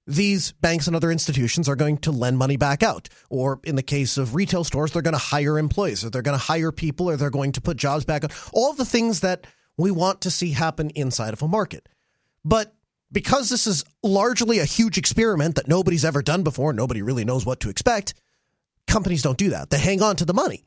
these 0.05 0.51
banks 0.55 0.89
and 0.89 0.97
other 0.97 1.13
institutions 1.13 1.69
are 1.69 1.77
going 1.77 1.99
to 1.99 2.11
lend 2.11 2.37
money 2.37 2.57
back 2.57 2.83
out. 2.83 3.09
Or 3.31 3.61
in 3.63 3.77
the 3.77 3.83
case 3.85 4.19
of 4.19 4.35
retail 4.35 4.65
stores, 4.65 4.91
they're 4.91 5.03
going 5.03 5.13
to 5.13 5.19
hire 5.19 5.57
employees, 5.57 6.05
or 6.05 6.11
they're 6.11 6.21
going 6.21 6.37
to 6.37 6.45
hire 6.45 6.73
people, 6.73 7.09
or 7.09 7.17
they're 7.17 7.31
going 7.31 7.53
to 7.53 7.61
put 7.61 7.77
jobs 7.77 8.05
back 8.05 8.25
on. 8.25 8.31
All 8.53 8.73
the 8.73 8.85
things 8.85 9.21
that 9.21 9.47
we 9.79 9.93
want 9.93 10.21
to 10.23 10.33
see 10.33 10.51
happen 10.51 10.91
inside 10.91 11.33
of 11.33 11.41
a 11.41 11.47
market. 11.47 11.89
But 12.45 12.75
because 13.11 13.49
this 13.49 13.67
is 13.67 13.85
largely 14.03 14.59
a 14.59 14.65
huge 14.65 14.99
experiment 14.99 15.55
that 15.55 15.69
nobody's 15.69 16.05
ever 16.05 16.23
done 16.23 16.43
before, 16.43 16.73
nobody 16.73 17.01
really 17.03 17.25
knows 17.25 17.47
what 17.47 17.61
to 17.61 17.71
expect, 17.71 18.15
companies 18.87 19.23
don't 19.23 19.39
do 19.39 19.51
that. 19.51 19.71
They 19.71 19.79
hang 19.79 20.03
on 20.03 20.17
to 20.17 20.25
the 20.25 20.35
money. 20.35 20.65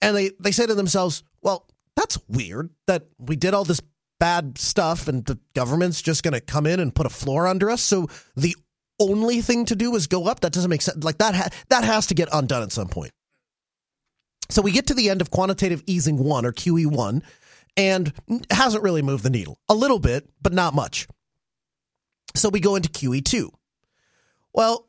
And 0.00 0.16
they, 0.16 0.30
they 0.40 0.50
say 0.50 0.66
to 0.66 0.74
themselves, 0.74 1.22
well, 1.42 1.68
that's 1.96 2.18
weird 2.28 2.70
that 2.86 3.06
we 3.18 3.36
did 3.36 3.54
all 3.54 3.64
this 3.64 3.80
bad 4.18 4.56
stuff 4.58 5.08
and 5.08 5.24
the 5.24 5.38
government's 5.54 6.00
just 6.00 6.22
going 6.22 6.32
to 6.32 6.40
come 6.40 6.66
in 6.66 6.80
and 6.80 6.94
put 6.94 7.06
a 7.06 7.10
floor 7.10 7.46
under 7.46 7.70
us. 7.70 7.82
So 7.82 8.08
the 8.36 8.56
only 8.98 9.40
thing 9.40 9.64
to 9.66 9.76
do 9.76 9.94
is 9.94 10.06
go 10.06 10.26
up. 10.26 10.40
That 10.40 10.52
doesn't 10.52 10.70
make 10.70 10.82
sense. 10.82 11.04
Like 11.04 11.18
that, 11.18 11.34
ha- 11.34 11.48
that 11.68 11.84
has 11.84 12.06
to 12.08 12.14
get 12.14 12.28
undone 12.32 12.62
at 12.62 12.72
some 12.72 12.88
point. 12.88 13.12
So 14.48 14.62
we 14.62 14.70
get 14.70 14.86
to 14.88 14.94
the 14.94 15.08
end 15.08 15.20
of 15.20 15.30
quantitative 15.30 15.82
easing 15.86 16.18
one 16.18 16.44
or 16.44 16.52
QE 16.52 16.86
one, 16.86 17.22
and 17.76 18.12
hasn't 18.50 18.82
really 18.82 19.02
moved 19.02 19.24
the 19.24 19.30
needle. 19.30 19.58
A 19.68 19.74
little 19.74 19.98
bit, 19.98 20.28
but 20.40 20.52
not 20.52 20.74
much. 20.74 21.08
So 22.34 22.48
we 22.48 22.60
go 22.60 22.76
into 22.76 22.88
QE 22.88 23.24
two. 23.24 23.50
Well, 24.52 24.88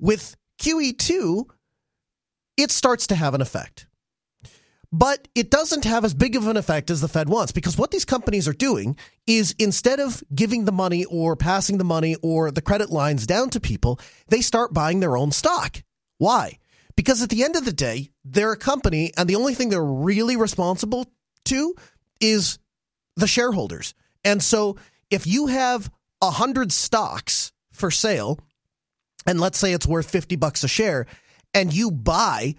with 0.00 0.36
QE 0.60 0.96
two, 0.96 1.46
it 2.56 2.70
starts 2.70 3.06
to 3.08 3.14
have 3.14 3.34
an 3.34 3.40
effect. 3.40 3.86
But 4.94 5.26
it 5.34 5.50
doesn't 5.50 5.84
have 5.84 6.04
as 6.04 6.12
big 6.12 6.36
of 6.36 6.46
an 6.46 6.58
effect 6.58 6.90
as 6.90 7.00
the 7.00 7.08
Fed 7.08 7.28
wants 7.28 7.50
because 7.50 7.78
what 7.78 7.90
these 7.90 8.04
companies 8.04 8.46
are 8.46 8.52
doing 8.52 8.98
is 9.26 9.54
instead 9.58 10.00
of 10.00 10.22
giving 10.34 10.66
the 10.66 10.72
money 10.72 11.06
or 11.06 11.34
passing 11.34 11.78
the 11.78 11.84
money 11.84 12.16
or 12.22 12.50
the 12.50 12.60
credit 12.60 12.90
lines 12.90 13.26
down 13.26 13.48
to 13.50 13.60
people, 13.60 13.98
they 14.28 14.42
start 14.42 14.74
buying 14.74 15.00
their 15.00 15.16
own 15.16 15.32
stock. 15.32 15.82
Why? 16.18 16.58
Because 16.94 17.22
at 17.22 17.30
the 17.30 17.42
end 17.42 17.56
of 17.56 17.64
the 17.64 17.72
day, 17.72 18.10
they're 18.22 18.52
a 18.52 18.56
company 18.56 19.12
and 19.16 19.30
the 19.30 19.36
only 19.36 19.54
thing 19.54 19.70
they're 19.70 19.82
really 19.82 20.36
responsible 20.36 21.06
to 21.46 21.74
is 22.22 22.58
the 23.16 23.26
shareholders. 23.26 23.94
And 24.24 24.42
so 24.42 24.76
if 25.10 25.26
you 25.26 25.48
have 25.48 25.90
a 26.22 26.30
hundred 26.30 26.72
stocks 26.72 27.52
for 27.72 27.90
sale, 27.90 28.38
and 29.26 29.40
let's 29.40 29.58
say 29.58 29.72
it's 29.72 29.86
worth 29.86 30.10
50 30.10 30.36
bucks 30.36 30.64
a 30.64 30.68
share, 30.68 31.06
and 31.52 31.72
you 31.72 31.90
buy 31.90 32.54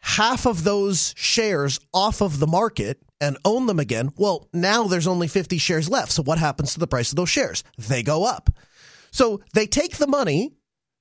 half 0.00 0.46
of 0.46 0.62
those 0.62 1.12
shares 1.16 1.80
off 1.92 2.20
of 2.20 2.38
the 2.38 2.46
market 2.46 3.02
and 3.20 3.36
own 3.44 3.66
them 3.66 3.80
again, 3.80 4.12
well, 4.16 4.48
now 4.52 4.84
there's 4.84 5.08
only 5.08 5.26
50 5.26 5.58
shares 5.58 5.88
left. 5.88 6.12
So 6.12 6.22
what 6.22 6.38
happens 6.38 6.74
to 6.74 6.80
the 6.80 6.86
price 6.86 7.10
of 7.10 7.16
those 7.16 7.30
shares? 7.30 7.64
They 7.76 8.02
go 8.02 8.24
up. 8.24 8.50
So 9.10 9.40
they 9.54 9.66
take 9.66 9.96
the 9.96 10.06
money 10.06 10.52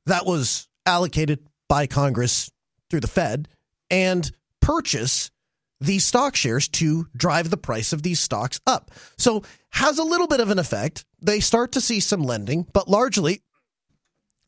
that 0.08 0.26
was 0.26 0.68
allocated 0.86 1.48
by 1.70 1.86
Congress 1.86 2.50
through 2.90 3.02
the 3.02 3.08
Fed 3.08 3.50
and 3.92 4.32
purchase 4.62 5.30
these 5.80 6.06
stock 6.06 6.36
shares 6.36 6.68
to 6.68 7.08
drive 7.16 7.50
the 7.50 7.58
price 7.58 7.94
of 7.94 8.04
these 8.04 8.20
stocks 8.20 8.60
up. 8.66 8.92
So 9.18 9.44
has 9.72 9.98
a 9.98 10.04
little 10.04 10.28
bit 10.28 10.40
of 10.40 10.50
an 10.50 10.60
effect. 10.60 11.06
They 11.22 11.40
start 11.40 11.74
to 11.74 11.82
see 11.82 12.00
some 12.00 12.24
lending, 12.24 12.66
but 12.74 12.88
largely 12.88 13.44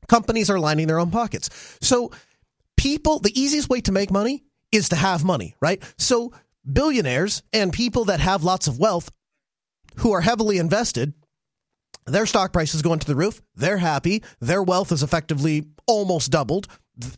companies 0.07 0.49
are 0.49 0.59
lining 0.59 0.87
their 0.87 0.99
own 0.99 1.11
pockets. 1.11 1.49
So 1.81 2.11
people, 2.77 3.19
the 3.19 3.39
easiest 3.39 3.69
way 3.69 3.81
to 3.81 3.91
make 3.91 4.11
money 4.11 4.43
is 4.71 4.89
to 4.89 4.95
have 4.95 5.23
money, 5.23 5.55
right? 5.61 5.81
So 5.97 6.33
billionaires 6.71 7.43
and 7.53 7.71
people 7.71 8.05
that 8.05 8.19
have 8.19 8.43
lots 8.43 8.67
of 8.67 8.79
wealth 8.79 9.11
who 9.97 10.11
are 10.11 10.21
heavily 10.21 10.57
invested, 10.57 11.13
their 12.05 12.25
stock 12.25 12.53
price 12.53 12.73
is 12.73 12.81
going 12.81 12.99
to 12.99 13.07
the 13.07 13.15
roof. 13.15 13.41
They're 13.55 13.77
happy. 13.77 14.23
Their 14.39 14.63
wealth 14.63 14.91
is 14.91 15.03
effectively 15.03 15.67
almost 15.85 16.31
doubled. 16.31 16.67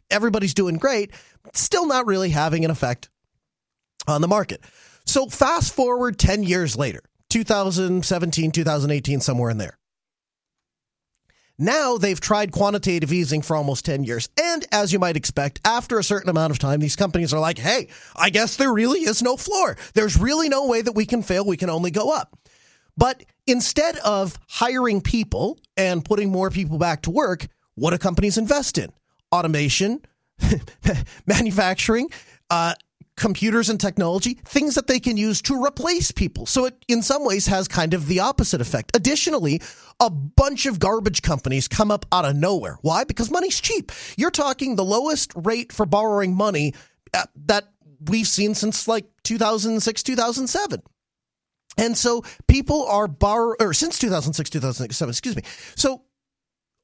Everybody's 0.10 0.54
doing 0.54 0.78
great, 0.78 1.12
still 1.54 1.88
not 1.88 2.06
really 2.06 2.30
having 2.30 2.66
an 2.66 2.72
effect 2.72 3.10
on 4.08 4.22
the 4.22 4.28
market. 4.28 4.62
So 5.06 5.28
fast 5.28 5.74
forward 5.74 6.18
10 6.18 6.44
years 6.44 6.78
later, 6.78 7.02
2017, 7.30 8.52
2018, 8.52 9.20
somewhere 9.20 9.50
in 9.50 9.58
there. 9.58 9.78
Now 11.58 11.98
they've 11.98 12.20
tried 12.20 12.52
quantitative 12.52 13.14
easing 13.14 13.44
for 13.44 13.56
almost 13.56 13.86
10 13.86 14.04
years. 14.04 14.30
And 14.42 14.66
as 14.72 14.92
you 14.92 14.98
might 14.98 15.16
expect, 15.16 15.62
after 15.64 16.00
a 16.00 16.04
certain 16.04 16.30
amount 16.30 16.52
of 16.52 16.58
time, 16.58 16.80
these 16.80 16.96
companies 16.96 17.34
are 17.34 17.40
like, 17.40 17.60
hey, 17.60 17.90
I 18.16 18.32
guess 18.32 18.56
there 18.56 18.74
really 18.74 19.02
is 19.02 19.22
no 19.22 19.38
floor. 19.38 19.78
There's 19.94 20.18
really 20.18 20.50
no 20.50 20.66
way 20.66 20.82
that 20.82 20.94
we 20.94 21.06
can 21.06 21.22
fail. 21.22 21.46
We 21.46 21.58
can 21.58 21.70
only 21.70 21.92
go 21.92 22.12
up. 22.12 22.36
But 22.98 23.24
instead 23.46 23.98
of 23.98 24.40
hiring 24.48 25.02
people 25.02 25.60
and 25.78 26.04
putting 26.04 26.32
more 26.32 26.50
people 26.50 26.78
back 26.78 27.04
to 27.04 27.12
work, 27.12 27.48
what 27.76 27.92
do 27.92 27.98
companies 28.00 28.38
invest 28.38 28.78
in? 28.78 28.92
Automation, 29.32 30.02
manufacturing, 31.28 32.10
uh, 32.50 32.74
computers 33.18 33.70
and 33.70 33.80
technology, 33.80 34.40
things 34.46 34.76
that 34.76 34.88
they 34.88 35.00
can 35.00 35.18
use 35.18 35.42
to 35.44 35.64
replace 35.64 36.12
people. 36.12 36.46
So 36.46 36.66
it, 36.66 36.86
in 36.88 37.02
some 37.02 37.26
ways, 37.26 37.48
has 37.48 37.68
kind 37.68 37.94
of 37.94 38.08
the 38.08 38.20
opposite 38.20 38.62
effect. 38.62 38.96
Additionally, 38.96 39.62
a 40.00 40.10
bunch 40.10 40.66
of 40.66 40.80
garbage 40.80 41.22
companies 41.22 41.68
come 41.68 41.92
up 41.92 42.06
out 42.12 42.26
of 42.26 42.36
nowhere. 42.36 42.78
Why? 42.82 43.04
Because 43.04 43.30
money's 43.30 43.60
cheap. 43.60 43.92
You're 44.18 44.32
talking 44.32 44.76
the 44.76 44.86
lowest 44.86 45.34
rate 45.36 45.72
for 45.72 45.86
borrowing 45.86 46.36
money 46.36 46.74
uh, 47.14 47.26
that 47.46 47.66
we've 48.10 48.28
seen 48.28 48.56
since 48.56 48.88
like 48.88 49.06
2006, 49.24 50.04
2007. 50.04 50.82
And 51.78 51.98
so 51.98 52.24
people 52.48 52.86
are 52.86 53.08
borrow 53.08 53.56
or 53.60 53.74
since 53.74 53.98
2006, 54.00 54.50
2007, 54.50 55.10
excuse 55.10 55.36
me. 55.36 55.44
So 55.76 56.04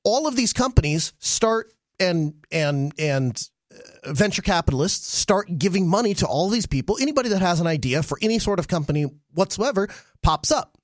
all 0.03 0.27
of 0.27 0.35
these 0.35 0.53
companies 0.53 1.13
start 1.19 1.73
and 1.99 2.33
and 2.51 2.93
and 2.99 3.49
venture 4.13 4.41
capitalists 4.41 5.15
start 5.17 5.47
giving 5.57 5.87
money 5.87 6.13
to 6.15 6.25
all 6.25 6.49
these 6.49 6.65
people. 6.65 6.97
Anybody 7.01 7.29
that 7.29 7.41
has 7.41 7.59
an 7.59 7.67
idea 7.67 8.03
for 8.03 8.17
any 8.21 8.39
sort 8.39 8.59
of 8.59 8.67
company 8.67 9.05
whatsoever 9.33 9.87
pops 10.21 10.51
up. 10.51 10.77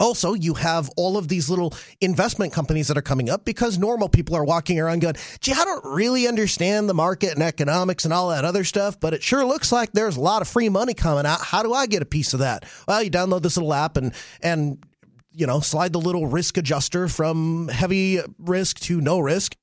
Also, 0.00 0.34
you 0.34 0.54
have 0.54 0.90
all 0.96 1.16
of 1.16 1.28
these 1.28 1.48
little 1.48 1.72
investment 2.00 2.52
companies 2.52 2.88
that 2.88 2.98
are 2.98 3.02
coming 3.02 3.30
up 3.30 3.44
because 3.44 3.78
normal 3.78 4.08
people 4.08 4.34
are 4.34 4.44
walking 4.44 4.80
around 4.80 5.00
going, 5.00 5.14
gee, 5.40 5.52
I 5.52 5.64
don't 5.64 5.84
really 5.84 6.26
understand 6.26 6.88
the 6.88 6.94
market 6.94 7.34
and 7.34 7.42
economics 7.42 8.04
and 8.04 8.12
all 8.12 8.30
that 8.30 8.44
other 8.44 8.64
stuff, 8.64 8.98
but 8.98 9.14
it 9.14 9.22
sure 9.22 9.44
looks 9.44 9.70
like 9.70 9.92
there's 9.92 10.16
a 10.16 10.20
lot 10.20 10.42
of 10.42 10.48
free 10.48 10.68
money 10.68 10.94
coming 10.94 11.26
out. 11.26 11.40
How 11.40 11.62
do 11.62 11.72
I 11.72 11.86
get 11.86 12.02
a 12.02 12.06
piece 12.06 12.34
of 12.34 12.40
that? 12.40 12.64
Well, 12.88 13.04
you 13.04 13.10
download 13.10 13.42
this 13.42 13.56
little 13.56 13.72
app 13.72 13.96
and, 13.96 14.12
and, 14.42 14.84
you 15.32 15.46
know, 15.46 15.60
slide 15.60 15.92
the 15.92 16.00
little 16.00 16.26
risk 16.26 16.56
adjuster 16.56 17.06
from 17.06 17.68
heavy 17.68 18.20
risk 18.38 18.80
to 18.80 19.00
no 19.00 19.20
risk 19.20 19.56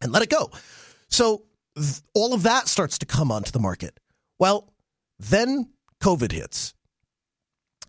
and 0.00 0.12
let 0.12 0.22
it 0.22 0.30
go. 0.30 0.50
So 1.08 1.44
th- 1.76 2.00
all 2.14 2.34
of 2.34 2.42
that 2.44 2.68
starts 2.68 2.98
to 2.98 3.06
come 3.06 3.30
onto 3.30 3.50
the 3.50 3.60
market. 3.60 3.98
Well, 4.38 4.72
then 5.18 5.70
COVID 6.02 6.32
hits. 6.32 6.74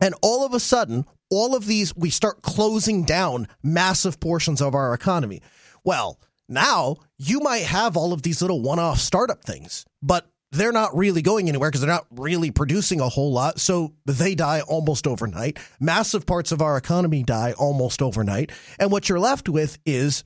And 0.02 0.14
all 0.22 0.46
of 0.46 0.54
a 0.54 0.60
sudden, 0.60 1.06
all 1.30 1.56
of 1.56 1.66
these, 1.66 1.96
we 1.96 2.10
start 2.10 2.42
closing 2.42 3.04
down 3.04 3.48
massive 3.64 4.20
portions 4.20 4.62
of 4.62 4.76
our 4.76 4.94
economy. 4.94 5.42
Well, 5.84 6.20
now 6.48 6.98
you 7.18 7.40
might 7.40 7.64
have 7.64 7.98
all 7.98 8.14
of 8.14 8.22
these 8.22 8.42
little 8.42 8.62
one 8.62 8.80
off 8.80 9.00
startup 9.00 9.44
things, 9.44 9.86
but 10.02 10.30
they're 10.52 10.72
not 10.72 10.96
really 10.96 11.22
going 11.22 11.50
anywhere 11.50 11.70
because 11.70 11.82
they're 11.82 11.90
not 11.90 12.08
really 12.12 12.52
producing 12.52 13.00
a 13.02 13.10
whole 13.10 13.32
lot. 13.32 13.60
So 13.60 13.94
they 14.06 14.36
die 14.36 14.62
almost 14.62 15.08
overnight. 15.08 15.58
Massive 15.80 16.26
parts 16.26 16.52
of 16.52 16.62
our 16.62 16.78
economy 16.78 17.24
die 17.24 17.54
almost 17.54 18.02
overnight. 18.02 18.52
And 18.80 18.92
what 18.92 19.10
you're 19.10 19.20
left 19.20 19.50
with 19.50 19.78
is 19.86 20.24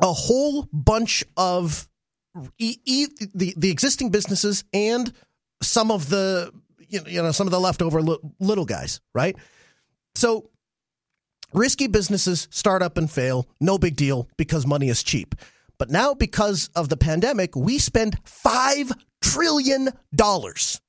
a 0.00 0.12
whole 0.12 0.68
bunch 0.72 1.24
of 1.36 1.88
e- 2.58 2.78
e- 2.84 3.06
the 3.34 3.54
the 3.56 3.70
existing 3.70 4.10
businesses 4.10 4.64
and 4.72 5.12
some 5.62 5.90
of 5.90 6.08
the 6.08 6.52
you 6.88 7.22
know 7.22 7.32
some 7.32 7.46
of 7.46 7.50
the 7.50 7.60
leftover 7.60 8.02
li- 8.02 8.18
little 8.40 8.64
guys, 8.64 9.00
right? 9.14 9.36
So 10.14 10.50
risky 11.52 11.86
businesses 11.86 12.48
start 12.50 12.82
up 12.82 12.96
and 12.96 13.10
fail, 13.10 13.46
no 13.60 13.78
big 13.78 13.96
deal 13.96 14.28
because 14.36 14.66
money 14.66 14.88
is 14.88 15.02
cheap. 15.02 15.34
But 15.78 15.90
now 15.90 16.14
because 16.14 16.70
of 16.76 16.88
the 16.88 16.96
pandemic, 16.96 17.56
we 17.56 17.78
spend 17.78 18.18
5 18.24 18.92
trillion 19.20 19.90
dollars 20.14 20.80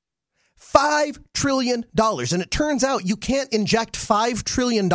$5 0.74 1.18
trillion. 1.34 1.84
And 1.96 2.42
it 2.42 2.50
turns 2.50 2.82
out 2.82 3.06
you 3.06 3.16
can't 3.16 3.52
inject 3.52 3.96
$5 3.96 4.42
trillion 4.42 4.90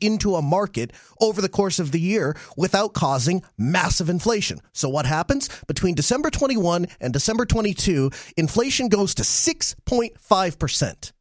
into 0.00 0.34
a 0.34 0.42
market 0.42 0.92
over 1.20 1.40
the 1.40 1.48
course 1.48 1.78
of 1.78 1.92
the 1.92 2.00
year 2.00 2.36
without 2.56 2.92
causing 2.92 3.42
massive 3.56 4.10
inflation. 4.10 4.60
So 4.72 4.88
what 4.88 5.06
happens? 5.06 5.48
Between 5.66 5.94
December 5.94 6.30
21 6.30 6.86
and 7.00 7.12
December 7.12 7.46
22, 7.46 8.10
inflation 8.36 8.88
goes 8.88 9.14
to 9.14 9.22
6.5%. 9.22 11.12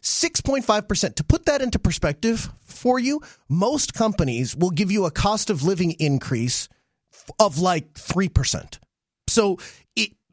6.5%. 0.00 1.14
To 1.16 1.24
put 1.24 1.46
that 1.46 1.62
into 1.62 1.78
perspective 1.78 2.50
for 2.60 2.98
you, 2.98 3.20
most 3.48 3.94
companies 3.94 4.54
will 4.54 4.70
give 4.70 4.92
you 4.92 5.06
a 5.06 5.10
cost 5.10 5.50
of 5.50 5.62
living 5.62 5.92
increase 5.92 6.68
of 7.40 7.58
like 7.58 7.94
3%. 7.94 8.78
So 9.28 9.58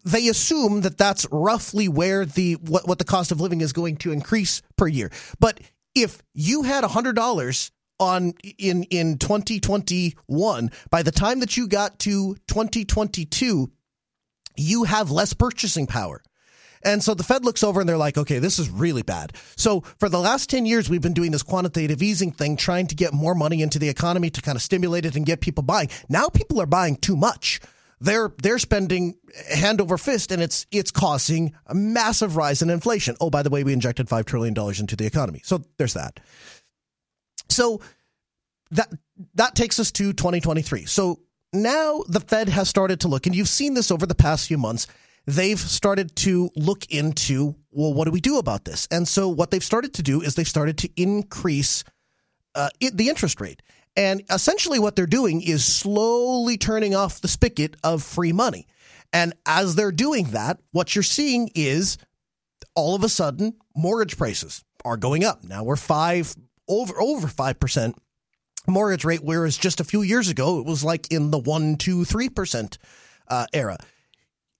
they 0.05 0.27
assume 0.27 0.81
that 0.81 0.97
that's 0.97 1.27
roughly 1.31 1.89
where 1.89 2.25
the 2.25 2.53
what, 2.53 2.87
what 2.87 2.99
the 2.99 3.03
cost 3.03 3.31
of 3.31 3.41
living 3.41 3.61
is 3.61 3.73
going 3.73 3.97
to 3.97 4.11
increase 4.11 4.61
per 4.77 4.87
year. 4.87 5.11
But 5.39 5.59
if 5.95 6.21
you 6.33 6.63
had 6.63 6.83
$100 6.83 7.71
on 7.99 8.33
in 8.57 8.83
in 8.83 9.17
2021 9.17 10.71
by 10.89 11.01
the 11.01 11.11
time 11.11 11.39
that 11.39 11.55
you 11.55 11.65
got 11.65 11.97
to 11.97 12.35
2022 12.47 13.71
you 14.57 14.83
have 14.83 15.11
less 15.11 15.31
purchasing 15.33 15.87
power 15.87 16.21
and 16.83 17.03
so 17.03 17.15
the 17.15 17.23
Fed 17.23 17.43
looks 17.43 17.63
over 17.63 17.79
and 17.79 17.89
they're 17.89 17.97
like, 17.97 18.15
okay, 18.15 18.37
this 18.37 18.59
is 18.59 18.69
really 18.69 19.01
bad. 19.01 19.33
So 19.55 19.81
for 19.97 20.07
the 20.07 20.19
last 20.19 20.51
10 20.51 20.67
years, 20.67 20.87
we've 20.87 21.01
been 21.01 21.15
doing 21.15 21.31
this 21.31 21.41
quantitative 21.41 22.03
easing 22.03 22.31
thing, 22.31 22.57
trying 22.57 22.85
to 22.87 22.95
get 22.95 23.11
more 23.11 23.33
money 23.33 23.63
into 23.63 23.79
the 23.79 23.89
economy 23.89 24.29
to 24.29 24.41
kind 24.41 24.55
of 24.55 24.61
stimulate 24.61 25.03
it 25.03 25.15
and 25.15 25.25
get 25.25 25.41
people 25.41 25.63
buying. 25.63 25.89
Now 26.09 26.29
people 26.29 26.61
are 26.61 26.67
buying 26.67 26.97
too 26.97 27.15
much. 27.15 27.59
They're 28.01 28.31
they're 28.41 28.59
spending 28.59 29.15
hand 29.53 29.79
over 29.79 29.97
fist, 29.97 30.31
and 30.31 30.41
it's 30.41 30.65
it's 30.71 30.91
causing 30.91 31.55
a 31.65 31.73
massive 31.73 32.35
rise 32.35 32.61
in 32.61 32.69
inflation. 32.69 33.15
Oh, 33.21 33.29
by 33.29 33.41
the 33.41 33.49
way, 33.49 33.63
we 33.63 33.73
injected 33.73 34.09
five 34.09 34.25
trillion 34.25 34.53
dollars 34.53 34.79
into 34.79 34.95
the 34.95 35.05
economy, 35.05 35.41
so 35.43 35.63
there's 35.77 35.93
that. 35.93 36.19
So 37.49 37.81
that 38.71 38.91
that 39.35 39.55
takes 39.55 39.79
us 39.79 39.91
to 39.93 40.13
2023. 40.13 40.85
So 40.85 41.21
now 41.53 42.03
the 42.07 42.19
Fed 42.19 42.49
has 42.49 42.67
started 42.69 42.99
to 43.01 43.07
look, 43.07 43.25
and 43.25 43.35
you've 43.35 43.49
seen 43.49 43.73
this 43.73 43.91
over 43.91 44.05
the 44.05 44.15
past 44.15 44.47
few 44.47 44.57
months. 44.57 44.87
They've 45.27 45.59
started 45.59 46.15
to 46.17 46.51
look 46.55 46.85
into, 46.91 47.55
well, 47.71 47.93
what 47.95 48.05
do 48.05 48.11
we 48.11 48.21
do 48.21 48.37
about 48.37 48.63
this? 48.65 48.87
And 48.91 49.07
so 49.07 49.27
what 49.27 49.49
they've 49.49 49.63
started 49.63 49.95
to 49.95 50.03
do 50.03 50.21
is 50.21 50.35
they've 50.35 50.47
started 50.47 50.77
to 50.79 50.89
increase 50.95 51.83
uh, 52.53 52.69
it, 52.79 52.95
the 52.95 53.09
interest 53.09 53.41
rate. 53.41 53.63
And 53.97 54.23
essentially, 54.29 54.79
what 54.79 54.95
they're 54.95 55.05
doing 55.05 55.41
is 55.41 55.65
slowly 55.65 56.57
turning 56.57 56.95
off 56.95 57.21
the 57.21 57.27
spigot 57.27 57.75
of 57.83 58.03
free 58.03 58.33
money. 58.33 58.67
And 59.13 59.33
as 59.45 59.75
they're 59.75 59.93
doing 59.93 60.31
that, 60.31 60.59
what 60.71 60.95
you're 60.95 61.03
seeing 61.03 61.49
is 61.55 61.97
all 62.75 62.95
of 62.95 63.03
a 63.03 63.09
sudden 63.09 63.55
mortgage 63.75 64.17
prices 64.17 64.63
are 64.83 64.97
going 64.97 65.23
up. 65.23 65.43
Now 65.43 65.63
we're 65.63 65.77
five 65.77 66.35
over 66.67 66.99
over 67.01 67.27
five 67.27 67.59
percent 67.59 67.95
mortgage 68.67 69.05
rate, 69.05 69.23
whereas 69.23 69.57
just 69.57 69.79
a 69.79 69.85
few 69.85 70.01
years 70.01 70.27
ago 70.27 70.59
it 70.59 70.65
was 70.65 70.83
like 70.83 71.11
in 71.11 71.31
the 71.31 71.39
one, 71.39 71.77
two, 71.77 72.03
three 72.03 72.29
percent 72.29 72.77
uh, 73.29 73.47
era. 73.53 73.77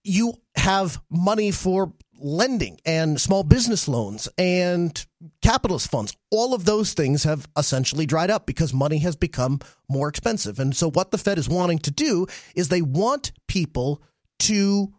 You 0.02 0.34
have 0.54 1.02
money 1.10 1.50
for 1.50 1.92
lending 2.20 2.80
and 2.84 3.20
small 3.20 3.42
business 3.42 3.88
loans 3.88 4.28
and 4.38 5.06
capitalist 5.42 5.90
funds. 5.90 6.16
All 6.30 6.54
of 6.54 6.64
those 6.64 6.92
things 6.92 7.24
have 7.24 7.48
essentially 7.56 8.06
dried 8.06 8.30
up 8.30 8.46
because 8.46 8.72
money 8.72 8.98
has 8.98 9.16
become 9.16 9.60
more 9.88 10.08
expensive. 10.08 10.58
And 10.58 10.74
so, 10.74 10.90
what 10.90 11.10
the 11.10 11.18
Fed 11.18 11.38
is 11.38 11.48
wanting 11.48 11.78
to 11.80 11.90
do 11.90 12.26
is 12.54 12.68
they 12.68 12.82
want 12.82 13.32
people 13.48 14.02
to 14.40 14.92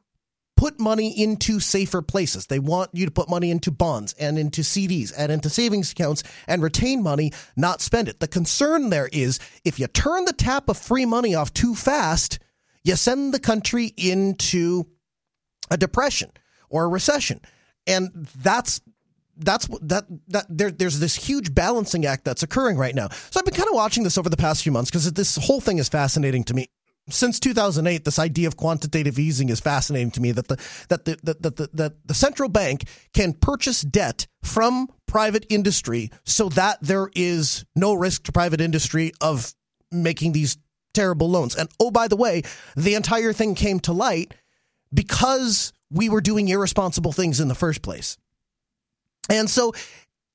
put 0.55 0.80
money 0.80 1.09
into 1.22 1.59
safer 1.59 2.01
places. 2.01 2.47
They 2.47 2.59
want 2.59 2.89
you 2.93 3.05
to 3.05 3.11
put 3.11 3.30
money 3.30 3.51
into 3.51 3.72
bonds 3.72 4.13
and 4.20 4.39
into 4.39 4.61
CDs 4.61 5.13
and 5.15 5.32
into 5.32 5.49
savings 5.49 5.91
accounts 5.91 6.24
and 6.47 6.63
retain 6.63 7.03
money, 7.03 7.32
not 7.55 7.80
spend 7.80 8.09
it. 8.09 8.20
The 8.20 8.28
concern 8.28 8.89
there 8.89 9.07
is 9.13 9.39
if 9.63 9.80
you 9.80 9.88
turn 9.88 10.26
the 10.26 10.34
tap 10.34 10.68
of 10.68 10.78
free 10.78 11.05
money 11.05 11.36
off 11.36 11.53
too 11.53 11.76
fast, 11.76 12.39
you 12.84 12.95
send 12.95 13.34
the 13.34 13.39
country 13.39 13.93
into 13.97 14.88
a 15.70 15.78
depression 15.78 16.32
or 16.70 16.86
a 16.86 16.88
recession. 16.88 17.41
And 17.86 18.09
that's 18.36 18.82
that's 19.38 19.68
that 19.82 20.05
that 20.28 20.45
there, 20.49 20.72
there's 20.72 20.99
this 20.99 21.15
huge 21.15 21.53
balancing 21.53 22.05
act 22.05 22.26
that's 22.26 22.43
occurring 22.43 22.78
right 22.78 22.95
now. 22.95 23.09
So 23.09 23.39
I've 23.39 23.45
been 23.45 23.53
kind 23.53 23.70
of 23.70 23.76
watching 23.76 24.03
this 24.03 24.18
over 24.18 24.30
the 24.30 24.38
past 24.38 24.63
few 24.63 24.72
months 24.72 24.89
because 24.89 25.11
this 25.13 25.36
whole 25.38 25.61
thing 25.61 25.78
is 25.78 25.89
fascinating 25.89 26.43
to 26.45 26.53
me. 26.53 26.68
Since 27.09 27.39
2008, 27.39 28.03
this 28.03 28.20
idea 28.20 28.49
of 28.49 28.57
quantitative 28.57 29.18
easing 29.18 29.47
is 29.47 29.61
fascinating 29.61 30.11
to 30.11 30.22
me. 30.22 30.34
That 30.34 30.49
the 30.49 30.57
that 30.89 31.05
the 31.05 31.18
that 31.24 31.55
the, 31.55 31.70
that 31.74 31.93
the 32.05 32.13
central 32.13 32.49
bank 32.49 32.89
can 33.13 33.34
purchase 33.34 33.82
debt 33.82 34.28
from 34.43 34.88
private 35.07 35.45
industry 35.49 36.11
so 36.26 36.49
that 36.49 36.80
there 36.82 37.09
is 37.15 37.63
no 37.76 37.93
risk 37.93 38.24
to 38.24 38.32
private 38.32 38.59
industry 38.59 39.13
of 39.22 39.53
making 39.89 40.34
these 40.34 40.57
terrible 40.93 41.30
loans. 41.30 41.55
And 41.55 41.70
oh, 41.80 41.91
by 41.91 42.07
the 42.07 42.18
way, 42.18 42.41
the 42.76 42.95
entire 42.95 43.32
thing 43.32 43.55
came 43.55 43.80
to 43.82 43.93
light 43.93 44.34
because 44.93 45.72
we 45.91 46.09
were 46.09 46.21
doing 46.21 46.47
irresponsible 46.47 47.11
things 47.11 47.39
in 47.39 47.47
the 47.47 47.55
first 47.55 47.81
place. 47.81 48.17
And 49.29 49.49
so 49.49 49.73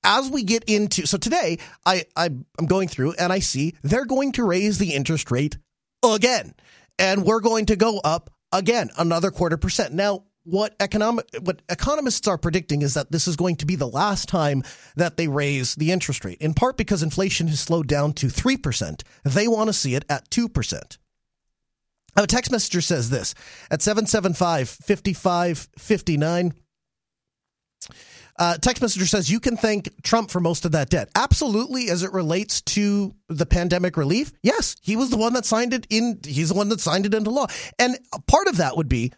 as 0.05 0.29
we 0.31 0.43
get 0.43 0.65
into 0.65 1.07
so 1.07 1.17
today 1.17 1.59
I, 1.87 2.05
I 2.17 2.27
am 2.27 2.67
going 2.67 2.89
through 2.89 3.15
and 3.19 3.33
I 3.33 3.39
see 3.39 3.75
they're 3.83 4.05
going 4.05 4.33
to 4.33 4.45
raise 4.45 4.79
the 4.79 4.95
interest 4.95 5.31
rate 5.31 5.57
again. 6.05 6.55
And 6.99 7.25
we're 7.25 7.41
going 7.41 7.67
to 7.67 7.77
go 7.77 8.01
up 8.01 8.31
again 8.53 8.91
another 8.99 9.31
quarter 9.31 9.57
percent. 9.57 9.95
Now 9.95 10.25
what 10.45 10.75
economic 10.81 11.27
what 11.41 11.63
economists 11.69 12.27
are 12.27 12.39
predicting 12.39 12.83
is 12.83 12.95
that 12.95 13.13
this 13.13 13.29
is 13.29 13.37
going 13.37 13.57
to 13.57 13.67
be 13.67 13.77
the 13.77 13.87
last 13.87 14.29
time 14.29 14.63
that 14.97 15.17
they 15.17 15.29
raise 15.29 15.75
the 15.77 15.93
interest 15.93 16.25
rate 16.25 16.39
in 16.41 16.53
part 16.53 16.77
because 16.77 17.03
inflation 17.03 17.47
has 17.49 17.61
slowed 17.61 17.87
down 17.87 18.13
to 18.15 18.27
3%. 18.27 19.03
They 19.25 19.47
want 19.47 19.69
to 19.69 19.73
see 19.73 19.95
it 19.95 20.05
at 20.09 20.29
2%. 20.31 20.99
A 22.17 22.27
text 22.27 22.53
messenger 22.53 22.81
says 22.81 23.11
this 23.11 23.35
at 23.71 23.81
775 23.83 24.69
5559. 24.69 26.53
Uh, 28.39 28.57
text 28.57 28.83
messenger 28.83 29.07
says 29.07 29.31
you 29.31 29.41
can 29.41 29.57
thank 29.57 29.91
Trump 30.03 30.31
for 30.31 30.41
most 30.41 30.65
of 30.65 30.73
that 30.73 30.91
debt. 30.91 31.09
Absolutely, 31.15 31.91
as 31.91 32.03
it 32.03 32.13
relates 32.13 32.61
to 32.63 33.15
the 33.29 33.47
pandemic 33.47 33.97
relief. 33.97 34.33
Yes, 34.43 34.77
he 34.83 34.97
was 34.97 35.11
the 35.11 35.17
one 35.17 35.35
that 35.35 35.45
signed 35.45 35.75
it 35.75 35.87
in. 35.91 36.21
He's 36.25 36.49
the 36.49 36.55
one 36.55 36.69
that 36.71 36.81
signed 36.81 37.07
it 37.07 37.15
into 37.15 37.31
law. 37.31 37.47
And 37.79 37.99
part 38.27 38.49
of 38.49 38.57
that 38.59 38.77
would 38.77 38.89
be, 38.89 39.13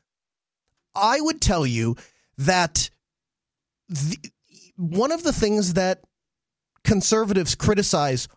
I 0.95 1.21
would 1.21 1.41
tell 1.41 1.67
you 1.67 1.97
that 2.39 2.91
the, 3.89 4.19
one 4.77 5.13
of 5.13 5.23
the 5.23 5.33
things 5.33 5.75
that 5.75 6.03
conservatives 6.83 7.55
criticize 7.55 8.29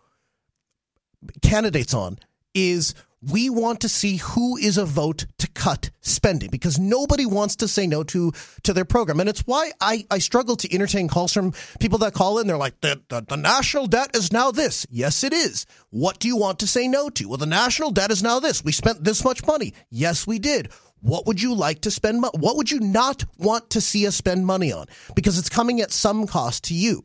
candidates 1.42 1.94
on 1.94 2.18
is 2.54 2.94
we 3.22 3.50
want 3.50 3.80
to 3.80 3.88
see 3.88 4.16
who 4.16 4.56
is 4.56 4.78
a 4.78 4.84
vote 4.84 5.26
to 5.38 5.48
cut 5.48 5.90
spending 6.00 6.50
because 6.50 6.78
nobody 6.78 7.26
wants 7.26 7.56
to 7.56 7.68
say 7.68 7.86
no 7.86 8.02
to 8.04 8.32
to 8.62 8.72
their 8.72 8.84
program. 8.84 9.20
And 9.20 9.28
it's 9.28 9.40
why 9.40 9.72
I, 9.80 10.06
I 10.10 10.18
struggle 10.18 10.56
to 10.56 10.72
entertain 10.72 11.08
calls 11.08 11.32
from 11.32 11.52
people 11.80 11.98
that 11.98 12.14
call 12.14 12.38
in. 12.38 12.46
They're 12.46 12.56
like, 12.56 12.80
the, 12.80 13.00
the, 13.08 13.22
the 13.22 13.36
national 13.36 13.86
debt 13.86 14.14
is 14.14 14.32
now 14.32 14.50
this. 14.50 14.86
Yes, 14.90 15.24
it 15.24 15.32
is. 15.32 15.66
What 15.90 16.18
do 16.18 16.28
you 16.28 16.36
want 16.36 16.60
to 16.60 16.66
say 16.66 16.86
no 16.86 17.10
to? 17.10 17.28
Well, 17.28 17.38
the 17.38 17.46
national 17.46 17.90
debt 17.90 18.10
is 18.10 18.22
now 18.22 18.38
this. 18.40 18.64
We 18.64 18.72
spent 18.72 19.02
this 19.02 19.24
much 19.24 19.44
money. 19.46 19.74
Yes, 19.90 20.26
we 20.26 20.38
did. 20.38 20.70
What 21.00 21.26
would 21.26 21.40
you 21.40 21.54
like 21.54 21.82
to 21.82 21.90
spend? 21.90 22.20
Mo- 22.20 22.30
what 22.34 22.56
would 22.56 22.70
you 22.70 22.80
not 22.80 23.24
want 23.36 23.70
to 23.70 23.80
see 23.80 24.06
us 24.06 24.16
spend 24.16 24.46
money 24.46 24.72
on? 24.72 24.86
Because 25.14 25.38
it's 25.38 25.48
coming 25.48 25.80
at 25.80 25.92
some 25.92 26.26
cost 26.26 26.64
to 26.64 26.74
you. 26.74 27.04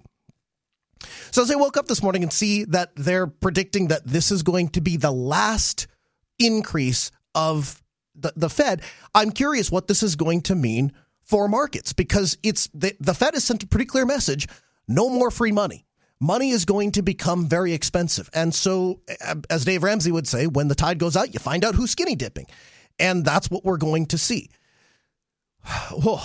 So 1.31 1.41
as 1.41 1.51
I 1.51 1.55
woke 1.55 1.77
up 1.77 1.87
this 1.87 2.01
morning 2.01 2.23
and 2.23 2.31
see 2.31 2.63
that 2.65 2.91
they're 2.95 3.27
predicting 3.27 3.87
that 3.89 4.05
this 4.05 4.31
is 4.31 4.41
going 4.41 4.69
to 4.69 4.81
be 4.81 4.97
the 4.97 5.11
last 5.11 5.87
increase 6.39 7.11
of 7.35 7.81
the, 8.15 8.33
the 8.35 8.49
Fed, 8.49 8.81
I'm 9.15 9.31
curious 9.31 9.71
what 9.71 9.87
this 9.87 10.03
is 10.03 10.15
going 10.15 10.41
to 10.41 10.55
mean 10.55 10.93
for 11.23 11.47
markets 11.47 11.93
because 11.93 12.37
it's 12.43 12.67
the, 12.73 12.95
the 12.99 13.13
Fed 13.13 13.33
has 13.33 13.43
sent 13.43 13.63
a 13.63 13.67
pretty 13.67 13.85
clear 13.85 14.05
message 14.05 14.47
no 14.87 15.09
more 15.09 15.31
free 15.31 15.51
money. 15.51 15.85
Money 16.19 16.51
is 16.51 16.65
going 16.65 16.91
to 16.93 17.01
become 17.01 17.47
very 17.47 17.73
expensive. 17.73 18.29
And 18.33 18.53
so, 18.53 19.01
as 19.49 19.65
Dave 19.65 19.83
Ramsey 19.83 20.11
would 20.11 20.27
say, 20.27 20.47
when 20.47 20.69
the 20.69 20.75
tide 20.75 20.97
goes 20.97 21.17
out, 21.17 21.33
you 21.33 21.39
find 21.39 21.65
out 21.65 21.75
who's 21.75 21.91
skinny 21.91 22.15
dipping. 22.15 22.45
And 22.97 23.25
that's 23.25 23.49
what 23.49 23.65
we're 23.65 23.77
going 23.77 24.05
to 24.07 24.17
see. 24.17 24.49
Whoa. 25.91 26.21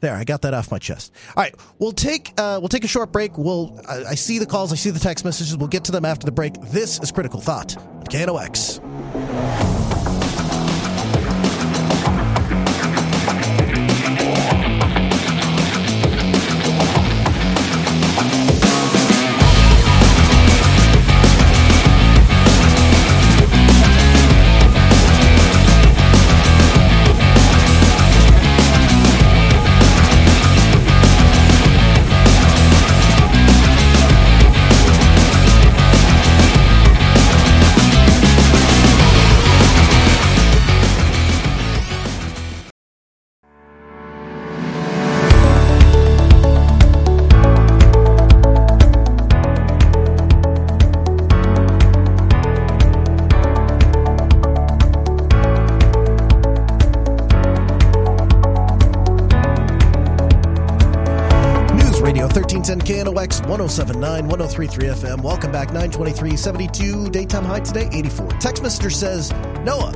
There, 0.00 0.14
I 0.14 0.24
got 0.24 0.42
that 0.42 0.54
off 0.54 0.70
my 0.70 0.78
chest. 0.78 1.12
All 1.36 1.42
right, 1.42 1.54
we'll 1.78 1.92
take 1.92 2.32
uh, 2.38 2.58
we'll 2.60 2.68
take 2.68 2.84
a 2.84 2.88
short 2.88 3.12
break. 3.12 3.36
We'll 3.36 3.80
I, 3.88 4.04
I 4.10 4.14
see 4.14 4.38
the 4.38 4.46
calls, 4.46 4.72
I 4.72 4.76
see 4.76 4.90
the 4.90 5.00
text 5.00 5.24
messages. 5.24 5.56
We'll 5.56 5.68
get 5.68 5.84
to 5.84 5.92
them 5.92 6.04
after 6.04 6.24
the 6.24 6.32
break. 6.32 6.54
This 6.62 7.00
is 7.00 7.10
Critical 7.10 7.40
Thought, 7.40 7.76
KNOX. 8.10 9.77
1079 63.48 64.28
1033 64.28 64.88
FM. 64.88 65.22
Welcome 65.22 65.50
back. 65.50 65.68
923 65.68 66.36
72. 66.36 67.08
Daytime 67.08 67.44
high 67.44 67.60
today 67.60 67.88
84. 67.90 68.28
Text 68.40 68.62
messenger 68.62 68.90
says, 68.90 69.32
Noah, 69.64 69.94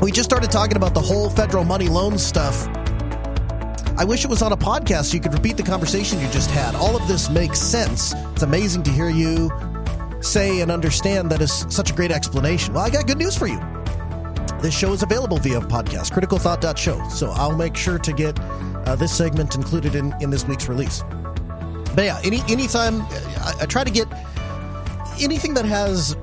we 0.00 0.12
just 0.12 0.30
started 0.30 0.52
talking 0.52 0.76
about 0.76 0.94
the 0.94 1.00
whole 1.00 1.28
federal 1.28 1.64
money 1.64 1.88
loan 1.88 2.16
stuff. 2.16 2.68
I 3.96 4.04
wish 4.04 4.24
it 4.24 4.30
was 4.30 4.40
on 4.40 4.52
a 4.52 4.56
podcast 4.56 5.06
so 5.06 5.14
you 5.14 5.20
could 5.20 5.34
repeat 5.34 5.56
the 5.56 5.64
conversation 5.64 6.20
you 6.20 6.28
just 6.28 6.48
had. 6.50 6.76
All 6.76 6.94
of 6.94 7.08
this 7.08 7.28
makes 7.28 7.58
sense. 7.58 8.14
It's 8.32 8.42
amazing 8.42 8.84
to 8.84 8.90
hear 8.92 9.08
you 9.08 9.50
say 10.20 10.60
and 10.60 10.70
understand 10.70 11.30
that 11.30 11.42
is 11.42 11.66
such 11.68 11.90
a 11.90 11.94
great 11.94 12.12
explanation. 12.12 12.74
Well, 12.74 12.84
I 12.84 12.90
got 12.90 13.08
good 13.08 13.18
news 13.18 13.36
for 13.36 13.48
you. 13.48 13.60
This 14.62 14.76
show 14.76 14.92
is 14.92 15.02
available 15.02 15.38
via 15.38 15.60
podcast, 15.60 16.12
criticalthought.show. 16.12 17.08
So 17.08 17.30
I'll 17.30 17.56
make 17.56 17.76
sure 17.76 17.98
to 17.98 18.12
get 18.12 18.38
uh, 18.40 18.94
this 18.94 19.12
segment 19.12 19.56
included 19.56 19.96
in, 19.96 20.14
in 20.20 20.30
this 20.30 20.46
week's 20.46 20.68
release. 20.68 21.02
But 21.94 22.04
yeah, 22.04 22.20
any 22.24 22.40
anytime 22.48 23.02
I, 23.02 23.54
I 23.60 23.66
try 23.66 23.84
to 23.84 23.90
get 23.90 24.08
anything 25.20 25.54
that 25.54 25.64
has 25.64 26.16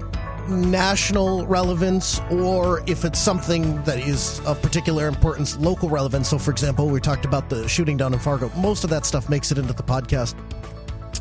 national 0.49 1.45
relevance 1.47 2.19
or 2.31 2.83
if 2.87 3.05
it's 3.05 3.19
something 3.19 3.81
that 3.83 3.99
is 3.99 4.39
of 4.45 4.61
particular 4.61 5.07
importance, 5.07 5.57
local 5.57 5.89
relevance. 5.89 6.29
So, 6.29 6.37
for 6.37 6.51
example, 6.51 6.89
we 6.89 6.99
talked 6.99 7.25
about 7.25 7.49
the 7.49 7.67
shooting 7.67 7.97
down 7.97 8.13
in 8.13 8.19
Fargo. 8.19 8.51
Most 8.57 8.83
of 8.83 8.89
that 8.89 9.05
stuff 9.05 9.29
makes 9.29 9.51
it 9.51 9.57
into 9.57 9.73
the 9.73 9.83
podcast, 9.83 10.35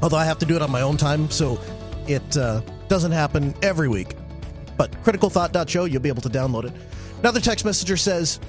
although 0.02 0.16
I 0.16 0.24
have 0.24 0.38
to 0.38 0.46
do 0.46 0.56
it 0.56 0.62
on 0.62 0.70
my 0.70 0.80
own 0.80 0.96
time. 0.96 1.30
So 1.30 1.60
it 2.06 2.36
uh, 2.36 2.62
doesn't 2.88 3.12
happen 3.12 3.54
every 3.62 3.88
week. 3.88 4.14
But 4.76 4.90
criticalthought.show, 5.04 5.84
you'll 5.84 6.02
be 6.02 6.08
able 6.08 6.22
to 6.22 6.30
download 6.30 6.64
it. 6.64 6.72
Another 7.20 7.40
text 7.40 7.64
messenger 7.64 7.96
says, 7.98 8.40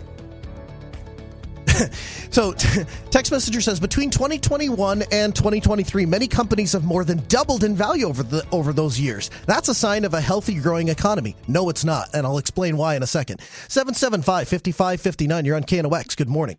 so, 2.31 2.53
text 3.11 3.31
messenger 3.31 3.61
says 3.61 3.79
between 3.79 4.09
2021 4.09 5.03
and 5.11 5.35
2023, 5.35 6.05
many 6.05 6.27
companies 6.27 6.73
have 6.73 6.83
more 6.83 7.03
than 7.03 7.17
doubled 7.27 7.63
in 7.63 7.75
value 7.75 8.07
over 8.07 8.23
the 8.23 8.45
over 8.51 8.73
those 8.73 8.99
years. 8.99 9.29
That's 9.45 9.69
a 9.69 9.73
sign 9.73 10.05
of 10.05 10.13
a 10.13 10.21
healthy, 10.21 10.55
growing 10.55 10.89
economy. 10.89 11.35
No, 11.47 11.69
it's 11.69 11.85
not, 11.85 12.09
and 12.13 12.25
I'll 12.25 12.37
explain 12.37 12.77
why 12.77 12.95
in 12.95 13.03
a 13.03 13.07
second. 13.07 13.41
775 13.67 14.47
5559, 14.47 15.45
you're 15.45 15.55
on 15.55 15.63
KNOX. 15.63 16.15
Good 16.15 16.29
morning. 16.29 16.57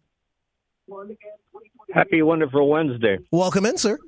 Happy, 1.92 2.22
wonderful 2.22 2.68
Wednesday. 2.68 3.18
Welcome 3.30 3.66
in, 3.66 3.76
sir. 3.78 3.98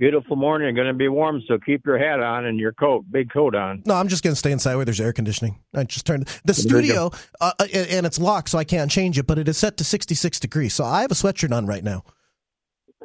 Beautiful 0.00 0.34
morning. 0.34 0.74
Going 0.74 0.86
to 0.86 0.94
be 0.94 1.08
warm, 1.08 1.42
so 1.46 1.58
keep 1.58 1.84
your 1.84 1.98
hat 1.98 2.20
on 2.20 2.46
and 2.46 2.58
your 2.58 2.72
coat, 2.72 3.04
big 3.10 3.30
coat 3.30 3.54
on. 3.54 3.82
No, 3.84 3.92
I'm 3.96 4.08
just 4.08 4.24
going 4.24 4.32
to 4.32 4.38
stay 4.38 4.50
inside 4.50 4.76
where 4.76 4.86
there's 4.86 4.98
air 4.98 5.12
conditioning. 5.12 5.58
I 5.74 5.84
just 5.84 6.06
turned 6.06 6.26
the 6.42 6.54
studio, 6.54 7.10
uh, 7.38 7.52
and 7.70 8.06
it's 8.06 8.18
locked, 8.18 8.48
so 8.48 8.56
I 8.56 8.64
can't 8.64 8.90
change 8.90 9.18
it, 9.18 9.26
but 9.26 9.38
it 9.38 9.46
is 9.46 9.58
set 9.58 9.76
to 9.76 9.84
66 9.84 10.40
degrees. 10.40 10.72
So 10.72 10.84
I 10.84 11.02
have 11.02 11.10
a 11.10 11.14
sweatshirt 11.14 11.54
on 11.54 11.66
right 11.66 11.84
now. 11.84 12.04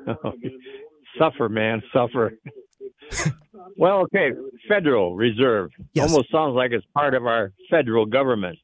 suffer, 1.20 1.50
man, 1.50 1.84
suffer. 1.91 2.39
well, 3.76 4.04
okay, 4.04 4.30
Federal 4.70 5.18
Reserve 5.18 5.72
Yes. 5.93 6.10
almost 6.10 6.32
sounds 6.32 6.56
like 6.56 6.72
it's 6.72 6.86
part 6.93 7.14
of 7.14 7.26
our 7.26 7.52
federal 7.70 8.06
government. 8.06 8.58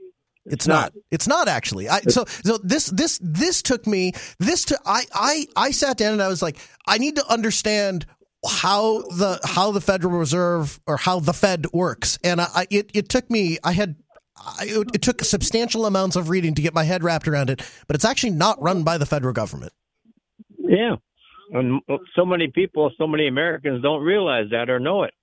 It's 0.46 0.68
not. 0.70 0.94
It's 1.12 1.28
not 1.28 1.50
actually. 1.50 1.90
I, 1.90 2.00
so 2.02 2.24
so 2.44 2.58
this 2.64 2.88
this 2.88 3.20
this 3.22 3.62
took 3.62 3.86
me 3.86 4.14
this 4.40 4.66
to 4.66 4.80
I 4.86 5.04
I 5.14 5.46
I 5.56 5.72
sat 5.72 5.98
down 5.98 6.14
and 6.14 6.22
I 6.22 6.30
was 6.30 6.42
like 6.42 6.58
I 6.88 6.98
need 6.98 7.16
to 7.18 7.32
understand 7.32 8.08
how 8.48 9.02
the 9.02 9.40
how 9.44 9.72
the 9.72 9.82
Federal 9.82 10.18
Reserve 10.18 10.80
or 10.88 10.98
how 10.98 11.20
the 11.20 11.34
Fed 11.34 11.68
works 11.74 12.18
and 12.24 12.42
I, 12.42 12.68
it 12.70 12.90
it 12.94 13.10
took 13.10 13.30
me 13.30 13.58
I 13.64 13.74
had 13.74 13.96
I, 14.36 14.84
it, 14.94 15.04
took 15.04 15.24
substantial 15.24 15.86
amounts 15.86 16.16
of 16.16 16.30
reading 16.30 16.56
to 16.56 16.62
get 16.62 16.74
my 16.74 16.84
head 16.84 17.04
wrapped 17.04 17.28
around 17.28 17.50
it 17.52 17.62
but 17.88 17.96
it's 17.96 18.06
actually 18.06 18.32
not 18.32 18.62
run 18.62 18.84
by 18.84 18.98
the 18.98 19.06
federal 19.06 19.34
government. 19.34 19.74
Yeah. 20.58 20.96
And 21.52 21.82
so 22.16 22.26
many 22.26 22.48
people, 22.48 22.92
so 22.98 23.06
many 23.08 23.28
Americans 23.28 23.84
don't 23.84 24.02
realize 24.02 24.46
that 24.52 24.70
or 24.70 24.80
know 24.80 25.04
it, 25.04 25.14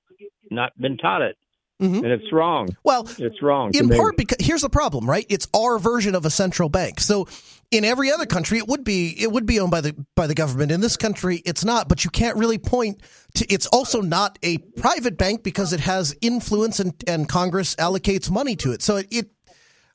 not 0.51 0.79
been 0.79 0.99
taught 0.99 1.23
it. 1.23 1.37
And 1.81 2.07
it's 2.07 2.33
wrong. 2.33 2.66
Mm-hmm. 2.66 2.81
Well, 2.83 3.09
it's 3.19 3.41
wrong. 3.41 3.71
in 3.73 3.89
part 3.89 4.16
because 4.16 4.45
here's 4.45 4.62
the 4.62 4.69
problem, 4.69 5.09
right? 5.09 5.25
It's 5.29 5.47
our 5.55 5.79
version 5.79 6.16
of 6.16 6.27
a 6.27 6.31
central 6.31 6.69
bank. 6.69 6.99
So 6.99 7.29
in 7.71 7.85
every 7.85 8.11
other 8.11 8.27
country, 8.27 8.59
it 8.59 8.66
would 8.66 8.85
be 8.85 9.14
it 9.19 9.31
would 9.31 9.47
be 9.47 9.61
owned 9.61 9.71
by 9.71 9.81
the 9.81 9.95
by 10.16 10.27
the 10.27 10.35
government. 10.35 10.73
In 10.73 10.81
this 10.81 10.97
country, 10.97 11.43
it's 11.45 11.64
not. 11.64 11.89
But 11.89 12.05
you 12.05 12.11
can't 12.11 12.37
really 12.37 12.59
point 12.59 13.03
to. 13.35 13.53
It's 13.53 13.66
also 13.66 14.01
not 14.01 14.39
a 14.43 14.59
private 14.59 15.19
bank 15.19 15.43
because 15.43 15.73
it 15.73 15.81
has 15.81 16.16
influence 16.21 16.81
and 16.81 16.95
and 17.07 17.29
Congress 17.29 17.75
allocates 17.77 18.31
money 18.31 18.57
to 18.57 18.73
it. 18.73 18.83
So 18.83 18.97
it, 18.97 19.09
it 19.11 19.31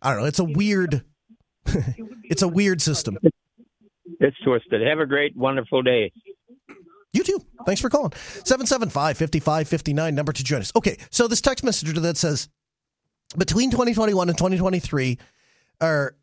I 0.01 0.11
don't 0.11 0.21
know. 0.21 0.27
It's 0.27 0.39
a 0.39 0.43
weird. 0.43 1.03
it's 2.23 2.41
a 2.41 2.47
weird 2.47 2.81
system. 2.81 3.17
It's 4.19 4.37
twisted. 4.43 4.85
Have 4.85 4.99
a 4.99 5.05
great, 5.05 5.35
wonderful 5.35 5.81
day. 5.81 6.11
You 7.13 7.23
too. 7.23 7.39
Thanks 7.65 7.79
for 7.79 7.89
calling. 7.89 8.11
775 8.43 9.17
5559, 9.17 10.15
number 10.15 10.33
to 10.33 10.43
join 10.43 10.61
us. 10.61 10.71
Okay, 10.75 10.97
so 11.09 11.27
this 11.27 11.41
text 11.41 11.63
message 11.63 11.93
that 11.93 12.17
says 12.17 12.49
between 13.37 13.71
2021 13.71 14.29
and 14.29 14.37
2023, 14.37 15.17
are 15.81 16.15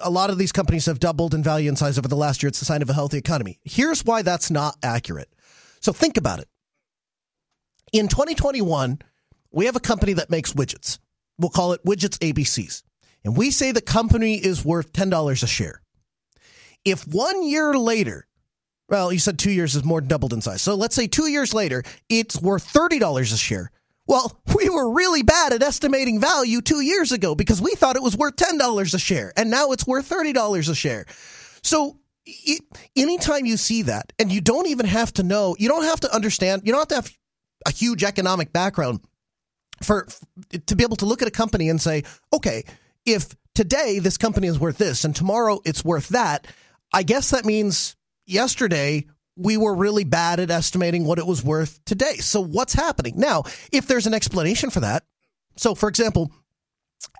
a 0.00 0.10
lot 0.10 0.30
of 0.30 0.38
these 0.38 0.52
companies 0.52 0.86
have 0.86 1.00
doubled 1.00 1.34
in 1.34 1.42
value 1.42 1.68
and 1.68 1.78
size 1.78 1.98
over 1.98 2.08
the 2.08 2.16
last 2.16 2.42
year. 2.42 2.48
It's 2.48 2.62
a 2.62 2.64
sign 2.64 2.82
of 2.82 2.90
a 2.90 2.94
healthy 2.94 3.18
economy. 3.18 3.58
Here's 3.64 4.04
why 4.04 4.22
that's 4.22 4.50
not 4.50 4.76
accurate. 4.82 5.28
So 5.80 5.92
think 5.92 6.16
about 6.16 6.38
it. 6.38 6.48
In 7.92 8.08
2021, 8.08 9.00
we 9.52 9.66
have 9.66 9.76
a 9.76 9.80
company 9.80 10.14
that 10.14 10.30
makes 10.30 10.52
widgets. 10.52 10.98
We'll 11.38 11.50
call 11.50 11.72
it 11.72 11.84
Widgets 11.84 12.18
ABCs. 12.18 12.82
And 13.24 13.36
we 13.36 13.50
say 13.50 13.72
the 13.72 13.80
company 13.80 14.34
is 14.34 14.64
worth 14.64 14.92
$10 14.92 15.42
a 15.42 15.46
share. 15.46 15.82
If 16.84 17.06
one 17.06 17.42
year 17.42 17.74
later, 17.74 18.26
well, 18.88 19.12
you 19.12 19.18
said 19.18 19.38
two 19.38 19.50
years 19.50 19.74
is 19.74 19.84
more 19.84 20.00
than 20.00 20.08
doubled 20.08 20.32
in 20.32 20.42
size. 20.42 20.60
So 20.60 20.74
let's 20.74 20.94
say 20.94 21.06
two 21.06 21.28
years 21.28 21.54
later, 21.54 21.82
it's 22.08 22.40
worth 22.40 22.70
$30 22.72 23.20
a 23.20 23.36
share. 23.36 23.70
Well, 24.06 24.40
we 24.56 24.68
were 24.68 24.92
really 24.92 25.22
bad 25.22 25.52
at 25.52 25.62
estimating 25.62 26.20
value 26.20 26.60
two 26.60 26.80
years 26.80 27.12
ago 27.12 27.34
because 27.34 27.60
we 27.60 27.74
thought 27.74 27.96
it 27.96 28.02
was 28.02 28.16
worth 28.16 28.36
$10 28.36 28.94
a 28.94 28.98
share, 28.98 29.32
and 29.36 29.50
now 29.50 29.72
it's 29.72 29.86
worth 29.86 30.08
$30 30.08 30.70
a 30.70 30.74
share. 30.74 31.06
So 31.62 31.98
it, 32.26 32.62
anytime 32.96 33.46
you 33.46 33.56
see 33.56 33.82
that, 33.82 34.12
and 34.18 34.30
you 34.30 34.40
don't 34.40 34.66
even 34.68 34.86
have 34.86 35.12
to 35.14 35.22
know, 35.22 35.56
you 35.58 35.68
don't 35.68 35.84
have 35.84 36.00
to 36.00 36.14
understand, 36.14 36.62
you 36.64 36.72
don't 36.72 36.80
have 36.80 36.88
to 36.88 36.94
have 36.96 37.18
a 37.66 37.70
huge 37.70 38.04
economic 38.04 38.52
background 38.52 39.00
for 39.82 40.06
to 40.66 40.76
be 40.76 40.84
able 40.84 40.96
to 40.96 41.06
look 41.06 41.22
at 41.22 41.28
a 41.28 41.32
company 41.32 41.68
and 41.68 41.80
say, 41.80 42.04
okay, 42.32 42.64
if 43.06 43.34
today 43.54 43.98
this 43.98 44.16
company 44.16 44.46
is 44.46 44.58
worth 44.58 44.78
this 44.78 45.04
and 45.04 45.14
tomorrow 45.14 45.60
it's 45.64 45.84
worth 45.84 46.08
that, 46.10 46.46
I 46.92 47.02
guess 47.02 47.30
that 47.30 47.44
means 47.44 47.96
yesterday 48.26 49.06
we 49.36 49.56
were 49.56 49.74
really 49.74 50.04
bad 50.04 50.40
at 50.40 50.50
estimating 50.50 51.04
what 51.04 51.18
it 51.18 51.26
was 51.26 51.42
worth 51.42 51.84
today. 51.84 52.16
So 52.16 52.40
what's 52.40 52.74
happening? 52.74 53.14
Now, 53.16 53.44
if 53.72 53.86
there's 53.86 54.06
an 54.06 54.14
explanation 54.14 54.70
for 54.70 54.80
that, 54.80 55.04
so 55.56 55.74
for 55.74 55.88
example, 55.88 56.30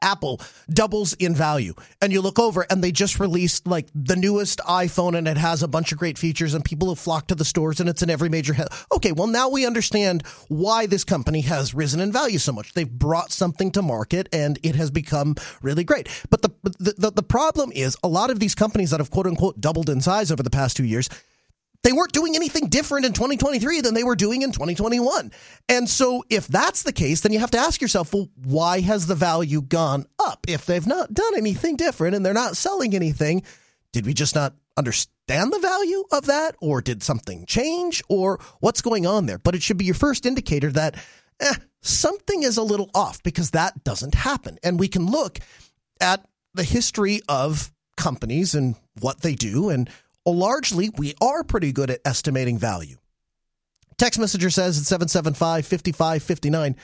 Apple 0.02 0.40
doubles 0.70 1.12
in 1.14 1.34
value 1.34 1.74
and 2.00 2.12
you 2.12 2.20
look 2.20 2.38
over 2.38 2.66
and 2.70 2.82
they 2.82 2.92
just 2.92 3.20
released 3.20 3.66
like 3.66 3.88
the 3.94 4.16
newest 4.16 4.58
iPhone 4.60 5.16
and 5.16 5.28
it 5.28 5.36
has 5.36 5.62
a 5.62 5.68
bunch 5.68 5.92
of 5.92 5.98
great 5.98 6.18
features 6.18 6.54
and 6.54 6.64
people 6.64 6.88
have 6.88 6.98
flocked 6.98 7.28
to 7.28 7.34
the 7.34 7.44
stores 7.44 7.80
and 7.80 7.88
it's 7.88 8.02
in 8.02 8.10
every 8.10 8.28
major 8.28 8.54
Okay, 8.92 9.12
well 9.12 9.26
now 9.26 9.48
we 9.48 9.66
understand 9.66 10.22
why 10.48 10.86
this 10.86 11.04
company 11.04 11.40
has 11.42 11.74
risen 11.74 12.00
in 12.00 12.12
value 12.12 12.38
so 12.38 12.52
much. 12.52 12.72
They've 12.72 12.90
brought 12.90 13.32
something 13.32 13.70
to 13.72 13.82
market 13.82 14.28
and 14.32 14.58
it 14.62 14.74
has 14.76 14.90
become 14.90 15.36
really 15.62 15.84
great. 15.84 16.08
But 16.30 16.42
the 16.42 16.50
the, 16.62 16.94
the, 16.96 17.10
the 17.10 17.22
problem 17.22 17.72
is 17.72 17.96
a 18.02 18.08
lot 18.08 18.30
of 18.30 18.40
these 18.40 18.54
companies 18.54 18.90
that 18.90 19.00
have 19.00 19.10
quote 19.10 19.26
unquote 19.26 19.60
doubled 19.60 19.88
in 19.88 20.00
size 20.00 20.30
over 20.30 20.42
the 20.42 20.50
past 20.50 20.76
2 20.76 20.84
years 20.84 21.08
they 21.84 21.92
weren't 21.92 22.12
doing 22.12 22.34
anything 22.34 22.68
different 22.68 23.04
in 23.04 23.12
2023 23.12 23.82
than 23.82 23.94
they 23.94 24.02
were 24.02 24.16
doing 24.16 24.42
in 24.42 24.50
2021. 24.50 25.30
And 25.68 25.88
so, 25.88 26.24
if 26.30 26.48
that's 26.48 26.82
the 26.82 26.92
case, 26.92 27.20
then 27.20 27.32
you 27.32 27.38
have 27.38 27.50
to 27.52 27.58
ask 27.58 27.80
yourself, 27.80 28.12
well, 28.12 28.30
why 28.42 28.80
has 28.80 29.06
the 29.06 29.14
value 29.14 29.60
gone 29.60 30.06
up? 30.18 30.46
If 30.48 30.64
they've 30.64 30.86
not 30.86 31.12
done 31.12 31.36
anything 31.36 31.76
different 31.76 32.16
and 32.16 32.24
they're 32.24 32.32
not 32.32 32.56
selling 32.56 32.94
anything, 32.94 33.42
did 33.92 34.06
we 34.06 34.14
just 34.14 34.34
not 34.34 34.54
understand 34.78 35.52
the 35.52 35.58
value 35.58 36.04
of 36.10 36.24
that? 36.26 36.56
Or 36.60 36.80
did 36.80 37.02
something 37.02 37.44
change? 37.44 38.02
Or 38.08 38.40
what's 38.60 38.80
going 38.80 39.06
on 39.06 39.26
there? 39.26 39.38
But 39.38 39.54
it 39.54 39.62
should 39.62 39.76
be 39.78 39.84
your 39.84 39.94
first 39.94 40.24
indicator 40.24 40.72
that 40.72 40.96
eh, 41.38 41.54
something 41.82 42.42
is 42.42 42.56
a 42.56 42.62
little 42.62 42.90
off 42.94 43.22
because 43.22 43.50
that 43.50 43.84
doesn't 43.84 44.14
happen. 44.14 44.58
And 44.62 44.80
we 44.80 44.88
can 44.88 45.06
look 45.06 45.38
at 46.00 46.24
the 46.54 46.64
history 46.64 47.20
of 47.28 47.70
companies 47.96 48.54
and 48.54 48.74
what 49.00 49.20
they 49.20 49.34
do 49.34 49.68
and 49.68 49.88
largely 50.32 50.90
we 50.96 51.14
are 51.20 51.44
pretty 51.44 51.72
good 51.72 51.90
at 51.90 52.00
estimating 52.04 52.58
value. 52.58 52.96
Text 53.96 54.18
messenger 54.18 54.50
says 54.50 54.78
at 54.78 54.84
775 54.84 55.66
5559. 55.66 56.76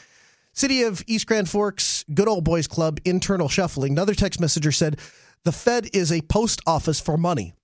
City 0.52 0.82
of 0.82 1.02
East 1.06 1.26
Grand 1.26 1.48
Forks, 1.48 2.04
Good 2.12 2.28
Old 2.28 2.44
Boys 2.44 2.66
Club, 2.66 2.98
internal 3.04 3.48
shuffling. 3.48 3.92
Another 3.92 4.14
text 4.14 4.40
messenger 4.40 4.72
said, 4.72 4.98
The 5.44 5.52
Fed 5.52 5.88
is 5.92 6.10
a 6.10 6.22
post 6.22 6.60
office 6.66 7.00
for 7.00 7.16
money. 7.16 7.54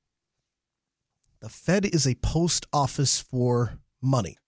The 1.40 1.48
Fed 1.48 1.84
is 1.84 2.06
a 2.06 2.14
post 2.16 2.66
office 2.72 3.20
for 3.20 3.78
money. 4.00 4.38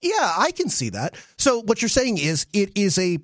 Yeah, 0.00 0.34
I 0.36 0.52
can 0.52 0.68
see 0.68 0.90
that. 0.90 1.14
So, 1.38 1.60
what 1.60 1.82
you're 1.82 1.88
saying 1.88 2.18
is 2.18 2.46
it 2.52 2.76
is 2.76 2.98
a 2.98 3.18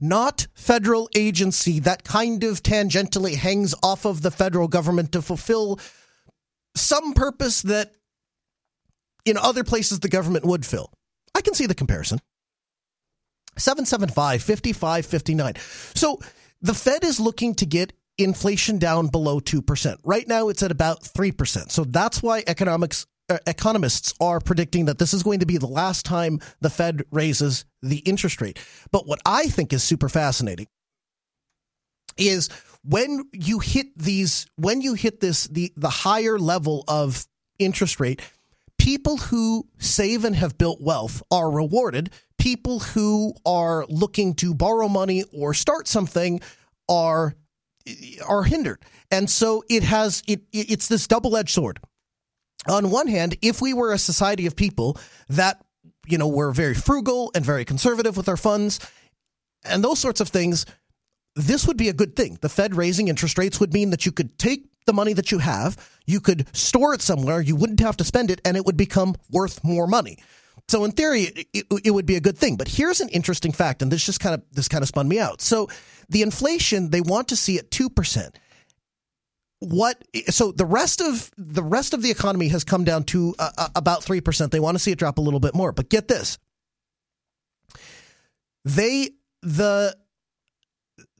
not 0.00 0.46
federal 0.54 1.08
agency 1.14 1.80
that 1.80 2.04
kind 2.04 2.44
of 2.44 2.62
tangentially 2.62 3.34
hangs 3.34 3.74
off 3.82 4.04
of 4.04 4.22
the 4.22 4.30
federal 4.30 4.68
government 4.68 5.12
to 5.12 5.22
fulfill 5.22 5.78
some 6.80 7.12
purpose 7.12 7.62
that 7.62 7.92
in 9.24 9.36
other 9.36 9.64
places 9.64 10.00
the 10.00 10.08
government 10.08 10.44
would 10.44 10.64
fill. 10.64 10.90
I 11.34 11.40
can 11.40 11.54
see 11.54 11.66
the 11.66 11.74
comparison. 11.74 12.20
775 13.56 14.42
5559. 14.42 15.54
So 15.94 16.18
the 16.62 16.74
Fed 16.74 17.04
is 17.04 17.20
looking 17.20 17.54
to 17.56 17.66
get 17.66 17.92
inflation 18.16 18.78
down 18.78 19.08
below 19.08 19.40
2%. 19.40 19.96
Right 20.04 20.26
now 20.26 20.48
it's 20.48 20.62
at 20.62 20.70
about 20.70 21.02
3%. 21.02 21.70
So 21.70 21.84
that's 21.84 22.22
why 22.22 22.42
economics 22.46 23.06
uh, 23.30 23.38
economists 23.46 24.14
are 24.20 24.40
predicting 24.40 24.86
that 24.86 24.98
this 24.98 25.12
is 25.12 25.22
going 25.22 25.40
to 25.40 25.46
be 25.46 25.58
the 25.58 25.66
last 25.66 26.06
time 26.06 26.40
the 26.62 26.70
Fed 26.70 27.02
raises 27.10 27.66
the 27.82 27.98
interest 27.98 28.40
rate. 28.40 28.58
But 28.90 29.06
what 29.06 29.20
I 29.26 29.48
think 29.48 29.72
is 29.72 29.82
super 29.82 30.08
fascinating 30.08 30.66
is 32.16 32.48
when 32.88 33.24
you 33.32 33.58
hit 33.58 33.86
these 33.96 34.46
when 34.56 34.80
you 34.80 34.94
hit 34.94 35.20
this 35.20 35.46
the 35.48 35.72
the 35.76 35.90
higher 35.90 36.38
level 36.38 36.84
of 36.88 37.26
interest 37.58 38.00
rate 38.00 38.20
people 38.78 39.18
who 39.18 39.68
save 39.78 40.24
and 40.24 40.34
have 40.34 40.56
built 40.56 40.80
wealth 40.80 41.22
are 41.30 41.50
rewarded. 41.50 42.10
People 42.38 42.78
who 42.78 43.34
are 43.44 43.84
looking 43.88 44.34
to 44.34 44.54
borrow 44.54 44.88
money 44.88 45.24
or 45.32 45.52
start 45.52 45.86
something 45.86 46.40
are 46.88 47.34
are 48.26 48.44
hindered. 48.44 48.82
And 49.10 49.28
so 49.28 49.62
it 49.68 49.82
has 49.82 50.22
it 50.26 50.42
it's 50.52 50.88
this 50.88 51.06
double-edged 51.06 51.50
sword. 51.50 51.80
On 52.66 52.90
one 52.90 53.08
hand 53.08 53.36
if 53.42 53.60
we 53.60 53.74
were 53.74 53.92
a 53.92 53.98
society 53.98 54.46
of 54.46 54.56
people 54.56 54.96
that 55.28 55.62
you 56.06 56.16
know 56.16 56.28
were 56.28 56.52
very 56.52 56.74
frugal 56.74 57.30
and 57.34 57.44
very 57.44 57.64
conservative 57.64 58.16
with 58.16 58.28
our 58.28 58.36
funds 58.36 58.80
and 59.64 59.82
those 59.84 59.98
sorts 59.98 60.20
of 60.20 60.28
things 60.28 60.64
this 61.38 61.66
would 61.66 61.76
be 61.76 61.88
a 61.88 61.92
good 61.92 62.16
thing. 62.16 62.38
The 62.40 62.48
Fed 62.48 62.74
raising 62.74 63.08
interest 63.08 63.38
rates 63.38 63.60
would 63.60 63.72
mean 63.72 63.90
that 63.90 64.04
you 64.04 64.12
could 64.12 64.38
take 64.38 64.66
the 64.86 64.92
money 64.92 65.12
that 65.12 65.30
you 65.30 65.38
have, 65.38 65.76
you 66.06 66.20
could 66.20 66.54
store 66.56 66.94
it 66.94 67.02
somewhere, 67.02 67.40
you 67.40 67.54
wouldn't 67.54 67.80
have 67.80 67.96
to 67.98 68.04
spend 68.04 68.30
it, 68.30 68.40
and 68.44 68.56
it 68.56 68.64
would 68.64 68.76
become 68.76 69.14
worth 69.30 69.62
more 69.62 69.86
money. 69.86 70.18
So 70.66 70.84
in 70.84 70.92
theory, 70.92 71.46
it, 71.52 71.66
it, 71.84 71.90
would 71.92 72.06
be 72.06 72.16
a 72.16 72.20
good 72.20 72.36
thing. 72.36 72.56
But 72.56 72.68
here's 72.68 73.00
an 73.00 73.08
interesting 73.10 73.52
fact, 73.52 73.80
and 73.82 73.90
this 73.90 74.04
just 74.04 74.20
kind 74.20 74.34
of 74.34 74.42
this 74.52 74.68
kind 74.68 74.82
of 74.82 74.88
spun 74.88 75.08
me 75.08 75.18
out. 75.18 75.40
So 75.40 75.68
the 76.08 76.22
inflation 76.22 76.90
they 76.90 77.00
want 77.00 77.28
to 77.28 77.36
see 77.36 77.58
at 77.58 77.70
two 77.70 77.88
percent. 77.88 78.38
What 79.60 80.02
so 80.26 80.52
the 80.52 80.66
rest 80.66 81.00
of 81.00 81.30
the 81.38 81.62
rest 81.62 81.94
of 81.94 82.02
the 82.02 82.10
economy 82.10 82.48
has 82.48 82.64
come 82.64 82.84
down 82.84 83.04
to 83.04 83.34
uh, 83.38 83.50
uh 83.56 83.68
about 83.74 84.04
three 84.04 84.20
percent. 84.20 84.52
They 84.52 84.60
want 84.60 84.74
to 84.74 84.78
see 84.78 84.90
it 84.90 84.98
drop 84.98 85.18
a 85.18 85.22
little 85.22 85.40
bit 85.40 85.54
more. 85.54 85.72
But 85.72 85.88
get 85.88 86.06
this, 86.06 86.38
they 88.64 89.10
the 89.42 89.96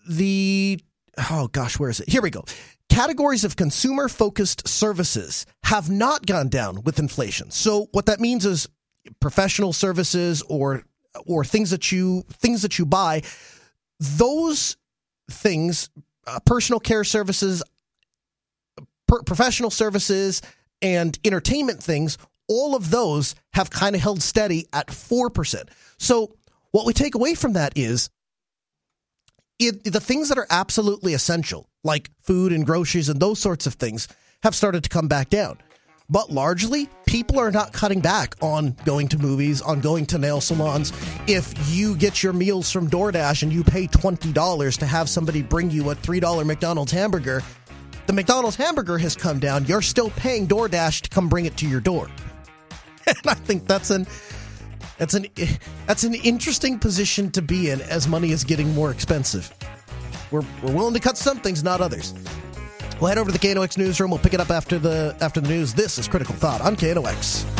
the 0.09 0.80
oh 1.30 1.48
gosh, 1.48 1.78
where 1.78 1.90
is 1.90 2.00
it? 2.00 2.09
Here 2.09 2.22
we 2.22 2.30
go. 2.30 2.44
Categories 2.88 3.44
of 3.44 3.56
consumer 3.56 4.09
focused 4.09 4.66
services 4.66 5.46
have 5.64 5.90
not 5.90 6.26
gone 6.26 6.48
down 6.48 6.82
with 6.84 6.98
inflation. 6.98 7.50
So 7.50 7.88
what 7.92 8.06
that 8.06 8.20
means 8.20 8.46
is 8.46 8.68
professional 9.20 9.72
services 9.72 10.42
or 10.42 10.84
or 11.26 11.44
things 11.44 11.70
that 11.70 11.92
you 11.92 12.22
things 12.30 12.62
that 12.62 12.78
you 12.78 12.86
buy 12.86 13.22
those 14.00 14.76
things 15.30 15.90
uh, 16.26 16.38
personal 16.46 16.80
care 16.80 17.04
services 17.04 17.62
per- 19.06 19.22
professional 19.22 19.70
services 19.70 20.40
and 20.80 21.18
entertainment 21.24 21.82
things 21.82 22.18
all 22.48 22.74
of 22.74 22.90
those 22.90 23.34
have 23.52 23.70
kind 23.70 23.94
of 23.94 24.00
held 24.00 24.22
steady 24.22 24.66
at 24.72 24.88
4%. 24.88 25.68
So 25.98 26.34
what 26.70 26.86
we 26.86 26.92
take 26.92 27.14
away 27.14 27.34
from 27.34 27.52
that 27.52 27.74
is 27.76 28.11
it, 29.59 29.84
the 29.84 30.00
things 30.00 30.28
that 30.28 30.38
are 30.38 30.46
absolutely 30.50 31.14
essential, 31.14 31.68
like 31.82 32.11
food 32.22 32.52
and 32.52 32.64
groceries 32.64 33.09
and 33.09 33.20
those 33.20 33.38
sorts 33.38 33.66
of 33.66 33.74
things, 33.74 34.09
have 34.42 34.54
started 34.54 34.84
to 34.84 34.88
come 34.88 35.09
back 35.09 35.30
down. 35.30 35.59
But 36.11 36.30
largely, 36.30 36.88
people 37.06 37.38
are 37.38 37.50
not 37.50 37.74
cutting 37.74 38.00
back 38.00 38.34
on 38.40 38.74
going 38.86 39.09
to 39.09 39.18
movies, 39.18 39.61
on 39.61 39.80
going 39.80 40.06
to 40.06 40.18
nail 40.18 40.40
salons. 40.40 40.90
If 41.26 41.52
you 41.70 41.96
get 41.96 42.22
your 42.22 42.32
meals 42.32 42.70
from 42.70 42.88
DoorDash 42.88 43.42
and 43.42 43.52
you 43.52 43.62
pay 43.62 43.86
$20 43.88 44.78
to 44.78 44.86
have 44.86 45.11
somebody 45.11 45.42
bring 45.42 45.70
you 45.70 45.90
a 45.90 45.94
$3 45.94 46.46
McDonald's 46.46 46.92
hamburger, 46.92 47.42
the 48.06 48.14
McDonald's 48.14 48.56
hamburger 48.56 48.96
has 48.96 49.14
come 49.14 49.38
down. 49.38 49.66
You're 49.66 49.82
still 49.82 50.09
paying 50.11 50.48
DoorDash 50.48 51.02
to 51.02 51.11
come 51.11 51.28
bring 51.28 51.44
it 51.44 51.56
to 51.59 51.68
your 51.68 51.80
door. 51.80 52.09
And 53.06 53.26
I 53.26 53.32
think 53.32 53.66
that's 53.66 53.88
an 53.88 54.06
that's 54.99 55.14
an 55.14 55.26
that's 55.86 56.05
an 56.05 56.14
interesting 56.14 56.78
position 56.78 57.30
to 57.30 57.42
be 57.42 57.70
in 57.70 57.80
as 57.82 58.07
money 58.07 58.32
is 58.32 58.44
getting 58.44 58.74
more 58.74 58.90
expensive. 58.90 59.53
We're, 60.30 60.44
we're 60.62 60.72
willing 60.72 60.94
to 60.94 61.01
cut 61.01 61.16
some 61.16 61.38
things, 61.38 61.64
not 61.64 61.80
others. 61.80 62.12
We'll 63.01 63.09
head 63.09 63.18
over 63.18 63.30
to 63.30 63.38
the 63.38 63.46
KNOX 63.55 63.78
newsroom. 63.78 64.11
We'll 64.11 64.18
pick 64.18 64.34
it 64.34 64.40
up 64.40 64.51
after 64.51 64.78
the 64.78 65.16
after 65.20 65.40
the 65.40 65.49
news. 65.49 65.72
This 65.72 65.99
is 65.99 66.09
Critical 66.09 66.34
Thought 66.34 66.61
on 66.61 66.76
KNOX. 66.76 67.57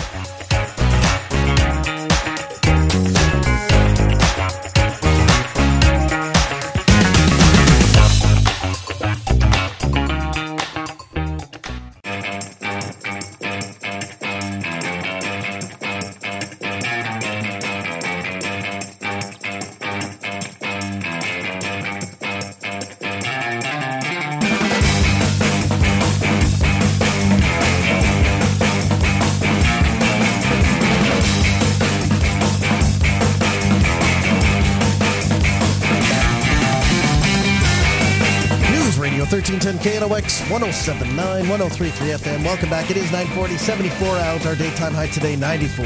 1079 40.51 41.46
1033 41.46 42.09
FM. 42.09 42.42
Welcome 42.42 42.70
back. 42.70 42.90
It 42.90 42.96
is 42.96 43.12
940, 43.12 43.59
74 43.59 44.16
out. 44.16 44.46
Our 44.46 44.57
daytime 44.57 44.94
high 44.94 45.09
today, 45.09 45.36
94. 45.36 45.84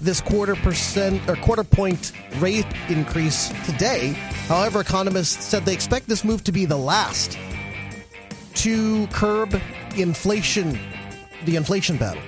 this 0.00 0.20
quarter 0.20 0.54
percent 0.54 1.28
or 1.28 1.34
quarter 1.36 1.64
point 1.64 2.12
rate 2.36 2.66
increase 2.88 3.48
today. 3.66 4.10
However, 4.46 4.80
economists 4.80 5.44
said 5.44 5.64
they 5.64 5.74
expect 5.74 6.06
this 6.06 6.22
move 6.22 6.44
to 6.44 6.52
be 6.52 6.66
the 6.66 6.76
last 6.76 7.36
to 8.54 9.08
curb 9.08 9.60
inflation, 9.96 10.78
the 11.44 11.56
inflation 11.56 11.96
battle. 11.96 12.22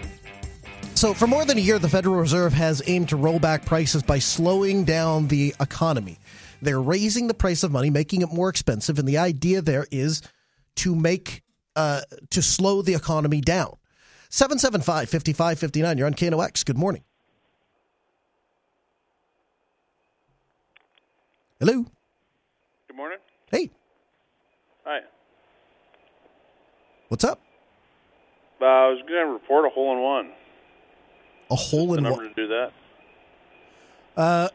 So, 0.95 1.15
for 1.15 1.27
more 1.27 1.45
than 1.45 1.57
a 1.57 1.61
year, 1.61 1.79
the 1.79 1.89
Federal 1.89 2.17
Reserve 2.17 2.53
has 2.53 2.83
aimed 2.87 3.09
to 3.09 3.17
roll 3.17 3.39
back 3.39 3.65
prices 3.65 4.03
by 4.03 4.19
slowing 4.19 4.85
down 4.85 5.29
the 5.29 5.55
economy. 5.61 6.19
They're 6.61 6.81
raising 6.81 7.27
the 7.27 7.35
price 7.35 7.63
of 7.63 7.73
money, 7.73 7.89
making 7.89 8.21
it 8.21 8.33
more 8.33 8.51
expensive, 8.51 8.99
and 8.99 9.09
the 9.09 9.17
idea 9.17 9.63
there 9.63 9.87
is 9.91 10.21
to 10.77 10.95
make 10.95 11.43
uh, 11.75 12.03
to 12.31 12.43
slow 12.43 12.83
the 12.83 12.95
economy 12.95 13.41
down. 13.41 13.77
775 14.29 15.09
5559. 15.09 15.99
You're 15.99 16.07
on 16.07 16.15
KNOX. 16.15 16.65
Good 16.65 16.79
morning. 16.79 17.03
Hello. 21.59 21.85
Good 22.89 22.97
morning. 22.97 23.19
Hey. 23.51 23.71
Hi. 24.85 25.01
What's 27.09 27.25
up? 27.25 27.41
Uh, 28.61 28.65
I 28.65 28.89
was 28.89 29.01
going 29.09 29.27
to 29.27 29.33
report 29.33 29.65
a 29.65 29.71
hole 29.71 29.93
in 29.93 30.01
one. 30.03 30.31
A 31.51 31.57
hole 31.57 31.95
in 31.95 32.05
one? 32.05 32.29
to 32.29 32.35
do 32.35 32.49
that. 32.49 32.73
Uh, 34.17 34.49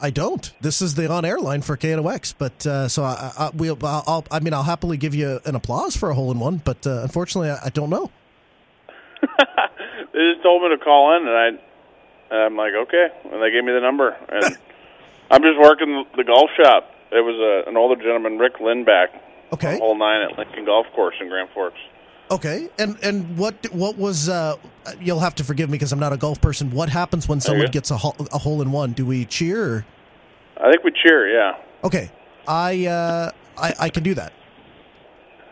I 0.00 0.10
don't. 0.10 0.52
This 0.60 0.82
is 0.82 0.94
the 0.94 1.10
on-air 1.10 1.38
line 1.38 1.62
for 1.62 1.76
KNOX, 1.76 2.34
but 2.36 2.66
uh, 2.66 2.88
so 2.88 3.02
I, 3.04 3.32
I 3.38 3.50
we'll, 3.54 3.78
I'll, 3.82 4.24
I 4.30 4.40
mean, 4.40 4.52
I'll 4.54 4.62
happily 4.62 4.96
give 4.96 5.14
you 5.14 5.40
an 5.44 5.54
applause 5.54 5.96
for 5.96 6.10
a 6.10 6.14
hole 6.14 6.30
in 6.30 6.38
one, 6.38 6.58
but 6.64 6.86
uh, 6.86 7.02
unfortunately, 7.02 7.50
I, 7.50 7.66
I 7.66 7.68
don't 7.70 7.90
know. 7.90 8.10
They 10.12 10.32
just 10.32 10.42
told 10.42 10.62
me 10.62 10.70
to 10.70 10.78
call 10.82 11.14
in, 11.14 11.28
and 11.28 11.36
I, 11.36 11.46
and 12.30 12.42
I'm 12.44 12.56
like, 12.56 12.72
okay, 12.72 13.08
and 13.24 13.42
they 13.42 13.50
gave 13.50 13.62
me 13.64 13.72
the 13.72 13.80
number, 13.82 14.16
and 14.30 14.44
I'm 15.30 15.42
just 15.42 15.58
working 15.60 16.06
the 16.16 16.24
golf 16.24 16.48
shop. 16.56 16.88
It 17.12 17.20
was 17.20 17.36
a, 17.36 17.68
an 17.68 17.76
older 17.76 18.00
gentleman, 18.02 18.38
Rick 18.38 18.54
Lindback, 18.54 19.08
Okay. 19.52 19.78
hole 19.78 19.94
nine 19.94 20.22
at 20.22 20.38
Lincoln 20.38 20.64
Golf 20.64 20.86
Course 20.94 21.16
in 21.20 21.28
Grand 21.28 21.50
Forks. 21.50 21.78
Okay, 22.28 22.68
and 22.78 22.98
and 23.04 23.38
what 23.38 23.54
what 23.72 23.96
was? 23.96 24.28
Uh, 24.28 24.56
you'll 25.00 25.20
have 25.20 25.36
to 25.36 25.44
forgive 25.44 25.70
me 25.70 25.74
because 25.74 25.92
I'm 25.92 26.00
not 26.00 26.12
a 26.12 26.16
golf 26.16 26.40
person. 26.40 26.70
What 26.72 26.88
happens 26.88 27.28
when 27.28 27.40
someone 27.40 27.70
gets 27.70 27.92
a 27.92 27.96
hole, 27.96 28.16
a 28.32 28.38
hole 28.38 28.62
in 28.62 28.72
one? 28.72 28.92
Do 28.92 29.06
we 29.06 29.26
cheer? 29.26 29.64
Or? 29.64 29.86
I 30.60 30.70
think 30.70 30.82
we 30.82 30.90
cheer, 30.90 31.28
yeah. 31.32 31.52
Okay, 31.84 32.10
I 32.48 32.86
uh, 32.86 33.30
I 33.56 33.74
I 33.78 33.88
can 33.90 34.02
do 34.02 34.14
that. 34.14 34.32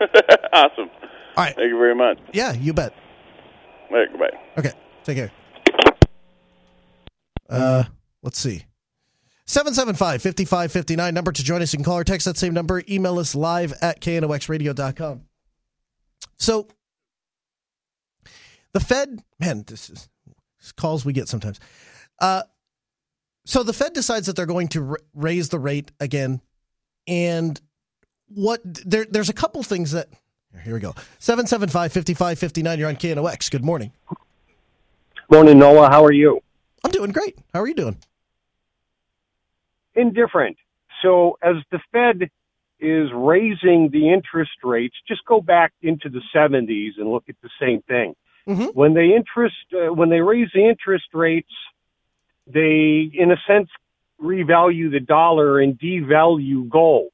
awesome. 0.53 0.89
All 1.37 1.43
right. 1.43 1.55
Thank 1.55 1.69
you 1.69 1.77
very 1.77 1.95
much. 1.95 2.17
Yeah, 2.33 2.51
you 2.53 2.73
bet. 2.73 2.93
All 3.89 3.97
right, 3.97 4.09
goodbye. 4.11 4.37
Okay, 4.57 4.71
take 5.03 5.17
care. 5.17 5.31
Uh, 7.49 7.83
let's 8.21 8.39
see. 8.39 8.65
775 9.45 10.23
5559. 10.23 11.13
Number 11.13 11.31
to 11.31 11.43
join 11.43 11.61
us. 11.61 11.71
You 11.71 11.77
can 11.77 11.85
call 11.85 11.99
or 11.99 12.03
text 12.03 12.25
that 12.25 12.37
same 12.37 12.53
number. 12.53 12.83
Email 12.89 13.19
us 13.19 13.35
live 13.35 13.73
at 13.81 14.01
knoxradio.com. 14.01 15.24
So, 16.37 16.67
the 18.73 18.79
Fed, 18.79 19.23
man, 19.39 19.63
this 19.67 19.89
is 19.89 20.09
calls 20.75 21.05
we 21.05 21.13
get 21.13 21.27
sometimes. 21.27 21.59
Uh, 22.19 22.43
so, 23.45 23.63
the 23.63 23.73
Fed 23.73 23.93
decides 23.93 24.27
that 24.27 24.35
they're 24.35 24.45
going 24.45 24.67
to 24.69 24.91
r- 24.91 24.99
raise 25.13 25.49
the 25.49 25.59
rate 25.59 25.91
again. 25.99 26.41
And 27.07 27.59
what 28.27 28.61
there, 28.63 29.05
there's 29.09 29.29
a 29.29 29.33
couple 29.33 29.61
things 29.63 29.91
that, 29.91 30.09
here 30.63 30.73
we 30.73 30.79
go. 30.79 30.95
775 31.19 31.93
5559. 31.93 32.79
You're 32.79 32.89
on 32.89 32.95
KNOX. 32.95 33.51
Good 33.51 33.63
morning. 33.63 33.91
Morning, 35.29 35.57
Noah. 35.57 35.89
How 35.89 36.03
are 36.03 36.11
you? 36.11 36.41
I'm 36.83 36.91
doing 36.91 37.11
great. 37.11 37.37
How 37.53 37.61
are 37.61 37.67
you 37.67 37.73
doing? 37.73 37.97
Indifferent. 39.95 40.57
So, 41.01 41.37
as 41.41 41.55
the 41.71 41.79
Fed 41.91 42.29
is 42.79 43.09
raising 43.13 43.89
the 43.91 44.11
interest 44.11 44.63
rates, 44.63 44.95
just 45.07 45.23
go 45.25 45.41
back 45.41 45.73
into 45.81 46.09
the 46.09 46.21
70s 46.35 46.91
and 46.97 47.09
look 47.09 47.25
at 47.29 47.35
the 47.41 47.49
same 47.59 47.81
thing. 47.83 48.15
Mm-hmm. 48.47 48.65
When 48.73 48.93
they 48.93 49.15
interest, 49.15 49.55
uh, 49.73 49.93
when 49.93 50.09
they 50.09 50.21
raise 50.21 50.49
the 50.53 50.67
interest 50.67 51.05
rates, 51.13 51.51
they, 52.47 53.09
in 53.13 53.31
a 53.31 53.37
sense, 53.47 53.69
revalue 54.21 54.91
the 54.91 54.99
dollar 54.99 55.59
and 55.59 55.79
devalue 55.79 56.69
gold. 56.69 57.09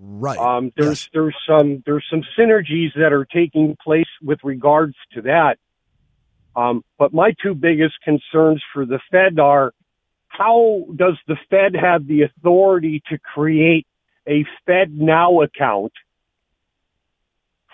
Right. 0.00 0.38
Um, 0.38 0.72
there's 0.76 1.10
there's 1.12 1.34
some 1.48 1.82
there's 1.84 2.04
some 2.08 2.22
synergies 2.38 2.94
that 2.94 3.12
are 3.12 3.24
taking 3.24 3.76
place 3.82 4.06
with 4.22 4.38
regards 4.44 4.94
to 5.14 5.22
that. 5.22 5.58
Um, 6.54 6.84
but 6.98 7.12
my 7.12 7.32
two 7.42 7.54
biggest 7.54 7.94
concerns 8.04 8.62
for 8.72 8.86
the 8.86 9.00
Fed 9.10 9.40
are 9.40 9.72
how 10.28 10.84
does 10.94 11.18
the 11.26 11.36
Fed 11.50 11.74
have 11.74 12.06
the 12.06 12.22
authority 12.22 13.02
to 13.08 13.18
create 13.18 13.86
a 14.28 14.44
Fed 14.66 14.92
Now 14.92 15.40
account 15.40 15.92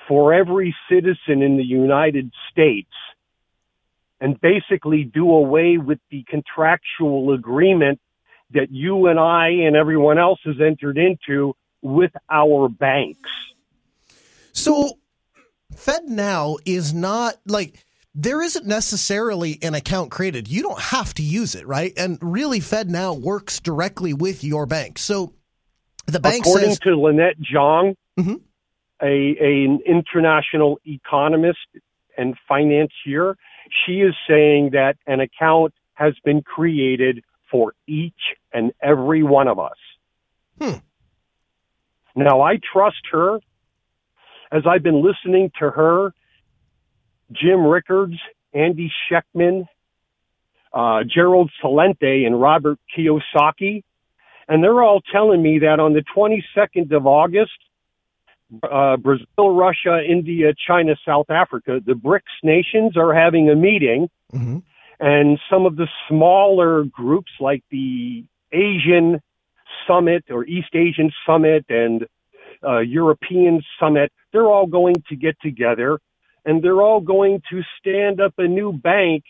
for 0.08 0.32
every 0.32 0.74
citizen 0.88 1.42
in 1.42 1.56
the 1.56 1.64
United 1.64 2.30
States 2.50 2.92
and 4.20 4.40
basically 4.40 5.04
do 5.04 5.30
away 5.30 5.78
with 5.78 5.98
the 6.10 6.24
contractual 6.28 7.32
agreement 7.32 8.00
that 8.52 8.70
you 8.70 9.06
and 9.08 9.18
I 9.18 9.48
and 9.48 9.74
everyone 9.74 10.18
else 10.18 10.38
has 10.44 10.56
entered 10.60 10.96
into 10.96 11.56
with 11.82 12.12
our 12.30 12.68
banks. 12.68 13.30
So, 14.52 14.98
Fed 15.74 16.04
Now 16.04 16.58
is 16.64 16.94
not 16.94 17.34
like 17.46 17.84
there 18.14 18.40
isn't 18.40 18.64
necessarily 18.64 19.58
an 19.62 19.74
account 19.74 20.12
created. 20.12 20.46
You 20.46 20.62
don't 20.62 20.80
have 20.80 21.12
to 21.14 21.22
use 21.22 21.56
it, 21.56 21.66
right? 21.66 21.92
And 21.96 22.16
really, 22.22 22.60
Fed 22.60 22.88
Now 22.88 23.12
works 23.12 23.58
directly 23.58 24.14
with 24.14 24.44
your 24.44 24.66
bank. 24.66 24.98
So, 24.98 25.34
the 26.06 26.20
bank 26.20 26.40
According 26.40 26.70
says, 26.70 26.78
to 26.80 26.96
Lynette 26.96 27.36
Zang, 27.52 27.96
Mhm. 28.18 28.40
a, 29.02 29.06
a 29.06 29.64
an 29.64 29.80
international 29.86 30.78
economist 30.84 31.66
and 32.16 32.36
financier, 32.46 33.36
she 33.84 34.00
is 34.00 34.14
saying 34.28 34.70
that 34.70 34.96
an 35.06 35.20
account 35.20 35.74
has 35.94 36.14
been 36.24 36.42
created 36.42 37.24
for 37.50 37.74
each 37.86 38.36
and 38.52 38.72
every 38.80 39.22
one 39.22 39.48
of 39.48 39.58
us. 39.58 39.78
Hmm. 40.60 40.78
Now 42.14 42.40
I 42.42 42.58
trust 42.72 43.02
her 43.10 43.40
as 44.52 44.62
I've 44.66 44.82
been 44.82 45.02
listening 45.02 45.50
to 45.58 45.70
her, 45.70 46.12
Jim 47.32 47.64
Rickards, 47.66 48.14
Andy 48.52 48.92
Schectman, 49.10 49.66
uh, 50.72 51.02
Gerald 51.04 51.50
Celente, 51.62 52.26
and 52.26 52.40
Robert 52.40 52.78
Kiyosaki. 52.96 53.82
And 54.48 54.62
they're 54.62 54.82
all 54.82 55.00
telling 55.12 55.42
me 55.42 55.60
that 55.60 55.80
on 55.80 55.92
the 55.92 56.04
22nd 56.16 56.92
of 56.92 57.06
August, 57.06 57.52
uh, 58.62 58.96
Brazil, 58.96 59.54
Russia, 59.54 60.00
India, 60.06 60.52
China, 60.66 60.96
South 61.04 61.30
Africa, 61.30 61.80
the 61.84 61.94
BRICS 61.94 62.42
nations 62.42 62.96
are 62.96 63.14
having 63.14 63.48
a 63.50 63.54
meeting. 63.54 64.08
Mm-hmm. 64.32 64.58
And 65.00 65.38
some 65.50 65.66
of 65.66 65.76
the 65.76 65.88
smaller 66.08 66.84
groups 66.84 67.32
like 67.40 67.64
the 67.70 68.24
Asian 68.52 69.20
Summit 69.86 70.24
or 70.30 70.44
East 70.44 70.74
Asian 70.74 71.10
Summit 71.26 71.64
and 71.68 72.06
uh, 72.62 72.78
European 72.78 73.62
Summit, 73.78 74.12
they're 74.32 74.46
all 74.46 74.66
going 74.66 74.96
to 75.08 75.16
get 75.16 75.36
together 75.40 75.98
and 76.44 76.62
they're 76.62 76.82
all 76.82 77.00
going 77.00 77.42
to 77.50 77.62
stand 77.78 78.20
up 78.20 78.34
a 78.38 78.46
new 78.46 78.72
bank 78.72 79.24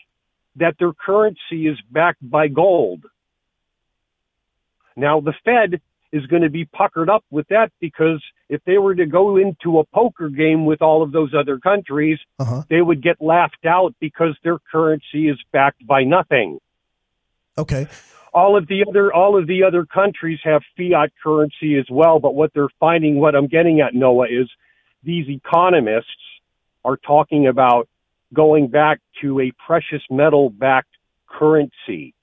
that 0.57 0.75
their 0.79 0.93
currency 0.93 1.67
is 1.67 1.77
backed 1.91 2.29
by 2.29 2.47
gold. 2.47 3.05
Now, 4.95 5.19
the 5.19 5.33
Fed 5.43 5.81
is 6.11 6.25
going 6.27 6.43
to 6.43 6.49
be 6.49 6.65
puckered 6.65 7.09
up 7.09 7.25
with 7.29 7.47
that 7.49 7.71
because 7.81 8.23
if 8.47 8.61
they 8.65 8.77
were 8.77 8.95
to 8.95 9.05
go 9.05 9.37
into 9.37 9.79
a 9.79 9.83
poker 9.85 10.29
game 10.29 10.65
with 10.65 10.81
all 10.81 11.01
of 11.03 11.11
those 11.11 11.33
other 11.33 11.57
countries, 11.59 12.19
Uh-huh. 12.39 12.63
they 12.69 12.81
would 12.81 13.01
get 13.01 13.21
laughed 13.21 13.65
out 13.65 13.93
because 13.99 14.37
their 14.43 14.57
currency 14.71 15.27
is 15.27 15.37
backed 15.51 15.85
by 15.85 16.03
nothing. 16.03 16.59
okay, 17.57 17.87
All 18.33 18.57
of 18.57 18.67
the 18.67 18.85
other 18.87 19.13
all 19.13 19.37
of 19.37 19.47
the 19.47 19.63
other 19.63 19.85
countries 19.85 20.39
have 20.43 20.61
fiat 20.77 21.11
currency 21.23 21.77
as 21.77 21.85
well, 21.89 22.19
but 22.19 22.35
what 22.35 22.53
they're 22.53 22.67
finding, 22.79 23.17
what 23.19 23.33
I'm 23.35 23.47
getting 23.47 23.79
at, 23.81 23.93
Noah, 23.93 24.27
is 24.29 24.49
these 25.03 25.27
economists 25.29 26.09
are 26.83 26.97
talking 26.97 27.47
about 27.47 27.87
going 28.33 28.67
back 28.67 28.99
to 29.21 29.39
a 29.39 29.51
precious 29.65 30.01
metal 30.09 30.49
backed 30.49 30.95
currency. 31.27 32.13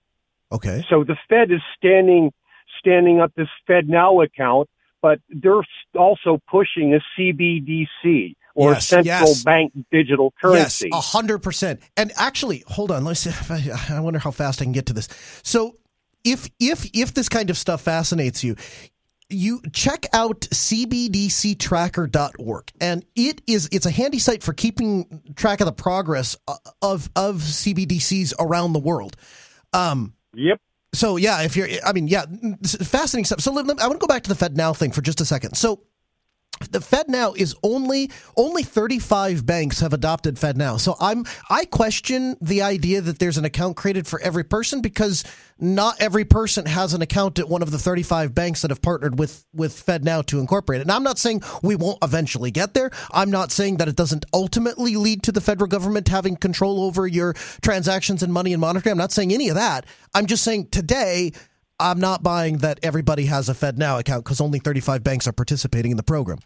okay, 0.51 0.85
So 0.91 1.03
the 1.05 1.17
Fed 1.29 1.51
is 1.51 1.61
standing 1.79 2.33
standing 2.79 3.21
up 3.21 3.33
this 3.37 3.49
Fed 3.67 3.89
Now 3.89 4.21
account, 4.21 4.69
but 5.01 5.21
they're 5.29 5.63
also 5.99 6.41
pushing 6.51 6.95
a 6.95 7.01
CBDC 7.19 8.35
or 8.55 8.73
Yes, 8.73 8.87
central 8.87 9.29
yes. 9.29 9.43
bank 9.43 9.73
digital 9.91 10.33
currency. 10.41 10.89
Yes, 10.93 10.99
a 10.99 11.01
hundred 11.01 11.39
percent. 11.39 11.81
And 11.97 12.13
actually, 12.17 12.65
hold 12.67 12.91
on. 12.91 13.05
Let's 13.05 13.27
I, 13.51 13.97
I 13.97 14.01
wonder 14.01 14.19
how 14.19 14.31
fast 14.31 14.61
I 14.61 14.65
can 14.65 14.73
get 14.73 14.87
to 14.87 14.93
this. 14.93 15.09
So, 15.43 15.77
if 16.25 16.49
if 16.61 16.89
if 16.95 17.15
this 17.15 17.29
kind 17.29 17.51
of 17.51 17.57
stuff 17.57 17.83
fascinates 17.83 18.45
you, 18.45 18.57
you 19.29 19.61
check 19.73 20.07
out 20.13 20.41
cbdctracker.org 20.43 22.73
and 22.81 23.05
it 23.17 23.41
is 23.47 23.69
it's 23.73 23.87
a 23.87 23.91
handy 23.91 24.19
site 24.19 24.43
for 24.43 24.53
keeping 24.53 25.23
track 25.35 25.61
of 25.61 25.67
the 25.67 25.73
progress 25.73 26.37
uh, 26.47 26.57
of 26.83 27.09
of 27.17 27.37
CBDCs 27.37 28.35
around 28.39 28.75
the 28.75 28.79
world. 28.79 29.17
Um 29.73 30.13
Yep. 30.35 30.61
So 30.93 31.17
yeah, 31.17 31.43
if 31.43 31.57
you're 31.57 31.69
I 31.85 31.93
mean 31.93 32.09
yeah, 32.09 32.27
mm, 32.27 32.87
fascinating 32.87 33.25
stuff. 33.25 33.41
So 33.41 33.53
I 33.53 33.63
want 33.63 33.79
to 33.79 33.99
go 33.99 34.07
back 34.07 34.23
to 34.25 34.29
the 34.29 34.35
Fed 34.35 34.57
now 34.57 34.73
thing 34.73 34.93
for 34.93 35.01
just 35.01 35.21
a 35.21 35.25
second. 35.25 35.57
So 35.57 35.83
the 36.71 36.81
Fed 36.81 37.09
now 37.09 37.33
is 37.33 37.55
only 37.63 38.11
only 38.37 38.63
35 38.63 39.45
banks 39.47 39.81
have 39.81 39.93
adopted 39.93 40.39
Fed 40.39 40.57
now. 40.57 40.77
So 40.77 40.97
I'm 41.01 41.25
I 41.51 41.65
question 41.65 42.37
the 42.41 42.63
idea 42.63 43.01
that 43.01 43.19
there's 43.19 43.39
an 43.39 43.45
account 43.45 43.77
created 43.77 44.07
for 44.07 44.21
every 44.21 44.45
person 44.45 44.81
because 44.81 45.25
not 45.59 46.01
every 46.01 46.25
person 46.25 46.67
has 46.67 46.93
an 46.93 47.03
account 47.03 47.39
at 47.39 47.49
one 47.49 47.63
of 47.63 47.71
the 47.71 47.79
35 47.79 48.35
banks 48.35 48.63
that 48.63 48.71
have 48.71 48.83
partnered 48.83 49.19
with 49.19 49.45
with 49.53 49.73
Fed 49.73 50.05
now 50.05 50.23
to 50.23 50.41
incorporate 50.41 50.81
it. 50.81 50.83
And 50.83 50.93
I'm 50.93 51.05
not 51.05 51.19
saying 51.19 51.43
we 51.63 51.77
won't 51.77 51.99
eventually 52.03 52.51
get 52.51 52.75
there. 52.75 52.91
I'm 53.13 53.31
not 53.31 53.53
saying 53.53 53.77
that 53.77 53.89
it 53.89 53.97
doesn't 53.97 54.25
ultimately 54.33 54.97
lead 54.97 55.23
to 55.25 55.33
the 55.33 55.41
federal 55.41 55.69
government 55.69 56.09
having 56.09 56.37
control 56.37 56.83
over 56.83 57.07
your 57.07 57.35
transactions 57.63 58.23
and 58.23 58.33
money 58.33 58.53
and 58.53 58.61
monetary. 58.61 58.93
I'm 58.93 58.99
not 58.99 59.13
saying 59.13 59.33
any 59.33 59.49
of 59.49 59.55
that. 59.55 59.87
I'm 60.15 60.27
just 60.27 60.43
saying 60.43 60.69
today 60.69 61.33
I'm 61.83 61.99
not 61.99 62.23
buying 62.23 62.59
that 62.59 62.79
everybody 62.83 63.27
has 63.27 63.49
a 63.49 63.55
Fed 63.55 63.77
Now 63.77 63.99
account 63.99 64.25
because 64.25 64.41
only 64.41 64.61
35 64.61 65.03
banks 65.03 65.27
are 65.27 65.33
participating 65.33 65.91
in 65.91 65.97
the 65.97 66.03
program. 66.03 66.39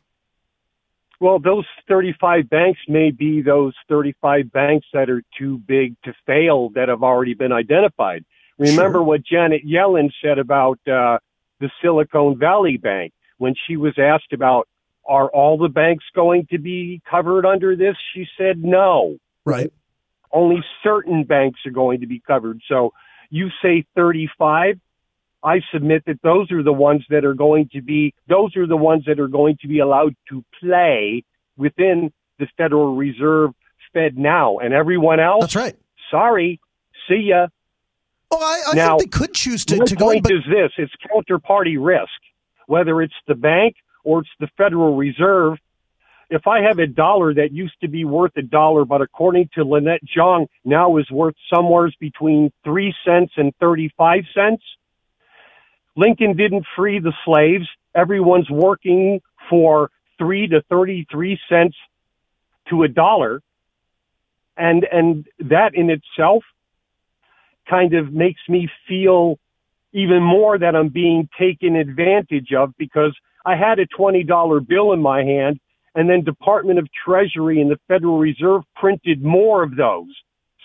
Well, 1.21 1.39
those 1.39 1.65
35 1.89 2.49
banks 2.51 2.81
may 2.89 3.11
be 3.11 3.43
those 3.43 3.75
35 3.89 4.53
banks 4.53 4.87
that 4.93 5.09
are 5.09 5.23
too 5.39 5.59
big 5.67 5.97
to 6.05 6.13
fail 6.27 6.71
that 6.71 6.89
have 6.89 7.03
already 7.03 7.35
been 7.35 7.53
identified. 7.53 8.25
Remember 8.59 8.99
Sure. 8.99 9.03
what 9.03 9.25
Janet 9.25 9.63
Yellen 9.67 10.11
said 10.23 10.39
about 10.39 10.79
uh, 10.87 11.19
the 11.61 11.71
Silicon 11.83 12.39
Valley 12.39 12.77
Bank 12.77 13.13
when 13.39 13.55
she 13.67 13.77
was 13.77 13.95
asked 13.99 14.33
about 14.33 14.69
are 15.09 15.29
all 15.29 15.57
the 15.57 15.69
banks 15.69 16.05
going 16.15 16.47
to 16.51 16.59
be 16.59 17.01
covered 17.09 17.47
under 17.47 17.77
this? 17.77 17.97
She 18.15 18.27
said 18.37 18.63
no. 18.63 19.17
Right. 19.45 19.73
Only 20.33 20.63
certain 20.83 21.25
banks 21.25 21.61
are 21.65 21.71
going 21.71 22.01
to 22.01 22.07
be 22.07 22.21
covered. 22.27 22.61
So 22.69 22.93
you 23.31 23.49
say 23.63 23.85
35. 23.95 24.81
I 25.47 25.61
submit 25.73 26.05
that 26.07 26.21
those 26.23 26.51
are 26.51 26.65
the 26.65 26.73
ones 26.73 27.05
that 27.09 27.25
are 27.25 27.35
going 27.35 27.71
to 27.73 27.81
be, 27.81 28.13
those 28.29 28.57
are 28.57 28.67
the 28.67 28.77
ones 28.77 29.05
that 29.07 29.21
are 29.21 29.29
going 29.29 29.57
to 29.63 29.69
be 29.69 29.79
allowed 29.79 30.17
to 30.29 30.45
play 30.61 31.23
within 31.57 32.13
the 32.41 32.49
Federal 32.57 32.97
Reserve 32.97 33.53
Fed 33.93 34.19
now. 34.19 34.59
And 34.59 34.75
everyone 34.75 35.21
else, 35.21 35.43
That's 35.43 35.57
right. 35.57 35.77
sorry, 36.11 36.61
see 37.09 37.29
ya. 37.29 37.47
Oh, 38.33 38.39
I, 38.39 38.73
I 38.73 38.75
Now, 38.75 38.99
think 38.99 39.13
they 39.13 39.19
could 39.19 39.35
choose 39.35 39.65
to, 39.67 39.77
go 39.77 40.11
in, 40.11 40.15
point 40.15 40.25
but 40.25 40.33
is 40.33 40.43
this: 40.51 40.73
it's 40.79 40.93
counterparty 41.09 41.77
risk. 41.79 42.11
Whether 42.67 43.01
it's 43.01 43.15
the 43.29 43.37
bank 43.37 43.77
or 44.03 44.23
it's 44.23 44.29
the 44.41 44.49
Federal 44.59 44.97
Reserve, 44.97 45.59
if 46.29 46.49
I 46.49 46.63
have 46.63 46.81
a 46.81 46.89
dollar 46.89 47.33
that 47.35 47.53
used 47.53 47.81
to 47.83 47.89
be 47.89 48.05
worth 48.05 48.33
a 48.37 48.43
dollar, 48.43 48.85
but 48.85 49.01
according 49.01 49.51
to 49.55 49.63
Lynette 49.63 50.01
Zang, 50.17 50.49
now 50.65 50.97
is 50.97 51.09
worth 51.09 51.37
somewhere 51.55 51.89
between 52.01 52.51
three 52.65 52.93
cents 53.07 53.33
and 53.37 53.55
35 53.61 54.25
cents, 54.35 54.63
Lincoln 55.97 56.37
didn't 56.37 56.67
free 56.77 56.99
the 56.99 57.13
slaves. 57.25 57.67
Everyone's 57.95 58.51
working 58.51 59.21
for 59.49 59.91
three 60.19 60.47
to 60.49 60.63
33 60.69 61.39
cents 61.49 61.77
to 62.69 62.83
a 62.83 62.89
dollar. 62.89 63.43
And, 64.57 64.87
and 64.91 65.27
that 65.39 65.75
in 65.75 65.91
itself 65.91 66.45
kind 67.69 67.95
of 67.95 68.13
makes 68.13 68.41
me 68.49 68.69
feel 68.87 69.39
even 69.93 70.23
more 70.23 70.59
that 70.59 70.77
I'm 70.77 70.89
being 70.89 71.29
taken 71.39 71.77
advantage 71.77 72.53
of 72.57 72.75
because 72.79 73.17
I 73.45 73.57
had 73.57 73.79
a 73.79 73.87
$20 73.87 74.69
bill 74.69 74.93
in 74.93 75.01
my 75.01 75.23
hand 75.23 75.59
and 75.95 76.11
then 76.11 76.23
Department 76.23 76.79
of 76.79 76.89
Treasury 76.93 77.61
and 77.61 77.71
the 77.71 77.79
Federal 77.89 78.19
Reserve 78.19 78.63
printed 78.75 79.25
more 79.25 79.63
of 79.63 79.77
those. 79.77 80.15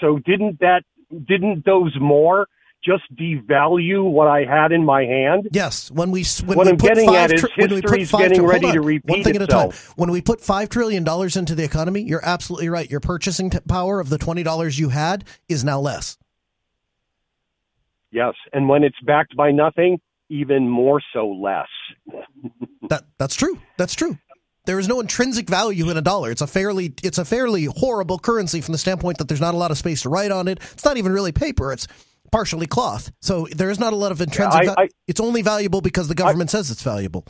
So 0.02 0.20
didn't 0.20 0.60
that, 0.60 0.84
didn't 1.26 1.66
those 1.66 1.96
more 2.00 2.48
just 2.84 3.04
devalue 3.16 4.04
what 4.10 4.28
I 4.28 4.44
had 4.44 4.72
in 4.72 4.84
my 4.84 5.04
hand? 5.04 5.50
Yes. 5.52 5.92
When 5.92 6.12
we 6.12 6.26
when 6.46 6.58
what 6.58 6.66
we 6.66 6.72
I'm 6.72 6.78
put 6.78 6.88
getting 6.90 7.06
five 7.08 7.32
at 7.32 7.34
is 7.34 7.46
when 7.56 7.70
we 7.74 7.82
put 7.82 8.08
five 8.08 8.22
getting 8.30 8.44
ready 8.44 8.68
on. 8.68 8.74
to 8.74 8.82
repeat 8.82 9.10
One 9.10 9.24
thing 9.24 9.36
at 9.36 9.42
a 9.42 9.48
time. 9.48 9.68
itself. 9.70 9.94
When 9.98 10.12
we 10.12 10.22
put 10.22 10.42
five 10.42 10.70
trillion 10.70 11.04
dollars 11.04 11.36
into 11.36 11.56
the 11.56 11.64
economy, 11.64 12.02
you're 12.02 12.26
absolutely 12.26 12.70
right. 12.70 12.90
Your 12.90 13.00
purchasing 13.00 13.50
t- 13.50 13.60
power 13.68 14.00
of 14.00 14.10
the 14.10 14.18
twenty 14.18 14.44
dollars 14.44 14.80
you 14.80 14.90
had 14.90 15.24
is 15.48 15.64
now 15.64 15.80
less. 15.80 16.18
Yes, 18.12 18.34
and 18.52 18.68
when 18.68 18.84
it's 18.84 19.00
backed 19.06 19.38
by 19.38 19.52
nothing, 19.52 20.00
even 20.30 20.68
more 20.70 21.02
so 21.14 21.28
less. 21.30 21.68
That 22.90 23.04
that's 23.18 23.36
true. 23.36 23.58
That's 23.78 23.94
true. 23.94 24.18
There 24.66 24.78
is 24.78 24.88
no 24.90 25.00
intrinsic 25.00 25.48
value 25.50 25.90
in 25.90 25.96
a 25.96 26.02
dollar. 26.02 26.30
It's 26.32 26.42
a 26.42 26.48
fairly 26.48 26.94
it's 27.04 27.18
a 27.18 27.24
fairly 27.24 27.66
horrible 27.66 28.20
currency 28.20 28.60
from 28.60 28.74
the 28.74 28.78
standpoint 28.78 29.18
that 29.20 29.30
there's 29.30 29.40
not 29.40 29.54
a 29.54 29.58
lot 29.58 29.72
of 29.72 29.78
space 29.78 30.02
to 30.02 30.10
write 30.10 30.30
on 30.32 30.50
it. 30.50 30.60
It's 30.74 30.84
not 30.84 30.98
even 30.98 31.14
really 31.14 31.32
paper. 31.32 31.72
It's 31.72 31.88
partially 32.32 32.68
cloth. 32.68 33.12
So 33.22 33.48
there 33.56 33.70
is 33.70 33.80
not 33.80 33.94
a 33.94 33.96
lot 33.96 34.12
of 34.12 34.22
intrinsic. 34.22 34.70
I- 34.70 34.84
I- 34.84 34.90
it's 35.08 35.20
only 35.20 35.42
valuable 35.42 35.82
because 35.82 36.08
the 36.08 36.16
government 36.16 36.50
says 36.50 36.72
it's 36.72 36.84
valuable. 36.84 37.26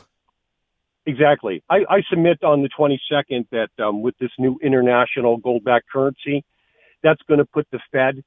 Exactly. 1.04 1.62
I, 1.68 1.78
I 1.90 2.02
submit 2.08 2.44
on 2.44 2.62
the 2.62 2.68
22nd 2.68 3.46
that 3.50 3.70
um, 3.84 4.02
with 4.02 4.16
this 4.18 4.30
new 4.38 4.58
international 4.62 5.36
gold-backed 5.36 5.88
currency, 5.92 6.44
that's 7.02 7.20
going 7.22 7.38
to 7.38 7.44
put 7.44 7.66
the 7.72 7.80
Fed 7.90 8.22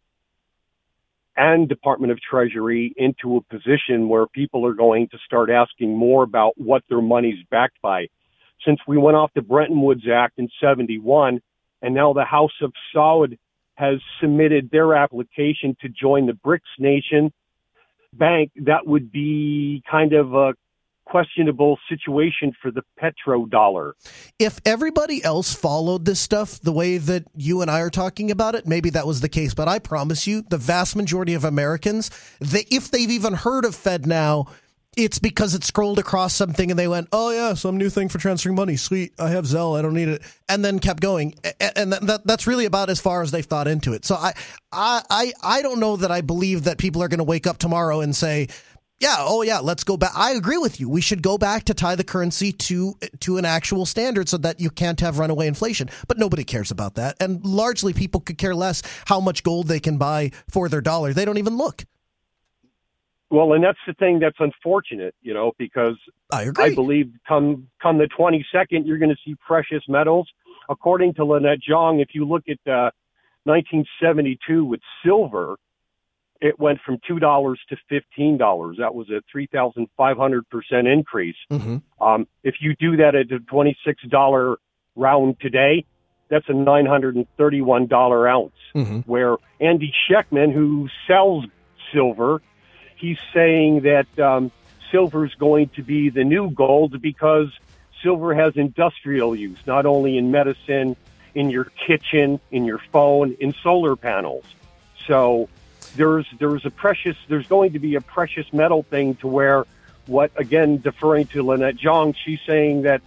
and 1.38 1.68
Department 1.70 2.12
of 2.12 2.20
Treasury 2.22 2.94
into 2.98 3.38
a 3.38 3.42
position 3.44 4.10
where 4.10 4.28
people 4.28 4.66
are 4.66 4.74
going 4.74 5.08
to 5.10 5.18
start 5.26 5.50
asking 5.50 5.96
more 5.96 6.24
about 6.24 6.54
what 6.58 6.84
their 6.90 7.02
money's 7.02 7.44
backed 7.50 7.82
by. 7.82 8.08
Since 8.66 8.80
we 8.88 8.98
went 8.98 9.16
off 9.18 9.32
the 9.36 9.42
Bretton 9.42 9.82
Woods 9.82 10.04
Act 10.12 10.38
in 10.38 10.50
71, 10.62 11.42
and 11.82 11.94
now 11.96 12.14
the 12.14 12.26
House 12.26 12.54
of 12.62 12.74
Saud 12.94 13.38
has 13.76 14.00
submitted 14.22 14.70
their 14.72 14.96
application 14.96 15.76
to 15.82 15.90
join 15.90 16.26
the 16.26 16.34
BRICS 16.34 16.60
nation 16.80 17.32
bank, 18.14 18.52
that 18.66 18.88
would 18.88 19.12
be 19.12 19.84
kind 19.90 20.14
of 20.14 20.34
a 20.34 20.54
questionable 21.06 21.78
situation 21.88 22.52
for 22.62 22.72
the 22.72 22.82
petrodollar. 23.00 23.94
if 24.40 24.60
everybody 24.66 25.24
else 25.24 25.54
followed 25.54 26.04
this 26.06 26.20
stuff 26.20 26.60
the 26.62 26.72
way 26.72 26.98
that 26.98 27.24
you 27.36 27.62
and 27.62 27.70
I 27.70 27.82
are 27.82 27.92
talking 27.92 28.32
about 28.32 28.56
it, 28.56 28.66
maybe 28.66 28.90
that 28.90 29.06
was 29.06 29.22
the 29.22 29.30
case. 29.30 29.54
But 29.54 29.68
I 29.68 29.78
promise 29.78 30.26
you, 30.26 30.44
the 30.50 30.58
vast 30.58 30.96
majority 30.96 31.36
of 31.36 31.44
Americans, 31.44 32.10
they, 32.40 32.66
if 32.72 32.90
they've 32.90 33.12
even 33.12 33.34
heard 33.34 33.66
of 33.66 33.76
Fed 33.76 34.08
now, 34.08 34.48
it's 34.96 35.20
because 35.20 35.54
it 35.54 35.64
scrolled 35.64 36.00
across 36.00 36.34
something 36.34 36.70
and 36.70 36.80
they 36.80 36.88
went, 36.88 37.08
"Oh 37.12 37.32
yeah, 37.32 37.54
some 37.54 37.78
new 37.78 37.90
thing 37.90 38.10
for 38.10 38.18
transferring 38.18 38.56
money. 38.56 38.76
Sweet, 38.76 39.14
I 39.20 39.30
have 39.30 39.46
Zelle. 39.46 39.78
I 39.78 39.82
don't 39.82 39.94
need 39.94 40.08
it," 40.08 40.22
and 40.50 40.64
then 40.64 40.80
kept 40.80 41.02
going. 41.02 41.36
And 41.76 41.94
that, 41.94 42.02
that, 42.08 42.28
that's 42.28 42.48
really 42.48 42.66
about 42.66 42.90
as 42.90 43.00
far 43.00 43.22
as 43.22 43.32
they've 43.32 43.46
thought 43.46 43.68
into 43.68 43.94
it. 43.94 44.06
So 44.06 44.16
I, 44.16 44.34
I, 44.72 45.02
I, 45.10 45.34
I 45.44 45.62
don't 45.62 45.80
know 45.80 45.98
that 45.98 46.12
I 46.12 46.22
believe 46.22 46.64
that 46.64 46.78
people 46.78 47.04
are 47.04 47.08
going 47.08 47.20
to 47.20 47.24
wake 47.24 47.48
up 47.48 47.58
tomorrow 47.58 48.02
and 48.02 48.16
say, 48.16 48.48
yeah, 49.00 49.18
oh 49.20 49.42
yeah, 49.42 49.60
let's 49.60 49.84
go 49.84 49.98
back. 49.98 50.12
I 50.16 50.32
agree 50.32 50.58
with 50.58 50.80
you. 50.80 50.90
We 50.90 51.02
should 51.02 51.22
go 51.22 51.38
back 51.38 51.66
to 51.66 51.74
tie 51.74 51.96
the 51.96 52.04
currency 52.04 52.52
to 52.54 52.96
to 53.22 53.38
an 53.38 53.46
actual 53.46 53.86
standard 53.86 54.30
so 54.30 54.38
that 54.38 54.60
you 54.60 54.70
can't 54.70 55.00
have 55.02 55.20
runaway 55.20 55.48
inflation. 55.48 55.90
But 56.08 56.18
nobody 56.18 56.44
cares 56.44 56.72
about 56.72 56.96
that. 56.96 57.18
And 57.20 57.44
largely 57.46 57.92
people 57.94 58.22
could 58.22 58.38
care 58.38 58.56
less 58.56 58.82
how 59.06 59.20
much 59.20 59.44
gold 59.44 59.68
they 59.68 59.82
can 59.82 59.98
buy 59.98 60.32
for 60.50 60.70
their 60.70 60.82
dollar. 60.82 61.14
They 61.14 61.26
don't 61.26 61.38
even 61.38 61.58
look. 61.58 61.84
Well, 63.36 63.52
and 63.52 63.62
that's 63.62 63.80
the 63.86 63.94
thing 63.94 64.20
that's 64.20 64.38
unfortunate, 64.40 65.14
you 65.22 65.34
know, 65.34 65.52
because 65.58 65.98
I, 66.32 66.74
believe 66.74 67.12
come 67.28 67.68
come 67.82 67.98
the 67.98 68.08
22nd, 68.18 68.88
you're 68.88 68.98
going 68.98 69.10
to 69.10 69.18
see 69.26 69.36
precious 69.46 69.84
metals. 69.90 70.30
According 70.70 71.16
to 71.16 71.26
Lynette 71.26 71.60
Zang, 71.70 72.02
if 72.02 72.10
you 72.14 72.26
look 72.26 72.44
at 72.48 72.60
uh, 72.66 72.92
1972 73.44 74.64
with 74.64 74.80
silver, 75.04 75.58
it 76.40 76.58
went 76.58 76.80
from 76.86 76.98
two 77.06 77.20
dollars 77.20 77.60
to 77.70 77.76
fifteen 77.90 78.38
dollars. 78.38 78.78
That 78.80 78.96
was 78.96 79.10
a 79.10 79.22
three 79.30 79.48
thousand 79.52 79.88
five 79.98 80.16
hundred 80.16 80.50
percent 80.50 80.88
increase. 80.88 81.36
Mm-hmm. 81.52 81.78
Um, 82.02 82.28
if 82.44 82.56
you 82.62 82.74
do 82.80 82.96
that 82.98 83.16
at 83.16 83.32
a 83.32 83.40
twenty 83.40 83.78
six 83.86 84.02
dollar 84.10 84.58
round 84.96 85.42
today, 85.42 85.86
that's 86.30 86.46
a 86.48 86.54
nine 86.54 86.86
hundred 86.86 87.18
and 87.18 87.28
thirty 87.38 87.62
one 87.62 87.88
dollar 87.88 88.28
ounce. 88.30 88.54
Mm-hmm. 88.74 89.00
Where 89.00 89.36
Andy 89.60 89.94
Schectman, 90.10 90.54
who 90.54 90.88
sells 91.06 91.46
silver, 91.94 92.42
he's 93.06 93.20
saying 93.34 93.82
that 93.82 94.20
um, 94.20 94.52
silver 94.92 95.26
is 95.26 95.36
going 95.36 95.70
to 95.70 95.84
be 95.84 96.10
the 96.10 96.24
new 96.24 96.50
gold 96.50 97.00
because 97.02 97.50
silver 98.02 98.34
has 98.34 98.56
industrial 98.56 99.36
use, 99.36 99.60
not 99.68 99.86
only 99.86 100.18
in 100.18 100.32
medicine, 100.32 100.96
in 101.36 101.52
your 101.52 101.66
kitchen, 101.66 102.40
in 102.50 102.66
your 102.66 102.80
phone, 102.92 103.38
in 103.40 103.54
solar 103.62 103.96
panels. 103.96 104.46
So 105.08 105.50
there's 105.96 106.26
there's 106.40 106.66
a 106.66 106.72
precious 106.72 107.16
there's 107.28 107.48
going 107.48 107.74
to 107.74 107.80
be 107.80 107.94
a 107.94 108.02
precious 108.02 108.52
metal 108.52 108.82
thing 108.82 109.16
to 109.16 109.28
where 109.28 109.66
what 110.08 110.32
again 110.36 110.80
deferring 110.80 111.28
to 111.28 111.44
Lynette 111.44 111.78
Zang, 111.78 112.16
she's 112.16 112.40
saying 112.48 112.84
that 112.84 113.02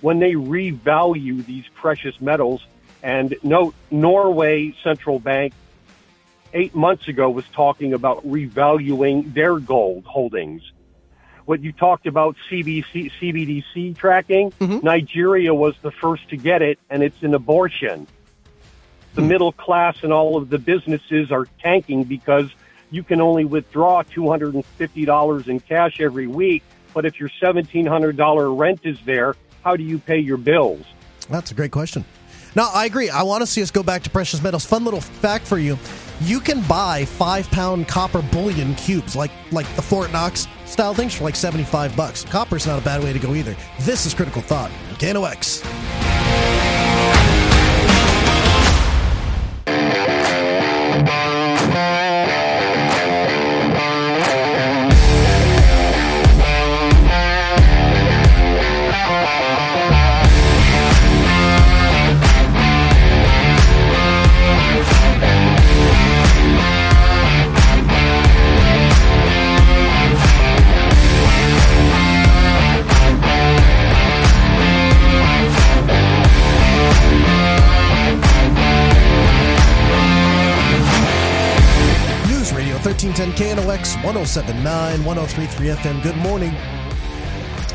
when 0.00 0.20
they 0.20 0.34
revalue 0.34 1.44
these 1.44 1.64
precious 1.74 2.20
metals 2.20 2.64
and 3.02 3.34
note 3.42 3.74
Norway 3.90 4.74
Central 4.84 5.18
Bank 5.18 5.54
eight 6.52 6.74
months 6.74 7.08
ago 7.08 7.30
was 7.30 7.44
talking 7.48 7.92
about 7.92 8.26
revaluing 8.26 9.32
their 9.34 9.58
gold 9.58 10.04
holdings. 10.04 10.62
What 11.44 11.60
you 11.60 11.72
talked 11.72 12.06
about 12.06 12.36
CBC, 12.50 13.10
CBDC 13.20 13.96
tracking, 13.96 14.52
mm-hmm. 14.52 14.84
Nigeria 14.84 15.54
was 15.54 15.74
the 15.82 15.90
first 15.90 16.28
to 16.30 16.36
get 16.36 16.62
it, 16.62 16.78
and 16.88 17.02
it's 17.02 17.22
an 17.22 17.34
abortion. 17.34 18.06
The 19.14 19.22
hmm. 19.22 19.28
middle 19.28 19.52
class 19.52 19.96
and 20.02 20.12
all 20.12 20.36
of 20.36 20.50
the 20.50 20.58
businesses 20.58 21.32
are 21.32 21.46
tanking 21.60 22.04
because 22.04 22.50
you 22.90 23.02
can 23.02 23.20
only 23.20 23.44
withdraw 23.44 24.02
$250 24.02 25.48
in 25.48 25.60
cash 25.60 26.00
every 26.00 26.26
week. 26.26 26.62
But 26.92 27.04
if 27.04 27.18
your 27.18 27.28
$1,700 27.28 28.58
rent 28.58 28.80
is 28.84 28.98
there, 29.04 29.34
how 29.62 29.76
do 29.76 29.82
you 29.82 29.98
pay 29.98 30.18
your 30.18 30.36
bills? 30.36 30.84
That's 31.28 31.50
a 31.50 31.54
great 31.54 31.70
question. 31.70 32.04
No, 32.56 32.68
I 32.72 32.84
agree. 32.86 33.10
I 33.10 33.22
want 33.22 33.42
to 33.42 33.46
see 33.46 33.62
us 33.62 33.70
go 33.70 33.82
back 33.82 34.02
to 34.04 34.10
precious 34.10 34.42
metals. 34.42 34.64
Fun 34.64 34.84
little 34.84 35.00
fact 35.00 35.46
for 35.46 35.58
you: 35.58 35.78
you 36.20 36.40
can 36.40 36.62
buy 36.62 37.04
five 37.04 37.50
pound 37.50 37.88
copper 37.88 38.22
bullion 38.22 38.74
cubes, 38.74 39.16
like 39.16 39.30
like 39.50 39.66
the 39.76 39.82
Fort 39.82 40.12
Knox 40.12 40.46
style 40.66 40.94
things, 40.94 41.14
for 41.14 41.24
like 41.24 41.36
seventy 41.36 41.64
five 41.64 41.96
bucks. 41.96 42.24
Copper's 42.24 42.66
not 42.66 42.80
a 42.80 42.84
bad 42.84 43.02
way 43.02 43.12
to 43.12 43.18
go 43.18 43.34
either. 43.34 43.56
This 43.80 44.06
is 44.06 44.14
critical 44.14 44.42
thought. 44.42 44.70
News 45.00 45.62
1310 83.80 85.04
1079 85.04 85.04
1033 85.04 85.66
FM. 85.68 86.02
Good 86.02 86.16
morning. 86.18 86.52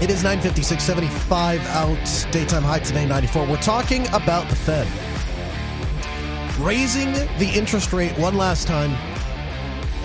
It 0.02 0.12
is 0.12 0.24
956 0.24 0.84
75 0.84 1.66
out. 1.68 2.28
Daytime 2.32 2.62
high 2.62 2.80
today 2.80 3.08
94. 3.08 3.48
We're 3.48 3.58
talking 3.58 4.06
about 4.14 4.48
the 4.50 4.56
Fed 4.56 4.88
raising 6.60 7.12
the 7.38 7.52
interest 7.54 7.92
rate 7.92 8.18
one 8.18 8.38
last 8.38 8.68
time 8.68 8.92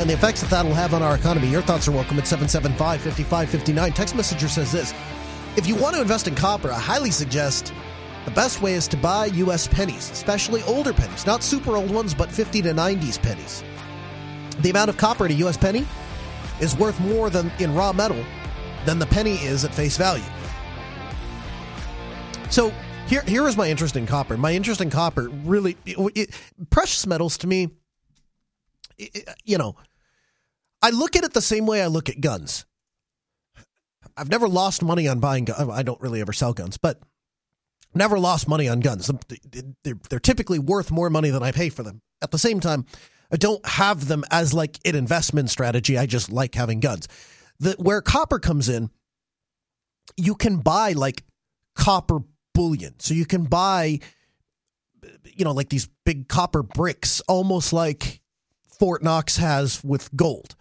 and 0.01 0.09
the 0.09 0.15
effects 0.15 0.41
that 0.41 0.51
that'll 0.51 0.73
have 0.73 0.95
on 0.95 1.03
our 1.03 1.15
economy. 1.15 1.49
Your 1.49 1.63
thoughts 1.63 1.87
are 1.87 1.93
welcome 1.93 2.19
at 2.19 2.27
775 2.27 3.03
5559. 3.03 3.93
Text 3.93 4.17
messenger 4.17 4.49
says 4.49 4.73
this 4.73 4.95
If 5.57 5.67
you 5.67 5.75
want 5.75 5.97
to 5.97 6.01
invest 6.01 6.27
in 6.27 6.35
copper, 6.35 6.73
I 6.73 6.79
highly 6.79 7.11
suggest 7.11 7.75
The 8.25 8.31
best 8.31 8.63
way 8.63 8.73
is 8.73 8.89
to 8.89 8.97
buy 8.97 9.27
U.S. 9.27 9.69
pennies, 9.69 10.11
especially 10.11 10.63
older 10.63 10.95
pennies, 10.95 11.27
not 11.27 11.43
super 11.43 11.77
old 11.77 11.91
ones, 11.91 12.15
but 12.15 12.33
50 12.33 12.63
to 12.63 12.73
90s 12.73 13.21
pennies. 13.21 13.65
The 14.59 14.71
amount 14.71 14.91
of 14.91 14.97
copper 14.97 15.27
in 15.27 15.33
a 15.33 15.35
U.S. 15.37 15.57
penny 15.57 15.87
is 16.61 16.77
worth 16.77 16.99
more 17.01 17.31
than 17.31 17.51
in 17.59 17.75
raw 17.75 17.93
metal 17.93 18.23
than 18.85 18.99
the 18.99 19.07
penny 19.07 19.37
is 19.37 19.65
at 19.65 19.75
face 19.75 19.97
value. 19.97 20.25
So 22.51 22.73
here, 23.07 23.23
here 23.23 23.47
is 23.47 23.57
my 23.57 23.69
interest 23.69 23.97
in 23.97 24.07
copper. 24.07 24.37
My 24.37 24.53
interest 24.53 24.81
in 24.81 24.91
copper 24.91 25.29
really, 25.29 25.77
it, 25.87 25.99
it, 26.15 26.41
precious 26.71 27.07
metals 27.07 27.39
to 27.39 27.47
me, 27.47 27.71
it, 28.99 29.29
you 29.45 29.59
know, 29.59 29.77
I 30.83 30.91
look 30.91 31.17
at 31.17 31.25
it 31.25 31.33
the 31.33 31.43
same 31.43 31.67
way 31.67 31.83
I 31.83 31.87
look 31.87 32.09
at 32.09 32.21
guns. 32.21 32.65
I've 34.17 34.31
never 34.31 34.49
lost 34.49 34.83
money 34.83 35.09
on 35.09 35.21
buying 35.21 35.45
guns. 35.45 35.71
I 35.71 35.83
don't 35.83 36.01
really 36.01 36.21
ever 36.21 36.33
sell 36.33 36.53
guns, 36.53 36.77
but 36.77 37.01
never 37.95 38.19
lost 38.19 38.49
money 38.49 38.69
on 38.69 38.81
guns. 38.81 39.11
They're, 39.83 39.95
they're 40.09 40.21
typically 40.21 40.59
worth 40.59 40.91
more 40.91 41.11
money 41.11 41.31
than 41.31 41.43
I 41.43 41.53
pay 41.53 41.69
for 41.69 41.83
them. 41.83 42.03
At 42.23 42.31
the 42.31 42.39
same 42.39 42.61
time, 42.61 42.87
I 43.33 43.37
don't 43.37 43.65
have 43.67 44.09
them 44.09 44.25
as 44.31 44.53
like 44.53 44.79
an 44.85 44.95
investment 44.95 45.51
strategy. 45.51 45.97
I 45.97 46.07
just 46.07 46.31
like 46.31 46.55
having 46.55 46.81
guns. 46.81 47.09
The, 47.61 47.73
where 47.79 48.01
copper 48.01 48.39
comes 48.39 48.69
in, 48.69 48.91
you 50.17 50.35
can 50.35 50.59
buy 50.59 50.93
like 50.93 51.25
copper 51.75 52.21
bullion. 52.55 52.95
So 52.99 53.15
you 53.15 53.27
can 53.27 53.45
buy, 53.45 54.01
you 55.25 55.45
know, 55.45 55.53
like 55.53 55.69
these 55.69 55.89
big 56.05 56.29
copper 56.29 56.63
bricks, 56.63 57.21
almost 57.29 57.73
like 57.73 58.21
Fort 58.79 59.03
Knox 59.03 59.37
has 59.37 59.83
with 59.85 60.15
gold. 60.17 60.57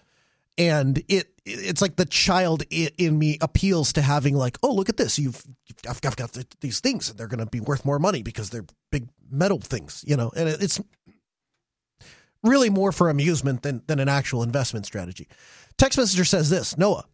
And 0.57 1.01
it 1.07 1.27
it's 1.45 1.81
like 1.81 1.95
the 1.95 2.05
child 2.05 2.63
in 2.69 3.17
me 3.17 3.37
appeals 3.41 3.93
to 3.93 4.01
having 4.01 4.35
like, 4.35 4.57
oh, 4.61 4.73
look 4.73 4.89
at 4.89 4.97
this. 4.97 5.17
You've, 5.17 5.41
I've, 5.89 6.01
got 6.01 6.37
these 6.61 6.79
things 6.79 7.09
and 7.09 7.17
they're 7.17 7.27
going 7.27 7.39
to 7.39 7.45
be 7.45 7.59
worth 7.59 7.85
more 7.85 7.97
money 7.97 8.21
because 8.21 8.49
they're 8.49 8.65
big 8.91 9.09
metal 9.31 9.59
things, 9.59 10.03
you 10.05 10.15
know, 10.15 10.31
and 10.35 10.47
it's 10.47 10.79
really 12.43 12.69
more 12.69 12.91
for 12.91 13.09
amusement 13.09 13.61
than, 13.63 13.81
than 13.87 13.99
an 13.99 14.09
actual 14.09 14.43
investment 14.43 14.85
strategy. 14.85 15.27
Text 15.77 15.97
messenger 15.97 16.25
says 16.25 16.49
this, 16.49 16.77
Noah, 16.77 17.05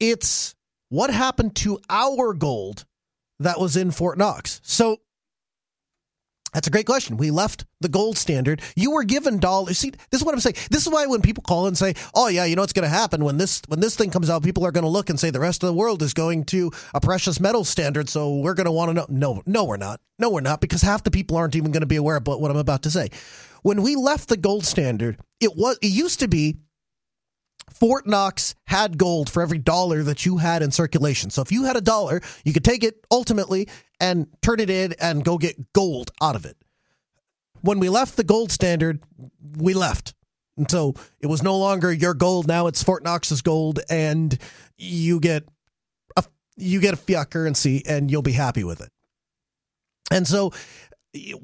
it's 0.00 0.54
what 0.88 1.10
happened 1.10 1.54
to 1.56 1.78
our 1.88 2.32
gold 2.34 2.84
that 3.40 3.60
was 3.60 3.76
in 3.76 3.90
Fort 3.90 4.18
Knox. 4.18 4.60
So 4.64 4.98
that's 6.52 6.66
a 6.66 6.70
great 6.70 6.86
question. 6.86 7.16
We 7.16 7.30
left 7.30 7.64
the 7.80 7.88
gold 7.88 8.16
standard. 8.16 8.62
You 8.74 8.92
were 8.92 9.04
given 9.04 9.38
dollars. 9.38 9.78
See, 9.78 9.90
this 9.90 10.20
is 10.20 10.24
what 10.24 10.34
I'm 10.34 10.40
saying. 10.40 10.56
This 10.70 10.86
is 10.86 10.92
why 10.92 11.06
when 11.06 11.20
people 11.20 11.42
call 11.42 11.66
and 11.66 11.76
say, 11.76 11.94
"Oh 12.14 12.28
yeah, 12.28 12.44
you 12.44 12.56
know 12.56 12.62
what's 12.62 12.72
going 12.72 12.88
to 12.88 12.88
happen 12.88 13.24
when 13.24 13.36
this 13.36 13.62
when 13.68 13.80
this 13.80 13.96
thing 13.96 14.10
comes 14.10 14.30
out, 14.30 14.42
people 14.42 14.64
are 14.64 14.72
going 14.72 14.84
to 14.84 14.90
look 14.90 15.10
and 15.10 15.20
say 15.20 15.30
the 15.30 15.40
rest 15.40 15.62
of 15.62 15.66
the 15.66 15.74
world 15.74 16.02
is 16.02 16.14
going 16.14 16.44
to 16.46 16.70
a 16.94 17.00
precious 17.00 17.40
metal 17.40 17.64
standard, 17.64 18.08
so 18.08 18.36
we're 18.36 18.54
going 18.54 18.66
to 18.66 18.72
want 18.72 18.90
to 18.90 18.94
know." 18.94 19.06
No, 19.10 19.42
no, 19.46 19.64
we're 19.64 19.76
not. 19.76 20.00
No, 20.18 20.30
we're 20.30 20.40
not 20.40 20.60
because 20.60 20.82
half 20.82 21.04
the 21.04 21.10
people 21.10 21.36
aren't 21.36 21.56
even 21.56 21.70
going 21.70 21.82
to 21.82 21.86
be 21.86 21.96
aware 21.96 22.16
of 22.16 22.26
what 22.26 22.50
I'm 22.50 22.56
about 22.56 22.82
to 22.82 22.90
say. 22.90 23.10
When 23.62 23.82
we 23.82 23.96
left 23.96 24.28
the 24.28 24.36
gold 24.36 24.64
standard, 24.64 25.18
it 25.40 25.56
was 25.56 25.78
it 25.82 25.88
used 25.88 26.20
to 26.20 26.28
be 26.28 26.56
Fort 27.74 28.06
Knox 28.06 28.54
had 28.66 28.98
gold 28.98 29.30
for 29.30 29.42
every 29.42 29.58
dollar 29.58 30.02
that 30.02 30.26
you 30.26 30.38
had 30.38 30.62
in 30.62 30.70
circulation. 30.70 31.30
So 31.30 31.42
if 31.42 31.52
you 31.52 31.64
had 31.64 31.76
a 31.76 31.80
dollar, 31.80 32.20
you 32.44 32.52
could 32.52 32.64
take 32.64 32.84
it 32.84 33.04
ultimately 33.10 33.68
and 34.00 34.26
turn 34.42 34.60
it 34.60 34.70
in 34.70 34.94
and 35.00 35.24
go 35.24 35.38
get 35.38 35.72
gold 35.72 36.10
out 36.20 36.36
of 36.36 36.44
it. 36.44 36.56
When 37.60 37.80
we 37.80 37.88
left 37.88 38.16
the 38.16 38.24
gold 38.24 38.52
standard, 38.52 39.02
we 39.56 39.74
left. 39.74 40.14
And 40.56 40.70
so 40.70 40.94
it 41.20 41.26
was 41.26 41.42
no 41.42 41.56
longer 41.56 41.92
your 41.92 42.14
gold. 42.14 42.46
Now 42.46 42.66
it's 42.66 42.82
Fort 42.82 43.04
Knox's 43.04 43.42
gold, 43.42 43.80
and 43.88 44.36
you 44.76 45.20
get 45.20 45.44
a 46.16 46.24
you 46.56 46.80
get 46.80 46.94
a 46.94 46.96
fiat 46.96 47.30
currency, 47.30 47.84
and 47.86 48.10
you'll 48.10 48.22
be 48.22 48.32
happy 48.32 48.64
with 48.64 48.80
it. 48.80 48.90
And 50.10 50.26
so 50.26 50.52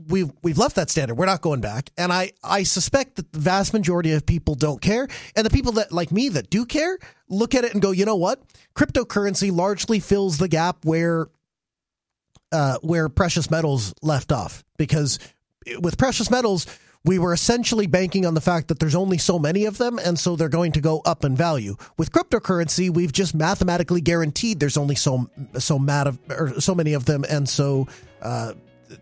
we've 0.08 0.30
we've 0.42 0.58
left 0.58 0.76
that 0.76 0.90
standard. 0.90 1.14
We're 1.14 1.26
not 1.26 1.40
going 1.40 1.60
back, 1.60 1.90
and 1.96 2.12
I 2.12 2.32
I 2.42 2.64
suspect 2.64 3.16
that 3.16 3.32
the 3.32 3.38
vast 3.38 3.72
majority 3.72 4.12
of 4.12 4.26
people 4.26 4.54
don't 4.54 4.80
care, 4.80 5.08
and 5.36 5.46
the 5.46 5.50
people 5.50 5.72
that 5.72 5.92
like 5.92 6.12
me 6.12 6.28
that 6.30 6.50
do 6.50 6.66
care 6.66 6.98
look 7.28 7.54
at 7.54 7.64
it 7.64 7.72
and 7.72 7.80
go, 7.80 7.90
you 7.90 8.04
know 8.04 8.16
what? 8.16 8.42
Cryptocurrency 8.76 9.50
largely 9.50 10.00
fills 10.00 10.38
the 10.38 10.48
gap 10.48 10.84
where 10.84 11.28
uh, 12.52 12.78
where 12.82 13.08
precious 13.08 13.50
metals 13.50 13.94
left 14.02 14.32
off, 14.32 14.64
because 14.76 15.18
with 15.80 15.98
precious 15.98 16.30
metals. 16.30 16.66
We 17.06 17.18
were 17.18 17.34
essentially 17.34 17.86
banking 17.86 18.24
on 18.24 18.32
the 18.32 18.40
fact 18.40 18.68
that 18.68 18.78
there's 18.78 18.94
only 18.94 19.18
so 19.18 19.38
many 19.38 19.66
of 19.66 19.76
them, 19.76 19.98
and 19.98 20.18
so 20.18 20.36
they're 20.36 20.48
going 20.48 20.72
to 20.72 20.80
go 20.80 21.02
up 21.04 21.22
in 21.22 21.36
value. 21.36 21.76
With 21.98 22.10
cryptocurrency, 22.12 22.88
we've 22.88 23.12
just 23.12 23.34
mathematically 23.34 24.00
guaranteed 24.00 24.58
there's 24.58 24.78
only 24.78 24.94
so 24.94 25.28
so 25.58 25.76
of, 25.86 26.18
or 26.30 26.58
so 26.62 26.74
many 26.74 26.94
of 26.94 27.04
them, 27.04 27.22
and 27.28 27.46
so 27.46 27.88
uh, 28.22 28.54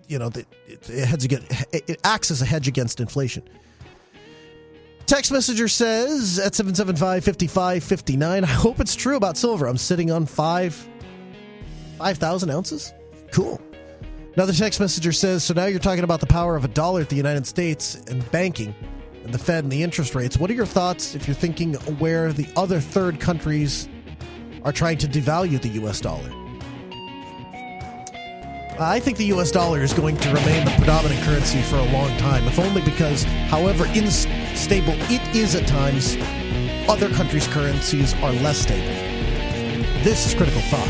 you 0.09 0.19
know, 0.19 0.31
it, 0.35 0.47
it, 0.67 1.25
against, 1.25 1.67
it 1.73 2.01
acts 2.05 2.31
as 2.31 2.43
a 2.43 2.47
hedge 2.47 2.69
against 2.69 3.01
inflation. 3.01 3.43
Text 5.07 5.33
messenger 5.33 5.69
says 5.69 6.39
at 6.39 6.55
775 6.55 7.25
5559. 7.25 8.45
I 8.45 8.47
hope 8.47 8.81
it's 8.81 8.95
true 8.95 9.17
about 9.17 9.37
silver. 9.37 9.67
I'm 9.67 9.77
sitting 9.77 10.11
on 10.11 10.27
five 10.27 10.89
5,000 11.99 12.51
ounces. 12.51 12.93
Cool. 13.31 13.61
Another 14.35 14.53
text 14.53 14.81
messenger 14.81 15.13
says 15.13 15.45
So 15.45 15.55
now 15.55 15.67
you're 15.67 15.79
talking 15.79 16.05
about 16.05 16.21
the 16.21 16.27
power 16.27 16.57
of 16.57 16.65
a 16.65 16.69
dollar 16.69 17.01
at 17.01 17.09
the 17.09 17.17
United 17.17 17.47
States 17.47 17.97
and 18.09 18.29
banking 18.31 18.75
and 19.25 19.33
the 19.33 19.39
Fed 19.39 19.65
and 19.65 19.73
the 19.73 19.83
interest 19.83 20.15
rates. 20.15 20.39
What 20.39 20.51
are 20.51 20.55
your 20.55 20.67
thoughts 20.67 21.15
if 21.15 21.29
you're 21.29 21.35
thinking 21.35 21.75
where 21.99 22.33
the 22.33 22.49
other 22.57 22.81
third 22.81 23.21
countries 23.21 23.89
are 24.65 24.73
trying 24.73 24.99
to 24.99 25.07
devalue 25.07 25.61
the 25.61 25.69
U.S. 25.69 26.01
dollar? 26.01 26.42
I 28.79 29.01
think 29.01 29.19
the 29.19 29.27
US 29.27 29.51
dollar 29.51 29.81
is 29.81 29.93
going 29.93 30.17
to 30.17 30.29
remain 30.29 30.65
the 30.65 30.71
predominant 30.73 31.21
currency 31.23 31.61
for 31.63 31.77
a 31.77 31.85
long 31.93 32.17
time, 32.17 32.47
if 32.47 32.59
only 32.59 32.81
because, 32.83 33.25
however 33.49 33.85
unstable 33.85 34.95
it 35.11 35.37
is 35.37 35.55
at 35.55 35.69
times, 35.69 36.17
other 36.89 37.11
countries' 37.11 37.47
currencies 37.49 38.15
are 38.15 38.33
less 38.33 38.59
stable. 38.59 38.87
This 40.03 40.27
is 40.27 40.35
Critical 40.35 40.63
Thought 40.63 40.89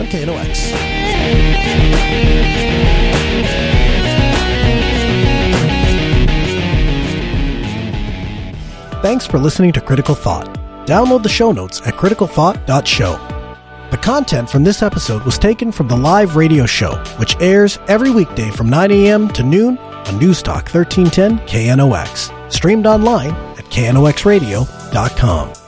on 0.00 0.06
KNOX. 0.06 0.72
Thanks 9.02 9.26
for 9.26 9.38
listening 9.38 9.72
to 9.72 9.80
Critical 9.80 10.14
Thought. 10.14 10.54
Download 10.86 11.22
the 11.22 11.28
show 11.28 11.52
notes 11.52 11.80
at 11.86 11.94
criticalthought.show. 11.94 13.33
The 13.94 14.00
content 14.00 14.50
from 14.50 14.64
this 14.64 14.82
episode 14.82 15.22
was 15.22 15.38
taken 15.38 15.70
from 15.70 15.86
the 15.86 15.96
live 15.96 16.34
radio 16.34 16.66
show, 16.66 16.96
which 17.16 17.36
airs 17.38 17.78
every 17.86 18.10
weekday 18.10 18.50
from 18.50 18.68
9 18.68 18.90
a.m. 18.90 19.28
to 19.28 19.44
noon 19.44 19.78
on 19.78 20.18
Newstalk 20.18 20.68
1310 20.74 21.38
KNOX, 21.46 22.52
streamed 22.52 22.88
online 22.88 23.30
at 23.30 23.66
knoxradio.com. 23.66 25.63